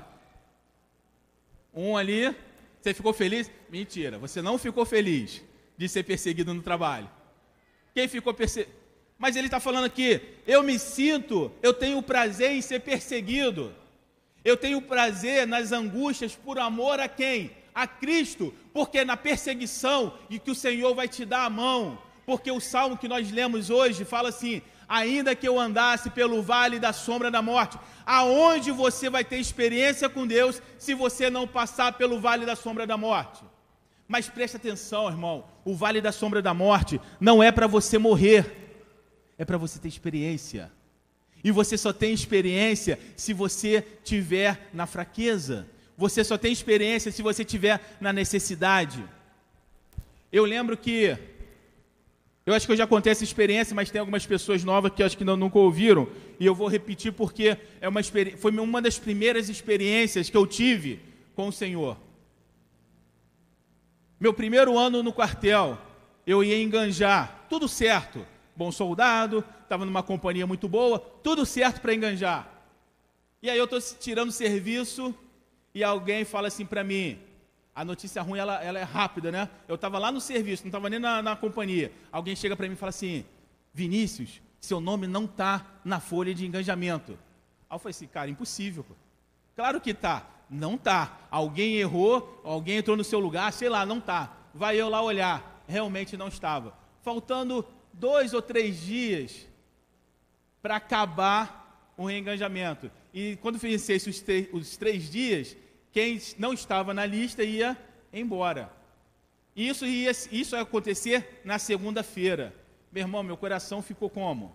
Um 1.73 1.97
ali, 1.97 2.37
você 2.79 2.93
ficou 2.93 3.15
feliz? 3.15 3.51
Mentira, 3.71 4.19
você 4.19 4.43
não 4.43 4.59
ficou 4.59 4.85
feliz 4.85 5.43
de 5.79 5.89
ser 5.89 6.03
perseguido 6.03 6.53
no 6.53 6.63
trabalho. 6.63 7.09
Quem 7.95 8.07
ficou 8.09 8.35
perseguido? 8.35 8.77
Mas 9.19 9.35
ele 9.35 9.47
está 9.47 9.59
falando 9.59 9.87
aqui, 9.87 10.21
eu 10.47 10.63
me 10.63 10.79
sinto, 10.79 11.51
eu 11.63 11.73
tenho 11.73 12.03
prazer 12.03 12.51
em 12.51 12.61
ser 12.61 12.81
perseguido. 12.81 13.75
Eu 14.45 14.59
tenho 14.59 14.83
prazer 14.83 15.47
nas 15.47 15.73
angústias 15.73 16.37
por 16.37 16.59
amor 16.59 17.01
a 17.01 17.09
quem? 17.09 17.51
A 17.77 17.87
Cristo, 17.87 18.55
porque 18.73 19.01
é 19.01 19.05
na 19.05 19.19
perseguição 19.19 20.15
e 20.31 20.39
que 20.39 20.51
o 20.51 20.55
Senhor 20.55 20.95
vai 20.95 21.07
te 21.07 21.27
dar 21.27 21.45
a 21.45 21.51
mão, 21.51 21.99
Porque 22.25 22.51
o 22.51 22.59
salmo 22.59 22.97
que 22.97 23.07
nós 23.07 23.31
lemos 23.31 23.71
hoje 23.71 24.05
fala 24.05 24.31
assim: 24.31 24.61
ainda 24.89 25.37
que 25.37 25.47
eu 25.47 25.61
andasse 25.61 26.11
pelo 26.11 26.43
vale 26.43 26.81
da 26.81 26.93
sombra 26.93 27.31
da 27.31 27.41
morte, 27.41 27.79
aonde 28.05 28.73
você 28.73 29.09
vai 29.09 29.23
ter 29.23 29.39
experiência 29.39 30.09
com 30.09 30.27
Deus 30.27 30.61
se 30.77 30.93
você 30.93 31.31
não 31.31 31.47
passar 31.47 31.93
pelo 31.93 32.19
vale 32.19 32.45
da 32.45 32.57
sombra 32.57 32.85
da 32.85 32.97
morte? 32.97 33.45
Mas 34.09 34.29
preste 34.29 34.57
atenção, 34.57 35.09
irmão, 35.09 35.45
o 35.65 35.77
vale 35.77 36.01
da 36.01 36.11
sombra 36.11 36.43
da 36.43 36.53
morte 36.53 37.01
não 37.21 37.41
é 37.41 37.53
para 37.53 37.69
você 37.69 37.97
morrer, 37.97 38.45
é 39.39 39.45
para 39.45 39.59
você 39.59 39.79
ter 39.79 39.89
experiência. 39.89 40.73
E 41.45 41.53
você 41.53 41.79
só 41.79 41.93
tem 41.93 42.13
experiência 42.13 42.99
se 43.17 43.33
você 43.33 43.87
tiver 44.03 44.69
na 44.73 44.87
fraqueza. 44.87 45.69
Você 45.97 46.23
só 46.23 46.37
tem 46.37 46.53
experiência 46.53 47.11
se 47.11 47.23
você 47.23 47.45
tiver 47.45 47.97
na 48.01 48.13
necessidade. 48.13 49.03
Eu 50.31 50.45
lembro 50.45 50.77
que 50.77 51.17
eu 52.45 52.55
acho 52.55 52.65
que 52.65 52.73
eu 52.73 52.77
já 52.77 52.87
contei 52.87 53.11
essa 53.11 53.25
experiência, 53.25 53.75
mas 53.75 53.91
tem 53.91 53.99
algumas 53.99 54.25
pessoas 54.25 54.63
novas 54.63 54.93
que 54.93 55.03
acho 55.03 55.19
que 55.19 55.25
não, 55.25 55.37
nunca 55.37 55.59
ouviram, 55.59 56.07
e 56.39 56.47
eu 56.47 56.55
vou 56.55 56.69
repetir 56.69 57.13
porque 57.13 57.59
é 57.81 57.89
uma 57.89 58.01
foi 58.39 58.53
uma 58.53 58.81
das 58.81 58.99
primeiras 58.99 59.49
experiências 59.49 60.31
que 60.31 60.37
eu 60.37 60.47
tive 60.47 61.01
com 61.35 61.49
o 61.49 61.53
Senhor. 61.53 61.97
Meu 64.21 64.33
primeiro 64.33 64.79
ano 64.79 65.03
no 65.03 65.13
quartel, 65.13 65.77
eu 66.25 66.45
ia 66.45 66.63
enganjar, 66.63 67.47
tudo 67.49 67.67
certo, 67.67 68.25
bom 68.55 68.71
soldado, 68.71 69.45
estava 69.63 69.85
numa 69.85 70.03
companhia 70.03 70.47
muito 70.47 70.69
boa, 70.69 71.01
tudo 71.01 71.45
certo 71.45 71.81
para 71.81 71.95
enganjar. 71.95 72.49
E 73.43 73.51
aí 73.51 73.59
eu 73.59 73.65
estou 73.65 73.81
tirando 73.81 74.31
serviço 74.31 75.13
e 75.77 75.85
alguém 75.85 76.25
fala 76.25 76.49
assim 76.49 76.65
para 76.65 76.83
mim, 76.83 77.19
a 77.75 77.85
notícia 77.85 78.23
ruim 78.23 78.39
ela, 78.39 78.65
ela 78.65 78.79
é 78.79 78.83
rápida, 78.83 79.31
né? 79.31 79.47
Eu 79.69 79.75
estava 79.75 79.99
lá 79.99 80.11
no 80.11 80.23
serviço, 80.23 80.63
não 80.63 80.71
estava 80.71 80.89
nem 80.89 80.99
na, 80.99 81.21
na 81.21 81.37
companhia. 81.37 81.93
Alguém 82.11 82.35
chega 82.35 82.57
para 82.57 82.67
mim 82.67 82.73
e 82.73 82.79
fala 82.79 82.89
assim: 82.89 83.27
Vinícius, 83.75 84.41
seu 84.59 84.81
nome 84.81 85.07
não 85.07 85.27
está 85.27 85.67
na 85.85 86.01
folha 86.01 86.35
de 86.35 86.47
engajamento. 86.47 87.13
Aí 87.69 87.77
eu 87.77 87.79
falei 87.79 87.91
assim, 87.91 88.07
cara, 88.07 88.31
impossível. 88.31 88.85
Pô. 88.85 88.95
Claro 89.55 89.79
que 89.79 89.93
tá. 89.93 90.27
Não 90.49 90.79
tá. 90.79 91.19
Alguém 91.31 91.77
errou, 91.77 92.41
alguém 92.43 92.79
entrou 92.79 92.97
no 92.97 93.05
seu 93.05 93.19
lugar, 93.19 93.53
sei 93.53 93.69
lá, 93.69 93.85
não 93.85 94.01
tá. 94.01 94.35
Vai 94.55 94.81
eu 94.81 94.89
lá 94.89 95.03
olhar. 95.03 95.63
Realmente 95.69 96.17
não 96.17 96.29
estava. 96.29 96.73
Faltando 97.03 97.67
dois 97.93 98.33
ou 98.33 98.41
três 98.41 98.81
dias 98.81 99.47
para 100.63 100.77
acabar 100.77 101.93
o 101.99 102.07
reengajamento. 102.07 102.91
E 103.13 103.37
quando 103.43 103.59
vencesse 103.59 104.09
os, 104.09 104.25
os 104.55 104.77
três 104.79 105.11
dias, 105.11 105.55
quem 105.97 106.21
não 106.37 106.53
estava 106.53 106.93
na 106.93 107.07
lista 107.07 107.43
ia 107.43 107.75
embora. 108.13 108.71
Isso 109.57 109.87
ia, 109.87 110.11
isso 110.11 110.55
ia 110.55 110.61
acontecer 110.61 111.41
na 111.43 111.59
segunda-feira. 111.59 112.55
Meu 112.93 113.05
irmão, 113.05 113.23
meu 113.23 113.35
coração 113.35 113.81
ficou 113.81 114.11
como? 114.11 114.55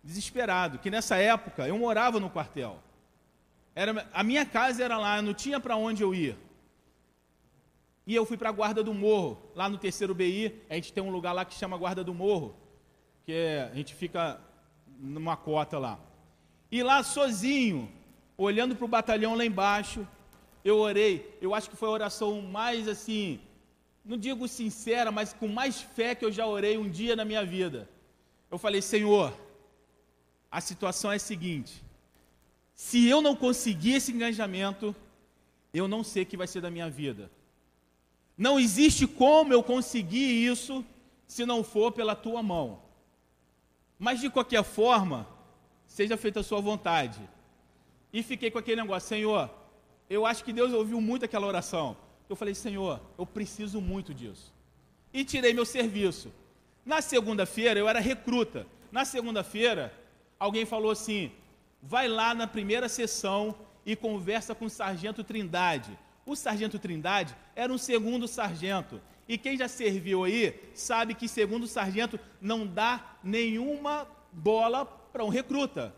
Desesperado, 0.00 0.78
que 0.78 0.88
nessa 0.88 1.16
época 1.16 1.66
eu 1.66 1.76
morava 1.76 2.20
no 2.20 2.30
quartel. 2.30 2.80
Era, 3.74 4.08
a 4.12 4.22
minha 4.22 4.46
casa 4.46 4.84
era 4.84 4.96
lá, 4.96 5.20
não 5.20 5.34
tinha 5.34 5.58
para 5.58 5.74
onde 5.74 6.04
eu 6.04 6.14
ir. 6.14 6.38
E 8.06 8.14
eu 8.14 8.24
fui 8.24 8.36
para 8.36 8.50
a 8.50 8.52
Guarda 8.52 8.80
do 8.80 8.94
Morro, 8.94 9.42
lá 9.56 9.68
no 9.68 9.76
terceiro 9.76 10.14
BI, 10.14 10.54
a 10.70 10.76
gente 10.76 10.92
tem 10.92 11.02
um 11.02 11.10
lugar 11.10 11.32
lá 11.32 11.44
que 11.44 11.54
chama 11.54 11.76
Guarda 11.76 12.04
do 12.04 12.14
Morro, 12.14 12.54
que 13.24 13.32
é, 13.32 13.68
a 13.72 13.74
gente 13.74 13.92
fica 13.92 14.40
numa 15.00 15.36
cota 15.36 15.80
lá. 15.80 15.98
E 16.70 16.80
lá 16.80 17.02
sozinho, 17.02 17.90
olhando 18.38 18.76
para 18.76 18.84
o 18.84 18.88
batalhão 18.88 19.34
lá 19.34 19.44
embaixo, 19.44 20.06
eu 20.64 20.78
orei, 20.78 21.38
eu 21.40 21.54
acho 21.54 21.70
que 21.70 21.76
foi 21.76 21.88
a 21.88 21.92
oração 21.92 22.42
mais 22.42 22.86
assim, 22.86 23.40
não 24.04 24.16
digo 24.16 24.46
sincera, 24.48 25.10
mas 25.10 25.32
com 25.32 25.48
mais 25.48 25.80
fé 25.80 26.14
que 26.14 26.24
eu 26.24 26.32
já 26.32 26.46
orei 26.46 26.76
um 26.76 26.88
dia 26.88 27.14
na 27.14 27.24
minha 27.24 27.44
vida. 27.44 27.88
Eu 28.50 28.58
falei, 28.58 28.82
Senhor, 28.82 29.32
a 30.50 30.60
situação 30.60 31.12
é 31.12 31.16
a 31.16 31.20
seguinte: 31.20 31.82
se 32.74 33.06
eu 33.06 33.20
não 33.20 33.36
conseguir 33.36 33.94
esse 33.94 34.12
engajamento, 34.12 34.94
eu 35.72 35.86
não 35.86 36.02
sei 36.02 36.24
o 36.24 36.26
que 36.26 36.36
vai 36.36 36.46
ser 36.46 36.60
da 36.60 36.70
minha 36.70 36.90
vida. 36.90 37.30
Não 38.36 38.58
existe 38.58 39.06
como 39.06 39.52
eu 39.52 39.62
conseguir 39.62 40.46
isso 40.46 40.84
se 41.26 41.44
não 41.44 41.62
for 41.62 41.92
pela 41.92 42.16
tua 42.16 42.42
mão. 42.42 42.82
Mas 43.98 44.20
de 44.20 44.30
qualquer 44.30 44.64
forma, 44.64 45.28
seja 45.86 46.16
feita 46.16 46.40
a 46.40 46.42
sua 46.42 46.60
vontade. 46.60 47.20
E 48.12 48.22
fiquei 48.22 48.50
com 48.50 48.58
aquele 48.58 48.80
negócio, 48.80 49.08
Senhor, 49.08 49.50
eu 50.10 50.26
acho 50.26 50.42
que 50.42 50.52
Deus 50.52 50.72
ouviu 50.72 51.00
muito 51.00 51.24
aquela 51.24 51.46
oração. 51.46 51.96
Eu 52.28 52.34
falei, 52.34 52.54
Senhor, 52.54 53.00
eu 53.16 53.24
preciso 53.24 53.80
muito 53.80 54.12
disso. 54.12 54.52
E 55.12 55.24
tirei 55.24 55.54
meu 55.54 55.64
serviço. 55.64 56.32
Na 56.84 57.00
segunda-feira, 57.00 57.78
eu 57.78 57.88
era 57.88 58.00
recruta. 58.00 58.66
Na 58.90 59.04
segunda-feira, 59.04 59.94
alguém 60.38 60.66
falou 60.66 60.90
assim: 60.90 61.30
vai 61.80 62.08
lá 62.08 62.34
na 62.34 62.48
primeira 62.48 62.88
sessão 62.88 63.54
e 63.86 63.94
conversa 63.94 64.52
com 64.52 64.64
o 64.64 64.70
sargento 64.70 65.22
Trindade. 65.22 65.96
O 66.26 66.34
sargento 66.34 66.78
Trindade 66.78 67.36
era 67.54 67.72
um 67.72 67.78
segundo 67.78 68.26
sargento. 68.26 69.00
E 69.28 69.38
quem 69.38 69.56
já 69.56 69.68
serviu 69.68 70.24
aí 70.24 70.60
sabe 70.74 71.14
que 71.14 71.28
segundo 71.28 71.68
sargento 71.68 72.18
não 72.40 72.66
dá 72.66 73.16
nenhuma 73.22 74.08
bola 74.32 74.84
para 74.84 75.24
um 75.24 75.28
recruta. 75.28 75.94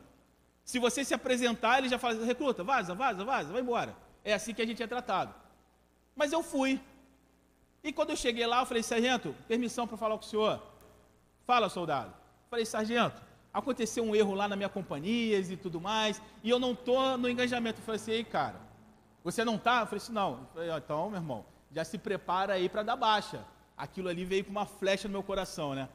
Se 0.64 0.78
você 0.78 1.04
se 1.04 1.14
apresentar, 1.14 1.78
ele 1.78 1.88
já 1.88 1.98
fala, 1.98 2.24
recruta, 2.24 2.62
vaza, 2.62 2.94
vaza, 2.94 3.24
vaza, 3.24 3.52
vai 3.52 3.62
embora. 3.62 4.01
É 4.24 4.34
assim 4.34 4.54
que 4.54 4.62
a 4.62 4.66
gente 4.66 4.82
é 4.82 4.86
tratado. 4.86 5.34
Mas 6.14 6.32
eu 6.32 6.42
fui. 6.42 6.80
E 7.82 7.92
quando 7.92 8.10
eu 8.10 8.16
cheguei 8.16 8.46
lá, 8.46 8.60
eu 8.60 8.66
falei, 8.66 8.82
sargento, 8.82 9.34
permissão 9.48 9.86
para 9.86 9.96
falar 9.96 10.16
com 10.16 10.24
o 10.24 10.28
senhor. 10.28 10.62
Fala, 11.44 11.68
soldado. 11.68 12.12
Falei, 12.48 12.64
sargento, 12.64 13.20
aconteceu 13.52 14.04
um 14.04 14.14
erro 14.14 14.34
lá 14.34 14.46
na 14.46 14.54
minha 14.54 14.68
companhia 14.68 15.38
e 15.38 15.56
tudo 15.56 15.80
mais, 15.80 16.22
e 16.42 16.50
eu 16.50 16.58
não 16.58 16.72
estou 16.72 17.18
no 17.18 17.28
engajamento. 17.28 17.80
Eu 17.80 17.84
falei 17.84 18.00
assim, 18.00 18.12
ei, 18.12 18.24
cara, 18.24 18.60
você 19.24 19.44
não 19.44 19.56
está? 19.56 19.80
Eu 19.80 19.86
falei 19.86 20.02
assim, 20.02 20.12
não. 20.12 20.32
Eu 20.32 20.46
falei, 20.54 20.70
então, 20.70 21.10
meu 21.10 21.18
irmão, 21.18 21.44
já 21.72 21.84
se 21.84 21.98
prepara 21.98 22.54
aí 22.54 22.68
para 22.68 22.82
dar 22.82 22.96
baixa. 22.96 23.44
Aquilo 23.76 24.08
ali 24.08 24.24
veio 24.24 24.44
com 24.44 24.50
uma 24.50 24.66
flecha 24.66 25.08
no 25.08 25.12
meu 25.12 25.22
coração, 25.22 25.74
né? 25.74 25.88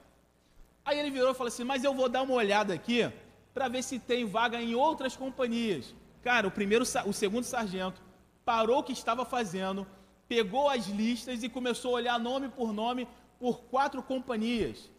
Aí 0.84 1.00
ele 1.00 1.12
virou 1.12 1.32
e 1.32 1.36
falou 1.36 1.48
assim, 1.48 1.64
mas 1.64 1.84
eu 1.84 1.94
vou 1.94 2.10
dar 2.10 2.24
uma 2.24 2.34
olhada 2.34 2.74
aqui 2.74 3.10
para 3.54 3.68
ver 3.68 3.84
se 3.84 3.98
tem 3.98 4.26
vaga 4.26 4.62
em 4.62 4.76
outras 4.76 5.16
companhias. 5.16 5.94
Cara, 6.22 6.48
o 6.48 6.52
primeiro, 6.52 6.84
o 7.06 7.14
segundo 7.14 7.44
sargento 7.44 8.02
parou 8.48 8.80
o 8.80 8.84
que 8.84 8.94
estava 8.94 9.26
fazendo, 9.26 9.86
pegou 10.26 10.70
as 10.70 10.88
listas 10.88 11.44
e 11.44 11.50
começou 11.50 11.92
a 11.92 11.96
olhar 11.96 12.18
nome 12.18 12.48
por 12.48 12.72
nome 12.72 13.06
por 13.38 13.60
quatro 13.64 14.02
companhias. 14.02 14.90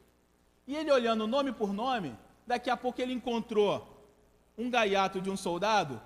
E 0.67 0.77
ele 0.77 0.93
olhando 0.93 1.27
nome 1.27 1.51
por 1.51 1.73
nome, 1.73 2.15
daqui 2.47 2.69
a 2.69 2.77
pouco 2.77 3.01
ele 3.01 3.15
encontrou 3.15 4.07
um 4.59 4.69
gaiato 4.69 5.19
de 5.19 5.31
um 5.31 5.37
soldado 5.37 5.99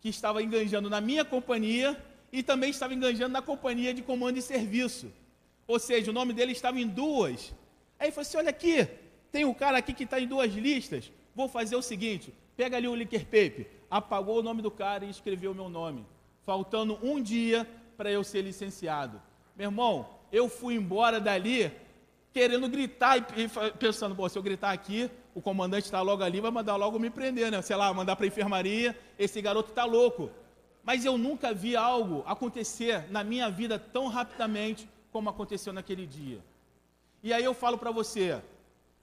que 0.00 0.08
estava 0.08 0.40
enganjando 0.40 0.88
na 0.88 1.00
minha 1.00 1.24
companhia 1.24 2.00
e 2.32 2.44
também 2.44 2.70
estava 2.70 2.94
enganjando 2.94 3.32
na 3.32 3.42
companhia 3.42 3.92
de 3.92 4.00
comando 4.00 4.38
e 4.38 4.42
serviço. 4.42 5.12
Ou 5.66 5.80
seja, 5.80 6.12
o 6.12 6.14
nome 6.14 6.32
dele 6.32 6.52
estava 6.52 6.78
em 6.78 6.86
duas. 6.86 7.52
Aí 7.98 8.06
ele 8.06 8.12
falou 8.12 8.22
assim: 8.22 8.36
olha 8.36 8.50
aqui, 8.50 8.86
tem 9.32 9.44
um 9.44 9.52
cara 9.52 9.78
aqui 9.78 9.92
que 9.92 10.04
está 10.04 10.20
em 10.20 10.28
duas 10.28 10.52
listas. 10.54 11.10
Vou 11.34 11.48
fazer 11.48 11.74
o 11.74 11.82
seguinte: 11.82 12.32
pega 12.56 12.76
ali 12.76 12.86
o 12.86 12.94
liquor 12.94 13.24
paper, 13.24 13.68
apagou 13.90 14.38
o 14.38 14.42
nome 14.44 14.62
do 14.62 14.70
cara 14.70 15.04
e 15.04 15.10
escreveu 15.10 15.50
o 15.50 15.54
meu 15.56 15.68
nome 15.68 16.06
faltando 16.44 16.98
um 17.02 17.20
dia 17.22 17.68
para 17.96 18.10
eu 18.10 18.22
ser 18.24 18.42
licenciado. 18.42 19.20
Meu 19.56 19.68
irmão, 19.68 20.08
eu 20.32 20.48
fui 20.48 20.74
embora 20.74 21.20
dali 21.20 21.72
querendo 22.32 22.68
gritar 22.68 23.16
e 23.18 23.48
pensando, 23.78 24.14
Pô, 24.14 24.28
se 24.28 24.36
eu 24.36 24.42
gritar 24.42 24.72
aqui, 24.72 25.08
o 25.34 25.40
comandante 25.40 25.84
está 25.84 26.02
logo 26.02 26.22
ali, 26.22 26.40
vai 26.40 26.50
mandar 26.50 26.76
logo 26.76 26.98
me 26.98 27.10
prender, 27.10 27.50
né? 27.50 27.62
Sei 27.62 27.76
lá, 27.76 27.92
mandar 27.94 28.16
para 28.16 28.24
a 28.24 28.28
enfermaria, 28.28 28.98
esse 29.18 29.40
garoto 29.40 29.70
está 29.70 29.84
louco. 29.84 30.30
Mas 30.82 31.04
eu 31.04 31.16
nunca 31.16 31.54
vi 31.54 31.76
algo 31.76 32.22
acontecer 32.26 33.10
na 33.10 33.24
minha 33.24 33.48
vida 33.50 33.78
tão 33.78 34.08
rapidamente 34.08 34.88
como 35.10 35.30
aconteceu 35.30 35.72
naquele 35.72 36.06
dia. 36.06 36.44
E 37.22 37.32
aí 37.32 37.42
eu 37.42 37.54
falo 37.54 37.78
para 37.78 37.90
você, 37.90 38.42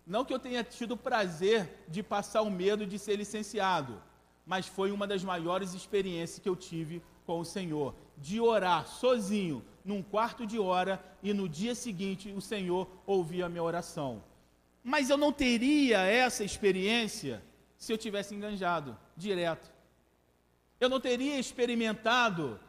não 0.05 0.23
que 0.23 0.33
eu 0.33 0.39
tenha 0.39 0.63
tido 0.63 0.95
prazer 0.95 1.83
de 1.87 2.03
passar 2.03 2.41
o 2.41 2.51
medo 2.51 2.85
de 2.85 2.99
ser 2.99 3.15
licenciado, 3.15 4.01
mas 4.45 4.67
foi 4.67 4.91
uma 4.91 5.07
das 5.07 5.23
maiores 5.23 5.73
experiências 5.73 6.39
que 6.39 6.49
eu 6.49 6.55
tive 6.55 7.01
com 7.25 7.39
o 7.39 7.45
Senhor, 7.45 7.93
de 8.17 8.39
orar 8.39 8.87
sozinho, 8.87 9.63
num 9.83 10.01
quarto 10.03 10.45
de 10.45 10.59
hora, 10.59 11.03
e 11.23 11.33
no 11.33 11.49
dia 11.49 11.73
seguinte 11.73 12.31
o 12.31 12.41
Senhor 12.41 12.87
ouvia 13.05 13.45
a 13.45 13.49
minha 13.49 13.63
oração. 13.63 14.23
Mas 14.83 15.09
eu 15.09 15.17
não 15.17 15.31
teria 15.31 15.99
essa 15.99 16.43
experiência 16.43 17.41
se 17.77 17.91
eu 17.91 17.97
tivesse 17.97 18.33
enganjado 18.35 18.97
direto. 19.15 19.71
Eu 20.79 20.89
não 20.89 20.99
teria 20.99 21.39
experimentado 21.39 22.59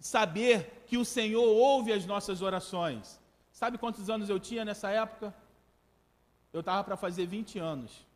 saber 0.00 0.84
que 0.86 0.96
o 0.96 1.04
Senhor 1.04 1.44
ouve 1.44 1.92
as 1.92 2.06
nossas 2.06 2.42
orações. 2.42 3.20
Sabe 3.52 3.78
quantos 3.78 4.08
anos 4.08 4.28
eu 4.28 4.40
tinha 4.40 4.64
nessa 4.64 4.90
época? 4.90 5.34
Eu 6.52 6.60
estava 6.60 6.82
para 6.82 6.96
fazer 6.96 7.26
20 7.26 7.58
anos. 7.58 8.06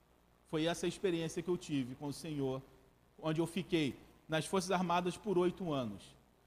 Foi 0.51 0.67
essa 0.67 0.87
experiência 0.87 1.43
que 1.43 1.49
eu 1.49 1.57
tive 1.57 1.95
com 1.95 2.07
o 2.07 2.13
Senhor, 2.13 2.61
onde 3.21 3.41
eu 3.41 3.47
fiquei 3.47 3.97
nas 4.29 4.47
Forças 4.47 4.71
Armadas 4.71 5.17
por 5.17 5.39
oito 5.39 5.73
anos, 5.73 6.03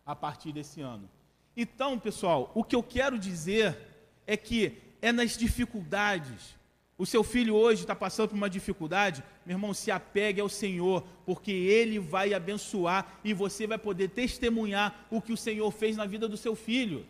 a 0.06 0.16
partir 0.16 0.52
desse 0.52 0.82
ano. 0.82 1.10
Então, 1.56 1.98
pessoal, 1.98 2.52
o 2.54 2.64
que 2.64 2.76
eu 2.76 2.84
quero 2.84 3.18
dizer 3.18 3.78
é 4.26 4.38
que 4.38 4.78
é 5.02 5.12
nas 5.12 5.38
dificuldades. 5.38 6.56
O 6.98 7.06
seu 7.06 7.24
filho 7.24 7.56
hoje 7.56 7.82
está 7.82 7.96
passando 7.96 8.30
por 8.30 8.36
uma 8.36 8.50
dificuldade, 8.50 9.24
meu 9.46 9.56
irmão, 9.56 9.74
se 9.74 9.92
apegue 9.92 10.42
ao 10.42 10.50
Senhor, 10.50 11.04
porque 11.26 11.52
Ele 11.52 12.00
vai 12.00 12.34
abençoar 12.34 13.20
e 13.24 13.34
você 13.34 13.68
vai 13.68 13.78
poder 13.78 14.10
testemunhar 14.10 15.06
o 15.10 15.22
que 15.22 15.32
o 15.32 15.38
Senhor 15.38 15.70
fez 15.72 15.96
na 15.96 16.06
vida 16.06 16.28
do 16.28 16.36
seu 16.36 16.56
filho. 16.56 17.06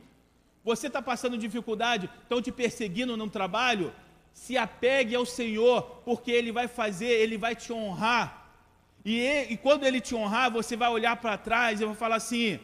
Você 0.63 0.87
está 0.87 1.01
passando 1.01 1.37
dificuldade, 1.37 2.09
estão 2.23 2.41
te 2.41 2.51
perseguindo 2.51 3.15
no 3.15 3.29
trabalho, 3.29 3.93
se 4.33 4.57
apegue 4.57 5.15
ao 5.15 5.25
Senhor, 5.25 5.81
porque 6.03 6.31
Ele 6.31 6.51
vai 6.51 6.67
fazer, 6.67 7.07
Ele 7.07 7.37
vai 7.37 7.55
te 7.55 7.71
honrar. 7.71 8.46
E, 9.09 9.53
e 9.53 9.55
quando 9.55 9.85
Ele 9.85 10.01
te 10.01 10.13
honrar, 10.13 10.51
você 10.51 10.75
vai 10.75 10.89
olhar 10.89 11.15
para 11.15 11.37
trás 11.37 11.79
e 11.79 11.85
vai 11.85 11.95
falar 11.95 12.17
assim: 12.17 12.59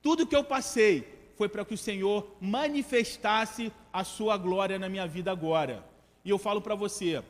tudo 0.00 0.24
que 0.24 0.36
eu 0.36 0.44
passei 0.44 1.32
foi 1.36 1.48
para 1.48 1.64
que 1.64 1.74
o 1.74 1.78
Senhor 1.78 2.36
manifestasse 2.40 3.72
a 3.92 4.04
sua 4.04 4.36
glória 4.36 4.78
na 4.78 4.88
minha 4.88 5.04
vida 5.04 5.32
agora. 5.32 5.84
E 6.24 6.30
eu 6.30 6.38
falo 6.38 6.60
para 6.60 6.76
você, 6.76 7.24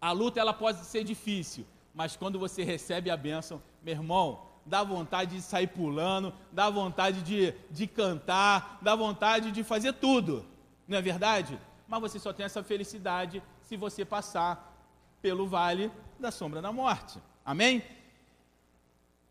a 0.00 0.10
luta 0.10 0.40
ela 0.40 0.52
pode 0.52 0.84
ser 0.86 1.04
difícil, 1.04 1.64
mas 1.94 2.16
quando 2.16 2.36
você 2.36 2.64
recebe 2.64 3.12
a 3.12 3.16
bênção, 3.16 3.62
meu 3.80 3.94
irmão, 3.94 4.42
dá 4.66 4.82
vontade 4.82 5.36
de 5.36 5.42
sair 5.42 5.68
pulando, 5.68 6.34
dá 6.50 6.68
vontade 6.68 7.22
de, 7.22 7.54
de 7.70 7.86
cantar, 7.86 8.76
dá 8.82 8.96
vontade 8.96 9.52
de 9.52 9.62
fazer 9.62 9.92
tudo, 9.92 10.44
não 10.88 10.98
é 10.98 11.00
verdade? 11.00 11.60
Mas 11.86 12.00
você 12.00 12.18
só 12.18 12.32
tem 12.32 12.44
essa 12.44 12.64
felicidade 12.64 13.40
se 13.62 13.76
você 13.76 14.04
passar 14.04 14.74
pelo 15.22 15.46
vale 15.46 15.92
da 16.20 16.30
sombra 16.30 16.60
da 16.60 16.72
morte. 16.72 17.18
Amém? 17.44 17.82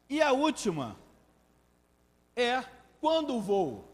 E 0.09 0.21
a 0.21 0.31
última 0.31 0.95
é 2.35 2.63
quando 3.01 3.41
vou. 3.41 3.87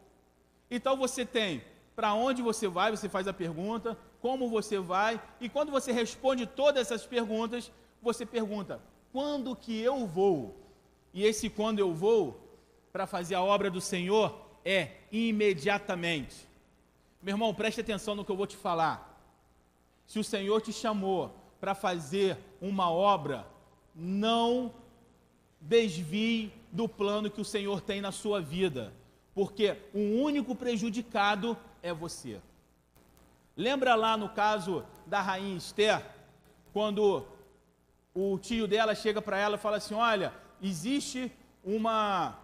Então 0.70 0.96
você 0.96 1.26
tem 1.26 1.64
para 1.96 2.14
onde 2.14 2.42
você 2.42 2.68
vai, 2.68 2.92
você 2.92 3.08
faz 3.08 3.28
a 3.28 3.34
pergunta, 3.34 3.98
como 4.22 4.50
você 4.50 4.80
vai, 4.80 5.22
e 5.40 5.50
quando 5.50 5.72
você 5.72 5.92
responde 5.92 6.46
todas 6.46 6.82
essas 6.82 7.06
perguntas, 7.06 7.72
você 8.02 8.26
pergunta: 8.26 8.82
quando 9.12 9.56
que 9.56 9.80
eu 9.80 10.06
vou? 10.06 10.56
E 11.14 11.24
esse 11.24 11.50
quando 11.50 11.80
eu 11.80 11.94
vou 11.94 12.40
para 12.92 13.06
fazer 13.06 13.36
a 13.36 13.42
obra 13.42 13.70
do 13.70 13.82
Senhor 13.82 14.36
é 14.66 14.92
imediatamente. 15.12 16.48
Meu 17.22 17.34
irmão, 17.34 17.54
preste 17.54 17.82
atenção 17.82 18.16
no 18.16 18.26
que 18.26 18.32
eu 18.32 18.36
vou 18.36 18.48
te 18.48 18.58
falar. 18.58 19.10
Se 20.06 20.20
o 20.20 20.24
Senhor 20.24 20.62
te 20.62 20.74
chamou 20.74 21.34
para 21.64 21.74
fazer 21.74 22.38
uma 22.60 22.92
obra, 22.92 23.48
não 23.96 24.74
desvie 25.62 26.52
do 26.70 26.90
plano 26.90 27.32
que 27.32 27.40
o 27.40 27.46
Senhor 27.46 27.80
tem 27.80 28.02
na 28.02 28.12
sua 28.12 28.42
vida, 28.42 28.92
porque 29.34 29.78
o 29.94 30.22
único 30.22 30.58
prejudicado 30.58 31.58
é 31.82 31.94
você. 31.94 32.42
Lembra 33.56 33.96
lá 33.96 34.18
no 34.18 34.28
caso 34.28 34.84
da 35.06 35.22
rainha 35.22 35.56
Esther, 35.56 36.06
quando 36.74 37.26
o 38.14 38.38
tio 38.40 38.68
dela 38.68 38.94
chega 38.94 39.22
para 39.22 39.38
ela 39.38 39.56
e 39.56 39.60
fala 39.60 39.78
assim: 39.78 39.94
Olha, 39.94 40.34
existe 40.62 41.32
uma, 41.64 42.38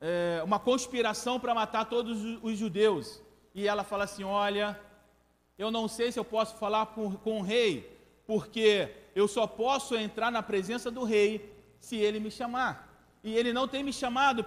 é, 0.00 0.40
uma 0.44 0.60
conspiração 0.60 1.40
para 1.40 1.52
matar 1.52 1.86
todos 1.86 2.38
os 2.40 2.56
judeus. 2.56 3.20
E 3.56 3.66
ela 3.66 3.82
fala 3.82 4.04
assim: 4.04 4.22
Olha, 4.22 4.78
eu 5.58 5.68
não 5.68 5.88
sei 5.88 6.12
se 6.12 6.18
eu 6.20 6.24
posso 6.24 6.54
falar 6.58 6.86
com, 6.86 7.16
com 7.16 7.40
o 7.40 7.42
rei, 7.42 7.92
porque 8.26 8.90
eu 9.14 9.26
só 9.28 9.46
posso 9.46 9.96
entrar 9.96 10.30
na 10.30 10.42
presença 10.42 10.90
do 10.90 11.04
rei 11.04 11.52
se 11.78 11.96
ele 11.96 12.20
me 12.20 12.30
chamar. 12.30 12.88
E 13.22 13.34
ele 13.36 13.52
não 13.52 13.68
tem 13.68 13.82
me 13.82 13.92
chamado 13.92 14.44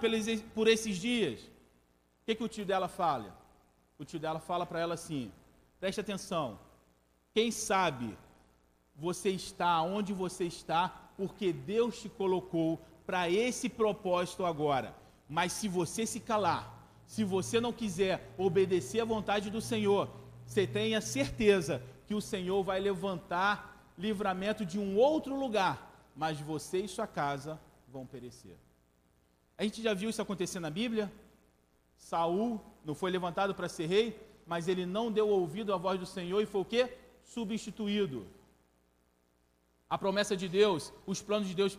por 0.54 0.68
esses 0.68 0.96
dias. 0.96 1.40
O 1.40 2.26
que, 2.26 2.34
que 2.34 2.44
o 2.44 2.48
tio 2.48 2.66
dela 2.66 2.88
fala? 2.88 3.36
O 3.98 4.04
tio 4.04 4.18
dela 4.18 4.40
fala 4.40 4.66
para 4.66 4.80
ela 4.80 4.94
assim: 4.94 5.32
Preste 5.80 6.00
atenção. 6.00 6.58
Quem 7.32 7.50
sabe 7.50 8.16
você 8.94 9.30
está 9.30 9.82
onde 9.82 10.12
você 10.12 10.44
está 10.44 10.88
porque 11.16 11.52
Deus 11.52 12.00
te 12.00 12.08
colocou 12.08 12.80
para 13.06 13.30
esse 13.30 13.68
propósito 13.68 14.44
agora. 14.44 14.94
Mas 15.28 15.52
se 15.52 15.68
você 15.68 16.06
se 16.06 16.20
calar, 16.20 16.76
se 17.06 17.24
você 17.24 17.60
não 17.60 17.72
quiser 17.72 18.32
obedecer 18.36 19.00
à 19.00 19.04
vontade 19.04 19.50
do 19.50 19.60
Senhor, 19.60 20.08
você 20.46 20.66
tenha 20.66 21.00
certeza 21.00 21.82
que 22.06 22.14
o 22.14 22.20
Senhor 22.20 22.62
vai 22.62 22.80
levantar 22.80 23.92
livramento 23.98 24.64
de 24.64 24.78
um 24.78 24.96
outro 24.96 25.34
lugar, 25.38 25.90
mas 26.14 26.40
você 26.40 26.80
e 26.80 26.88
sua 26.88 27.06
casa 27.06 27.60
vão 27.88 28.06
perecer. 28.06 28.56
A 29.58 29.64
gente 29.64 29.82
já 29.82 29.94
viu 29.94 30.10
isso 30.10 30.22
acontecer 30.22 30.60
na 30.60 30.70
Bíblia? 30.70 31.12
Saul 31.96 32.60
não 32.84 32.94
foi 32.94 33.10
levantado 33.10 33.54
para 33.54 33.68
ser 33.68 33.86
rei, 33.86 34.20
mas 34.46 34.68
ele 34.68 34.86
não 34.86 35.10
deu 35.10 35.28
ouvido 35.28 35.72
à 35.72 35.76
voz 35.76 35.98
do 35.98 36.06
Senhor 36.06 36.40
e 36.40 36.46
foi 36.46 36.60
o 36.60 36.64
que? 36.64 36.88
Substituído. 37.24 38.26
A 39.88 39.96
promessa 39.96 40.36
de 40.36 40.48
Deus, 40.48 40.92
os 41.06 41.22
planos 41.22 41.48
de 41.48 41.54
Deus 41.54 41.78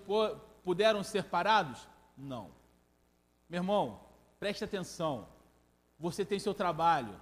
puderam 0.64 1.04
ser 1.04 1.26
parados? 1.26 1.88
Não. 2.18 2.50
Meu 3.50 3.60
irmão, 3.60 4.00
preste 4.40 4.64
atenção. 4.64 5.28
Você 6.00 6.26
tem 6.26 6.40
seu 6.40 6.54
trabalho, 6.54 7.16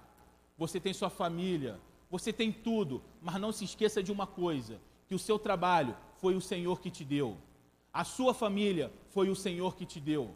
você 0.56 0.80
tem 0.80 0.92
sua 0.92 1.10
família, 1.10 1.78
você 2.10 2.32
tem 2.32 2.52
tudo, 2.52 3.02
mas 3.20 3.40
não 3.40 3.52
se 3.52 3.64
esqueça 3.64 4.02
de 4.02 4.12
uma 4.12 4.26
coisa: 4.26 4.80
que 5.08 5.14
o 5.14 5.18
seu 5.18 5.38
trabalho 5.38 5.96
foi 6.16 6.34
o 6.34 6.40
Senhor 6.40 6.80
que 6.80 6.90
te 6.90 7.04
deu, 7.04 7.36
a 7.92 8.04
sua 8.04 8.32
família 8.32 8.92
foi 9.10 9.28
o 9.28 9.36
Senhor 9.36 9.76
que 9.76 9.86
te 9.86 10.00
deu, 10.00 10.34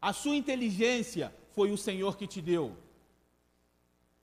a 0.00 0.12
sua 0.12 0.36
inteligência 0.36 1.34
foi 1.52 1.70
o 1.70 1.78
Senhor 1.78 2.16
que 2.16 2.26
te 2.26 2.40
deu, 2.40 2.76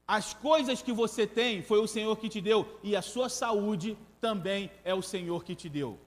as 0.08 0.34
coisas 0.34 0.82
que 0.82 0.92
você 0.92 1.26
tem 1.26 1.62
foi 1.62 1.80
o 1.80 1.88
Senhor 1.88 2.18
que 2.18 2.28
te 2.28 2.42
deu, 2.42 2.80
e 2.84 2.96
a 2.96 3.02
sua 3.02 3.30
saúde 3.30 3.98
também 4.20 4.70
é 4.84 4.94
o 4.94 5.02
Senhor 5.02 5.44
que 5.44 5.56
te 5.56 5.70
deu. 5.70 5.98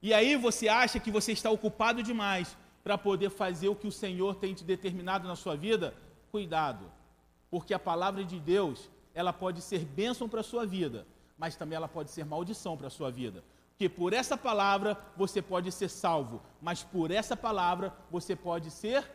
E 0.00 0.14
aí 0.14 0.36
você 0.36 0.68
acha 0.68 1.00
que 1.00 1.10
você 1.10 1.32
está 1.32 1.50
ocupado 1.50 2.02
demais 2.02 2.56
para 2.84 2.96
poder 2.96 3.30
fazer 3.30 3.68
o 3.68 3.74
que 3.74 3.88
o 3.88 3.92
Senhor 3.92 4.36
tem 4.36 4.54
te 4.54 4.62
determinado 4.62 5.26
na 5.26 5.34
sua 5.34 5.56
vida? 5.56 5.92
Cuidado, 6.30 6.84
porque 7.50 7.74
a 7.74 7.78
palavra 7.78 8.22
de 8.24 8.38
Deus, 8.38 8.88
ela 9.16 9.32
pode 9.32 9.62
ser 9.62 9.82
bênção 9.82 10.28
para 10.28 10.40
a 10.40 10.44
sua 10.44 10.66
vida, 10.66 11.06
mas 11.38 11.56
também 11.56 11.74
ela 11.74 11.88
pode 11.88 12.10
ser 12.10 12.26
maldição 12.26 12.76
para 12.76 12.88
a 12.88 12.90
sua 12.90 13.10
vida. 13.10 13.42
Porque 13.70 13.88
por 13.88 14.12
essa 14.12 14.36
palavra 14.36 14.96
você 15.16 15.40
pode 15.40 15.72
ser 15.72 15.88
salvo, 15.88 16.42
mas 16.60 16.82
por 16.82 17.10
essa 17.10 17.34
palavra 17.34 17.96
você 18.10 18.36
pode 18.36 18.70
ser 18.70 19.10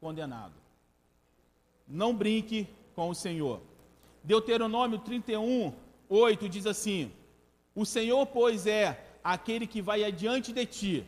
condenado. 0.00 0.54
Não 1.86 2.14
brinque 2.14 2.66
com 2.96 3.10
o 3.10 3.14
Senhor. 3.14 3.60
Deuteronômio 4.24 4.98
31, 4.98 5.74
8 6.08 6.48
diz 6.48 6.66
assim: 6.66 7.12
O 7.74 7.84
Senhor, 7.84 8.24
pois, 8.26 8.66
é 8.66 9.18
aquele 9.22 9.66
que 9.66 9.82
vai 9.82 10.04
adiante 10.04 10.54
de 10.54 10.64
ti, 10.64 11.06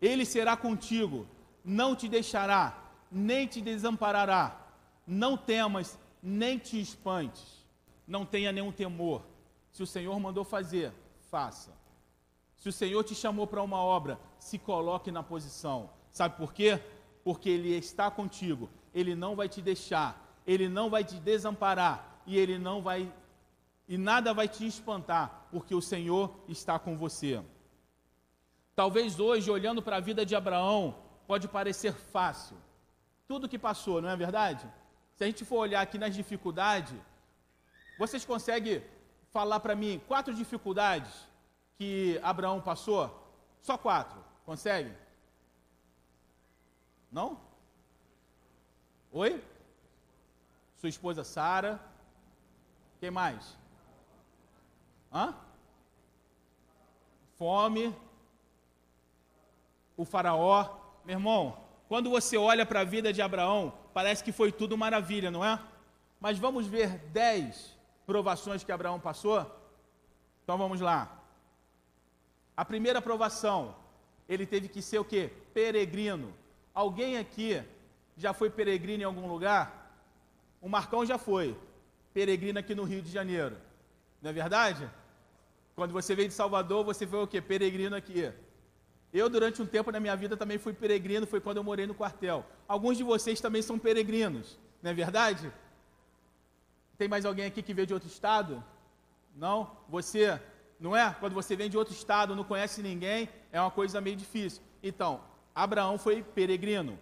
ele 0.00 0.24
será 0.24 0.56
contigo, 0.56 1.26
não 1.64 1.96
te 1.96 2.08
deixará, 2.08 2.78
nem 3.10 3.48
te 3.48 3.60
desamparará. 3.60 4.64
Não 5.04 5.36
temas, 5.36 5.98
nem 6.22 6.58
te 6.58 6.80
espantes, 6.80 7.66
não 8.06 8.24
tenha 8.24 8.52
nenhum 8.52 8.72
temor. 8.72 9.22
Se 9.70 9.82
o 9.82 9.86
Senhor 9.86 10.18
mandou 10.18 10.44
fazer, 10.44 10.92
faça. 11.30 11.76
Se 12.56 12.68
o 12.68 12.72
Senhor 12.72 13.04
te 13.04 13.14
chamou 13.14 13.46
para 13.46 13.62
uma 13.62 13.78
obra, 13.78 14.18
se 14.38 14.58
coloque 14.58 15.10
na 15.10 15.22
posição. 15.22 15.90
Sabe 16.10 16.36
por 16.36 16.52
quê? 16.52 16.80
Porque 17.22 17.48
Ele 17.48 17.70
está 17.76 18.10
contigo, 18.10 18.68
Ele 18.92 19.14
não 19.14 19.36
vai 19.36 19.48
te 19.48 19.62
deixar, 19.62 20.28
ele 20.48 20.66
não 20.66 20.88
vai 20.88 21.04
te 21.04 21.16
desamparar 21.16 22.22
e 22.26 22.38
ele 22.38 22.58
não 22.58 22.80
vai 22.80 23.12
e 23.86 23.98
nada 23.98 24.32
vai 24.32 24.48
te 24.48 24.66
espantar, 24.66 25.46
porque 25.50 25.74
o 25.74 25.80
Senhor 25.80 26.34
está 26.48 26.78
com 26.78 26.96
você. 26.96 27.42
Talvez 28.74 29.20
hoje, 29.20 29.50
olhando 29.50 29.82
para 29.82 29.96
a 29.96 30.00
vida 30.00 30.24
de 30.24 30.34
Abraão, 30.34 30.94
pode 31.26 31.48
parecer 31.48 31.92
fácil. 31.92 32.56
Tudo 33.26 33.48
que 33.48 33.58
passou, 33.58 34.00
não 34.00 34.08
é 34.08 34.16
verdade? 34.16 34.66
Se 35.18 35.24
a 35.24 35.26
gente 35.26 35.44
for 35.44 35.56
olhar 35.56 35.80
aqui 35.80 35.98
nas 35.98 36.14
dificuldades, 36.14 36.94
vocês 37.98 38.24
conseguem 38.24 38.84
falar 39.32 39.58
para 39.58 39.74
mim 39.74 40.00
quatro 40.06 40.32
dificuldades 40.32 41.12
que 41.76 42.20
Abraão 42.22 42.60
passou? 42.60 43.04
Só 43.60 43.76
quatro. 43.76 44.24
Consegue? 44.46 44.92
Não? 47.10 47.40
Oi? 49.10 49.42
sua 50.76 50.88
esposa 50.88 51.24
Sara. 51.24 51.80
Quem 53.00 53.10
mais? 53.10 53.56
Hã? 55.12 55.34
Fome. 57.36 57.92
O 59.96 60.04
faraó. 60.04 60.76
Meu 61.04 61.16
irmão, 61.16 61.58
quando 61.88 62.08
você 62.08 62.36
olha 62.36 62.64
para 62.64 62.80
a 62.80 62.84
vida 62.84 63.12
de 63.12 63.20
Abraão, 63.20 63.72
parece 63.98 64.22
que 64.22 64.30
foi 64.30 64.52
tudo 64.52 64.78
maravilha, 64.78 65.28
não 65.28 65.44
é? 65.44 65.58
Mas 66.20 66.38
vamos 66.38 66.68
ver 66.68 66.98
dez 67.10 67.76
provações 68.06 68.62
que 68.62 68.70
Abraão 68.70 69.00
passou? 69.00 69.40
Então 70.44 70.56
vamos 70.56 70.80
lá. 70.80 71.20
A 72.56 72.64
primeira 72.64 73.02
provação, 73.02 73.74
ele 74.28 74.46
teve 74.46 74.68
que 74.68 74.80
ser 74.80 75.00
o 75.00 75.04
quê? 75.04 75.32
Peregrino. 75.52 76.32
Alguém 76.72 77.18
aqui 77.18 77.60
já 78.16 78.32
foi 78.32 78.48
peregrino 78.48 79.02
em 79.02 79.04
algum 79.04 79.26
lugar? 79.26 79.92
O 80.60 80.68
Marcão 80.68 81.04
já 81.04 81.18
foi. 81.18 81.56
peregrino 82.14 82.60
aqui 82.60 82.76
no 82.76 82.84
Rio 82.84 83.02
de 83.02 83.10
Janeiro. 83.10 83.56
Não 84.22 84.30
é 84.30 84.32
verdade? 84.32 84.88
Quando 85.74 85.92
você 85.92 86.14
veio 86.14 86.28
de 86.28 86.34
Salvador, 86.34 86.84
você 86.84 87.04
foi 87.04 87.20
o 87.24 87.26
quê? 87.26 87.40
Peregrino 87.40 87.96
aqui. 87.96 88.32
Eu, 89.12 89.28
durante 89.28 89.62
um 89.62 89.66
tempo 89.66 89.90
na 89.90 90.00
minha 90.00 90.14
vida, 90.14 90.36
também 90.36 90.58
fui 90.58 90.72
peregrino, 90.72 91.26
foi 91.26 91.40
quando 91.40 91.56
eu 91.56 91.64
morei 91.64 91.86
no 91.86 91.94
quartel. 91.94 92.44
Alguns 92.66 92.98
de 92.98 93.04
vocês 93.04 93.40
também 93.40 93.62
são 93.62 93.78
peregrinos, 93.78 94.58
não 94.82 94.90
é 94.90 94.94
verdade? 94.94 95.50
Tem 96.98 97.08
mais 97.08 97.24
alguém 97.24 97.46
aqui 97.46 97.62
que 97.62 97.72
veio 97.72 97.86
de 97.86 97.94
outro 97.94 98.08
estado? 98.08 98.62
Não? 99.34 99.70
Você, 99.88 100.38
não 100.78 100.94
é? 100.96 101.14
Quando 101.20 101.32
você 101.32 101.56
vem 101.56 101.70
de 101.70 101.78
outro 101.78 101.94
estado, 101.94 102.36
não 102.36 102.44
conhece 102.44 102.82
ninguém, 102.82 103.28
é 103.50 103.60
uma 103.60 103.70
coisa 103.70 104.00
meio 104.00 104.16
difícil. 104.16 104.62
Então, 104.82 105.20
Abraão 105.54 105.96
foi 105.96 106.22
peregrino. 106.22 106.98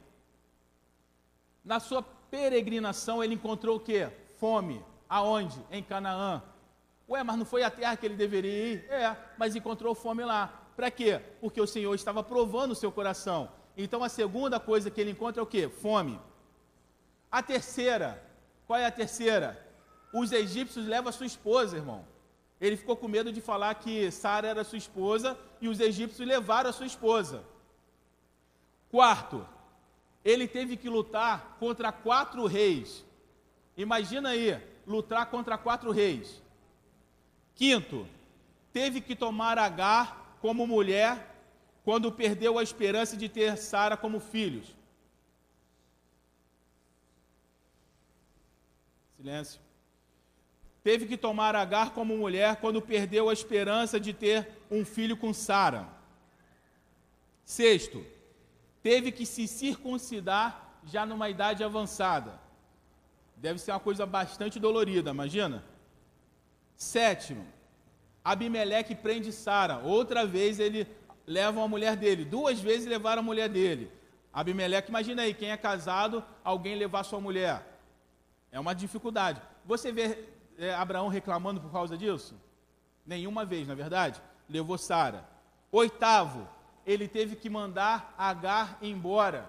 Na 1.64 1.80
sua 1.80 2.02
peregrinação, 2.30 3.24
ele 3.24 3.34
encontrou 3.34 3.76
o 3.76 3.80
quê? 3.80 4.08
Fome. 4.38 4.84
Aonde? 5.08 5.60
Em 5.70 5.82
Canaã. 5.82 6.42
Ué, 7.08 7.22
mas 7.22 7.36
não 7.36 7.44
foi 7.44 7.62
a 7.62 7.70
terra 7.70 7.96
que 7.96 8.04
ele 8.04 8.16
deveria 8.16 8.74
ir? 8.74 8.84
É, 8.90 9.16
mas 9.38 9.54
encontrou 9.56 9.94
fome 9.94 10.24
lá. 10.24 10.65
Para 10.76 10.90
quê? 10.90 11.20
Porque 11.40 11.60
o 11.60 11.66
Senhor 11.66 11.94
estava 11.94 12.22
provando 12.22 12.72
o 12.72 12.76
seu 12.76 12.92
coração. 12.92 13.48
Então 13.76 14.04
a 14.04 14.08
segunda 14.08 14.60
coisa 14.60 14.90
que 14.90 15.00
ele 15.00 15.10
encontra 15.10 15.40
é 15.40 15.42
o 15.42 15.46
quê? 15.46 15.68
Fome. 15.68 16.20
A 17.32 17.42
terceira, 17.42 18.22
qual 18.66 18.78
é 18.78 18.84
a 18.84 18.90
terceira? 18.90 19.66
Os 20.12 20.32
egípcios 20.32 20.86
levam 20.86 21.08
a 21.08 21.12
sua 21.12 21.26
esposa, 21.26 21.76
irmão. 21.76 22.04
Ele 22.60 22.76
ficou 22.76 22.96
com 22.96 23.08
medo 23.08 23.32
de 23.32 23.40
falar 23.40 23.74
que 23.74 24.10
Sara 24.10 24.48
era 24.48 24.64
sua 24.64 24.78
esposa 24.78 25.36
e 25.60 25.68
os 25.68 25.80
egípcios 25.80 26.26
levaram 26.26 26.70
a 26.70 26.72
sua 26.72 26.86
esposa. 26.86 27.42
Quarto, 28.90 29.46
ele 30.24 30.46
teve 30.46 30.76
que 30.76 30.88
lutar 30.88 31.56
contra 31.58 31.92
quatro 31.92 32.46
reis. 32.46 33.04
Imagina 33.76 34.30
aí, 34.30 34.58
lutar 34.86 35.26
contra 35.26 35.58
quatro 35.58 35.90
reis. 35.90 36.42
Quinto, 37.54 38.06
teve 38.72 39.00
que 39.00 39.14
tomar 39.14 39.58
Agar 39.58 40.25
como 40.40 40.66
mulher 40.66 41.34
quando 41.84 42.10
perdeu 42.10 42.58
a 42.58 42.62
esperança 42.62 43.16
de 43.16 43.28
ter 43.28 43.56
Sara 43.56 43.96
como 43.96 44.18
filhos. 44.18 44.74
Silêncio. 49.16 49.60
Teve 50.82 51.06
que 51.06 51.16
tomar 51.16 51.56
Agar 51.56 51.90
como 51.94 52.16
mulher 52.16 52.56
quando 52.56 52.80
perdeu 52.80 53.28
a 53.28 53.32
esperança 53.32 53.98
de 53.98 54.12
ter 54.12 54.48
um 54.70 54.84
filho 54.84 55.16
com 55.16 55.32
Sara. 55.32 55.88
Sexto, 57.44 58.04
teve 58.82 59.10
que 59.10 59.26
se 59.26 59.48
circuncidar 59.48 60.80
já 60.84 61.04
numa 61.04 61.28
idade 61.28 61.64
avançada. 61.64 62.38
Deve 63.36 63.58
ser 63.58 63.72
uma 63.72 63.80
coisa 63.80 64.06
bastante 64.06 64.58
dolorida, 64.58 65.10
imagina. 65.10 65.64
Sétimo, 66.76 67.46
Abimeleque 68.26 68.92
prende 68.92 69.30
Sara. 69.30 69.78
Outra 69.78 70.26
vez 70.26 70.58
ele 70.58 70.84
leva 71.24 71.62
a 71.62 71.68
mulher 71.68 71.94
dele. 71.94 72.24
Duas 72.24 72.58
vezes 72.58 72.88
levaram 72.88 73.20
a 73.20 73.24
mulher 73.24 73.48
dele. 73.48 73.88
Abimeleque, 74.32 74.88
imagina 74.88 75.22
aí, 75.22 75.32
quem 75.32 75.52
é 75.52 75.56
casado, 75.56 76.24
alguém 76.42 76.74
levar 76.74 77.04
sua 77.04 77.20
mulher. 77.20 77.64
É 78.50 78.58
uma 78.58 78.74
dificuldade. 78.74 79.40
Você 79.64 79.92
vê 79.92 80.26
é, 80.58 80.74
Abraão 80.74 81.06
reclamando 81.06 81.60
por 81.60 81.70
causa 81.70 81.96
disso? 81.96 82.34
Nenhuma 83.06 83.44
vez, 83.44 83.64
na 83.68 83.74
é 83.74 83.76
verdade. 83.76 84.20
Levou 84.48 84.76
Sara. 84.76 85.24
Oitavo, 85.70 86.48
ele 86.84 87.06
teve 87.06 87.36
que 87.36 87.48
mandar 87.48 88.12
Agar 88.18 88.76
embora. 88.82 89.48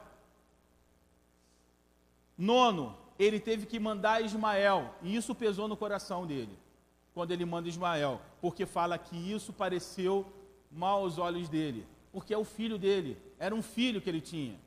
Nono, 2.37 2.95
ele 3.17 3.39
teve 3.39 3.65
que 3.65 3.79
mandar 3.79 4.23
Ismael. 4.23 4.93
E 5.01 5.15
isso 5.15 5.33
pesou 5.33 5.67
no 5.67 5.75
coração 5.75 6.27
dele 6.27 6.55
quando 7.17 7.31
ele 7.31 7.45
manda 7.45 7.67
Ismael, 7.67 8.21
porque 8.39 8.63
fala 8.63 8.95
que 8.95 9.15
isso 9.15 9.51
pareceu 9.51 10.23
mal 10.71 11.01
aos 11.01 11.17
olhos 11.17 11.49
dele, 11.49 11.83
porque 12.11 12.31
é 12.31 12.37
o 12.37 12.45
filho 12.45 12.77
dele, 12.77 13.17
era 13.39 13.55
um 13.55 13.63
filho 13.63 13.99
que 13.99 14.07
ele 14.07 14.21
tinha. 14.21 14.59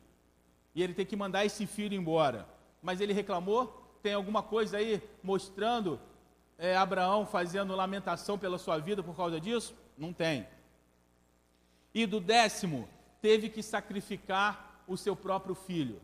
E 0.75 0.83
ele 0.83 0.93
tem 0.93 1.07
que 1.07 1.15
mandar 1.15 1.45
esse 1.45 1.65
filho 1.65 1.95
embora. 1.95 2.49
Mas 2.83 3.01
ele 3.01 3.13
reclamou? 3.13 3.97
Tem 4.03 4.15
alguma 4.15 4.43
coisa 4.43 4.79
aí 4.79 5.01
mostrando 5.23 6.01
é, 6.59 6.77
Abraão 6.77 7.25
fazendo 7.25 7.77
lamentação 7.77 8.37
pela 8.37 8.59
sua 8.59 8.79
vida 8.79 9.01
por 9.01 9.15
causa 9.15 9.41
disso? 9.41 9.73
Não 9.97 10.13
tem. 10.13 10.45
E 11.95 12.05
do 12.05 12.19
décimo, 12.19 12.89
teve 13.23 13.49
que 13.49 13.63
sacrificar 13.63 14.83
o 14.89 14.97
seu 14.97 15.15
próprio 15.15 15.55
filho. 15.55 16.01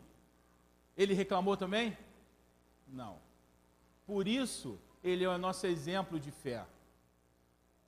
Ele 0.95 1.13
reclamou 1.13 1.57
também? 1.57 1.97
Não. 2.87 3.17
Por 4.05 4.29
isso, 4.29 4.79
ele 5.03 5.23
é 5.23 5.29
o 5.29 5.37
nosso 5.37 5.65
exemplo 5.67 6.19
de 6.19 6.31
fé. 6.31 6.65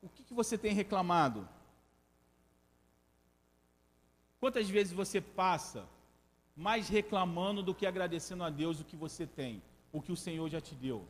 O 0.02 0.10
que, 0.10 0.24
que 0.24 0.34
você 0.34 0.58
tem 0.58 0.74
reclamado? 0.74 1.48
Quantas 4.40 4.70
vezes 4.70 4.94
você 4.94 5.20
passa 5.20 5.88
mais 6.56 6.88
reclamando 6.88 7.62
do 7.62 7.76
que 7.76 7.86
agradecendo 7.86 8.44
a 8.44 8.50
Deus 8.50 8.80
o 8.80 8.86
que 8.86 8.96
você 8.96 9.28
tem, 9.28 9.62
o 9.92 10.02
que 10.02 10.12
o 10.12 10.18
Senhor 10.18 10.48
já 10.50 10.62
te 10.62 10.76
deu? 10.76 11.06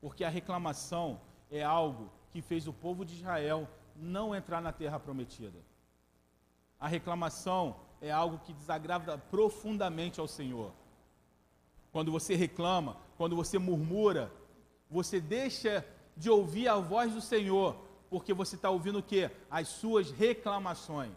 Porque 0.00 0.24
a 0.24 0.28
reclamação 0.28 1.20
é 1.50 1.62
algo 1.62 2.10
que 2.30 2.42
fez 2.42 2.66
o 2.66 2.72
povo 2.72 3.04
de 3.04 3.14
Israel 3.14 3.68
não 3.96 4.34
entrar 4.34 4.60
na 4.60 4.72
terra 4.72 4.98
prometida. 4.98 5.58
A 6.78 6.88
reclamação 6.88 7.76
é 8.00 8.10
algo 8.10 8.38
que 8.38 8.52
desagrada 8.52 9.18
profundamente 9.18 10.18
ao 10.18 10.26
Senhor. 10.26 10.72
Quando 11.92 12.10
você 12.10 12.34
reclama, 12.34 12.96
quando 13.16 13.36
você 13.36 13.58
murmura, 13.58 14.32
você 14.90 15.20
deixa 15.20 15.86
de 16.16 16.28
ouvir 16.28 16.68
a 16.68 16.76
voz 16.76 17.12
do 17.14 17.20
Senhor, 17.20 17.76
porque 18.10 18.34
você 18.34 18.56
está 18.56 18.68
ouvindo 18.68 18.98
o 18.98 19.02
que? 19.02 19.30
As 19.50 19.68
suas 19.68 20.10
reclamações. 20.10 21.16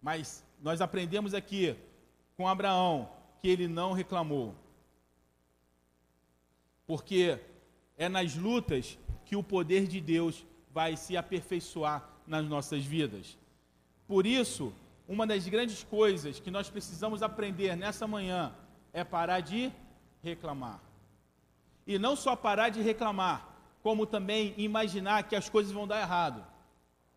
Mas 0.00 0.44
nós 0.62 0.80
aprendemos 0.80 1.34
aqui 1.34 1.76
com 2.36 2.48
Abraão 2.48 3.10
que 3.40 3.48
ele 3.48 3.66
não 3.66 3.92
reclamou. 3.92 4.54
Porque 6.86 7.38
é 7.96 8.08
nas 8.08 8.34
lutas 8.34 8.98
que 9.24 9.36
o 9.36 9.42
poder 9.42 9.86
de 9.86 10.00
Deus 10.00 10.46
vai 10.70 10.96
se 10.96 11.16
aperfeiçoar 11.16 12.08
nas 12.26 12.46
nossas 12.46 12.84
vidas. 12.84 13.36
Por 14.06 14.26
isso, 14.26 14.72
uma 15.06 15.26
das 15.26 15.46
grandes 15.46 15.82
coisas 15.82 16.40
que 16.40 16.50
nós 16.50 16.70
precisamos 16.70 17.22
aprender 17.22 17.76
nessa 17.76 18.06
manhã 18.06 18.54
é 18.92 19.04
parar 19.04 19.40
de 19.40 19.72
reclamar. 20.22 20.80
E 21.86 21.98
não 21.98 22.14
só 22.14 22.36
parar 22.36 22.68
de 22.68 22.80
reclamar, 22.80 23.48
como 23.82 24.06
também 24.06 24.54
imaginar 24.56 25.24
que 25.24 25.34
as 25.34 25.48
coisas 25.48 25.72
vão 25.72 25.86
dar 25.86 26.00
errado. 26.00 26.44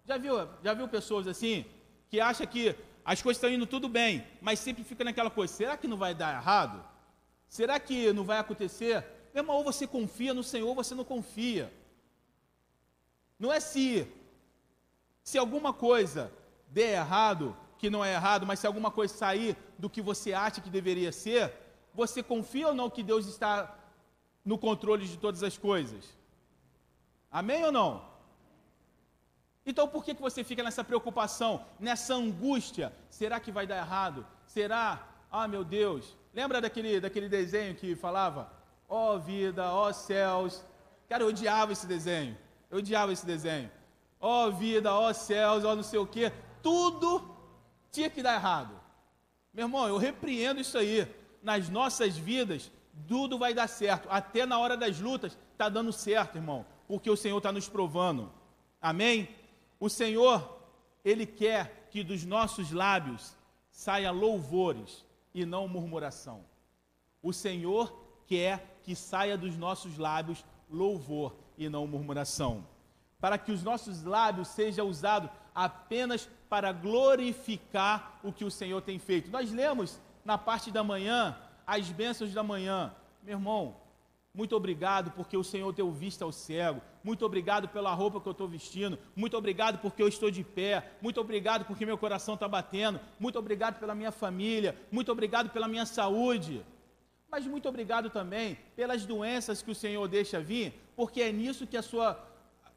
Já 0.05 0.17
viu, 0.17 0.35
já 0.63 0.73
viu 0.73 0.87
pessoas 0.87 1.27
assim 1.27 1.65
que 2.09 2.19
acham 2.19 2.45
que 2.47 2.75
as 3.05 3.21
coisas 3.21 3.37
estão 3.37 3.49
indo 3.49 3.65
tudo 3.65 3.89
bem, 3.89 4.25
mas 4.41 4.59
sempre 4.59 4.83
fica 4.83 5.03
naquela 5.03 5.29
coisa: 5.29 5.53
será 5.53 5.77
que 5.77 5.87
não 5.87 5.97
vai 5.97 6.13
dar 6.13 6.35
errado? 6.35 6.83
Será 7.47 7.79
que 7.79 8.11
não 8.13 8.23
vai 8.23 8.39
acontecer? 8.39 9.05
Meu 9.33 9.43
irmão, 9.43 9.57
ou 9.57 9.63
você 9.63 9.85
confia 9.85 10.33
no 10.33 10.43
Senhor 10.43 10.67
ou 10.67 10.75
você 10.75 10.95
não 10.95 11.03
confia. 11.03 11.71
Não 13.39 13.51
é 13.51 13.59
se 13.59 14.07
se 15.23 15.37
alguma 15.37 15.71
coisa 15.73 16.31
der 16.67 16.97
errado, 16.97 17.55
que 17.77 17.89
não 17.89 18.03
é 18.03 18.13
errado, 18.13 18.45
mas 18.45 18.59
se 18.59 18.67
alguma 18.67 18.91
coisa 18.91 19.13
sair 19.13 19.55
do 19.77 19.89
que 19.89 20.01
você 20.01 20.33
acha 20.33 20.61
que 20.61 20.69
deveria 20.69 21.11
ser, 21.11 21.53
você 21.93 22.21
confia 22.21 22.67
ou 22.69 22.75
não 22.75 22.89
que 22.89 23.03
Deus 23.03 23.25
está 23.27 23.73
no 24.43 24.57
controle 24.57 25.07
de 25.07 25.17
todas 25.17 25.43
as 25.43 25.57
coisas? 25.57 26.05
Amém 27.31 27.63
ou 27.63 27.71
não? 27.71 28.13
Então 29.65 29.87
por 29.87 30.03
que, 30.03 30.13
que 30.13 30.21
você 30.21 30.43
fica 30.43 30.61
nessa 30.61 30.83
preocupação, 30.83 31.65
nessa 31.79 32.13
angústia? 32.13 32.93
Será 33.09 33.39
que 33.39 33.51
vai 33.51 33.65
dar 33.65 33.77
errado? 33.77 34.25
Será? 34.45 35.07
Ah, 35.31 35.47
meu 35.47 35.63
Deus. 35.63 36.15
Lembra 36.33 36.59
daquele, 36.59 36.99
daquele 36.99 37.29
desenho 37.29 37.75
que 37.75 37.95
falava? 37.95 38.51
Ó 38.89 39.15
oh, 39.15 39.19
vida, 39.19 39.71
ó 39.71 39.89
oh, 39.89 39.93
céus. 39.93 40.63
Cara, 41.07 41.23
eu 41.23 41.27
odiava 41.27 41.71
esse 41.71 41.87
desenho. 41.87 42.37
Eu 42.69 42.79
odiava 42.79 43.13
esse 43.13 43.25
desenho. 43.25 43.71
Ó 44.19 44.47
oh, 44.47 44.51
vida, 44.51 44.93
ó 44.93 45.11
céus, 45.13 45.63
ó 45.63 45.75
não 45.75 45.83
sei 45.83 45.99
o 45.99 46.07
quê. 46.07 46.31
Tudo 46.61 47.35
tinha 47.91 48.09
que 48.09 48.21
dar 48.21 48.35
errado. 48.35 48.79
Meu 49.53 49.65
irmão, 49.65 49.87
eu 49.87 49.97
repreendo 49.97 50.59
isso 50.59 50.77
aí. 50.77 51.07
Nas 51.41 51.69
nossas 51.69 52.17
vidas, 52.17 52.71
tudo 53.07 53.37
vai 53.37 53.53
dar 53.53 53.67
certo. 53.67 54.07
Até 54.09 54.45
na 54.45 54.59
hora 54.59 54.77
das 54.77 54.99
lutas, 54.99 55.37
está 55.51 55.69
dando 55.69 55.91
certo, 55.91 56.37
irmão, 56.37 56.65
porque 56.87 57.09
o 57.09 57.17
Senhor 57.17 57.37
está 57.37 57.51
nos 57.51 57.67
provando. 57.67 58.31
Amém? 58.81 59.29
O 59.79 59.89
Senhor, 59.89 60.59
Ele 61.03 61.25
quer 61.25 61.87
que 61.91 62.03
dos 62.03 62.23
nossos 62.23 62.71
lábios 62.71 63.35
saia 63.71 64.11
louvores 64.11 65.05
e 65.33 65.45
não 65.45 65.67
murmuração. 65.67 66.45
O 67.21 67.33
Senhor 67.33 67.93
quer 68.27 68.79
que 68.83 68.95
saia 68.95 69.37
dos 69.37 69.57
nossos 69.57 69.97
lábios 69.97 70.43
louvor 70.69 71.35
e 71.57 71.69
não 71.69 71.87
murmuração. 71.87 72.65
Para 73.19 73.37
que 73.37 73.51
os 73.51 73.63
nossos 73.63 74.03
lábios 74.03 74.49
sejam 74.49 74.87
usados 74.87 75.29
apenas 75.55 76.29
para 76.49 76.71
glorificar 76.71 78.19
o 78.23 78.31
que 78.31 78.43
o 78.43 78.51
Senhor 78.51 78.81
tem 78.81 78.99
feito. 78.99 79.31
Nós 79.31 79.51
lemos 79.51 79.99
na 80.25 80.37
parte 80.37 80.71
da 80.71 80.83
manhã 80.83 81.37
as 81.65 81.89
bênçãos 81.89 82.33
da 82.33 82.43
manhã. 82.43 82.93
Meu 83.23 83.37
irmão, 83.37 83.75
Muito 84.35 84.55
obrigado 84.55 85.11
porque 85.11 85.37
o 85.37 85.43
Senhor 85.43 85.71
deu 85.71 85.91
vista 85.91 86.25
ao 86.25 86.31
cego. 86.31 86.81
Muito 87.03 87.23
obrigado 87.23 87.67
pela 87.67 87.93
roupa 87.93 88.19
que 88.19 88.27
eu 88.27 88.31
estou 88.31 88.47
vestindo. 88.47 88.97
Muito 89.15 89.37
obrigado 89.37 89.77
porque 89.77 90.01
eu 90.01 90.07
estou 90.07 90.31
de 90.31 90.43
pé. 90.43 90.91
Muito 91.03 91.21
obrigado 91.21 91.65
porque 91.65 91.85
meu 91.85 91.99
coração 91.99 92.33
está 92.33 92.47
batendo. 92.47 92.99
Muito 93.19 93.37
obrigado 93.37 93.79
pela 93.79 93.93
minha 93.93 94.11
família. 94.11 94.75
Muito 94.91 95.11
obrigado 95.11 95.51
pela 95.51 95.67
minha 95.67 95.85
saúde. 95.85 96.65
Mas 97.29 97.45
muito 97.45 97.69
obrigado 97.69 98.09
também 98.09 98.57
pelas 98.75 99.05
doenças 99.05 99.61
que 99.61 99.69
o 99.69 99.75
Senhor 99.75 100.07
deixa 100.07 100.39
vir, 100.41 100.73
porque 100.95 101.21
é 101.21 101.31
nisso 101.31 101.67
que, 101.67 101.77
a 101.77 101.83
sua, 101.83 102.19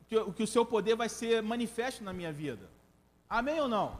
que, 0.08 0.32
que 0.32 0.42
o 0.42 0.46
seu 0.46 0.64
poder 0.64 0.94
vai 0.94 1.08
ser 1.08 1.42
manifesto 1.42 2.04
na 2.04 2.12
minha 2.12 2.32
vida. 2.32 2.68
Amém 3.30 3.58
ou 3.60 3.68
não? 3.68 3.98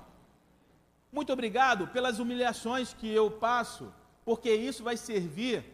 Muito 1.11 1.32
obrigado 1.32 1.89
pelas 1.89 2.18
humilhações 2.18 2.93
que 2.93 3.09
eu 3.09 3.30
passo, 3.30 3.91
porque 4.27 4.53
isso 4.53 4.83
vai 4.83 4.97
servir 4.97 5.64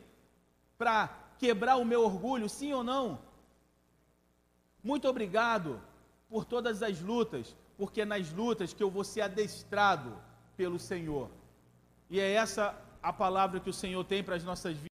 para 0.77 1.09
quebrar 1.39 1.77
o 1.77 1.87
meu 1.87 2.05
orgulho, 2.05 2.51
sim 2.51 2.71
ou 2.75 2.85
não? 2.85 3.19
Muito 4.85 5.09
obrigado 5.09 5.81
por 6.29 6.45
todas 6.45 6.83
as 6.83 7.01
lutas, 7.01 7.57
porque 7.79 8.03
é 8.03 8.05
nas 8.05 8.31
lutas 8.31 8.75
que 8.75 8.83
eu 8.83 8.91
vou 8.91 9.05
ser 9.05 9.23
adestrado 9.23 10.15
pelo 10.55 10.79
Senhor. 10.79 11.31
E 12.11 12.21
é 12.21 12.33
essa 12.33 12.79
a 13.03 13.11
palavra 13.11 13.59
que 13.59 13.71
o 13.71 13.73
Senhor 13.73 14.05
tem 14.05 14.23
para 14.23 14.37
as 14.37 14.45
nossas 14.45 14.75
vidas. 14.75 14.91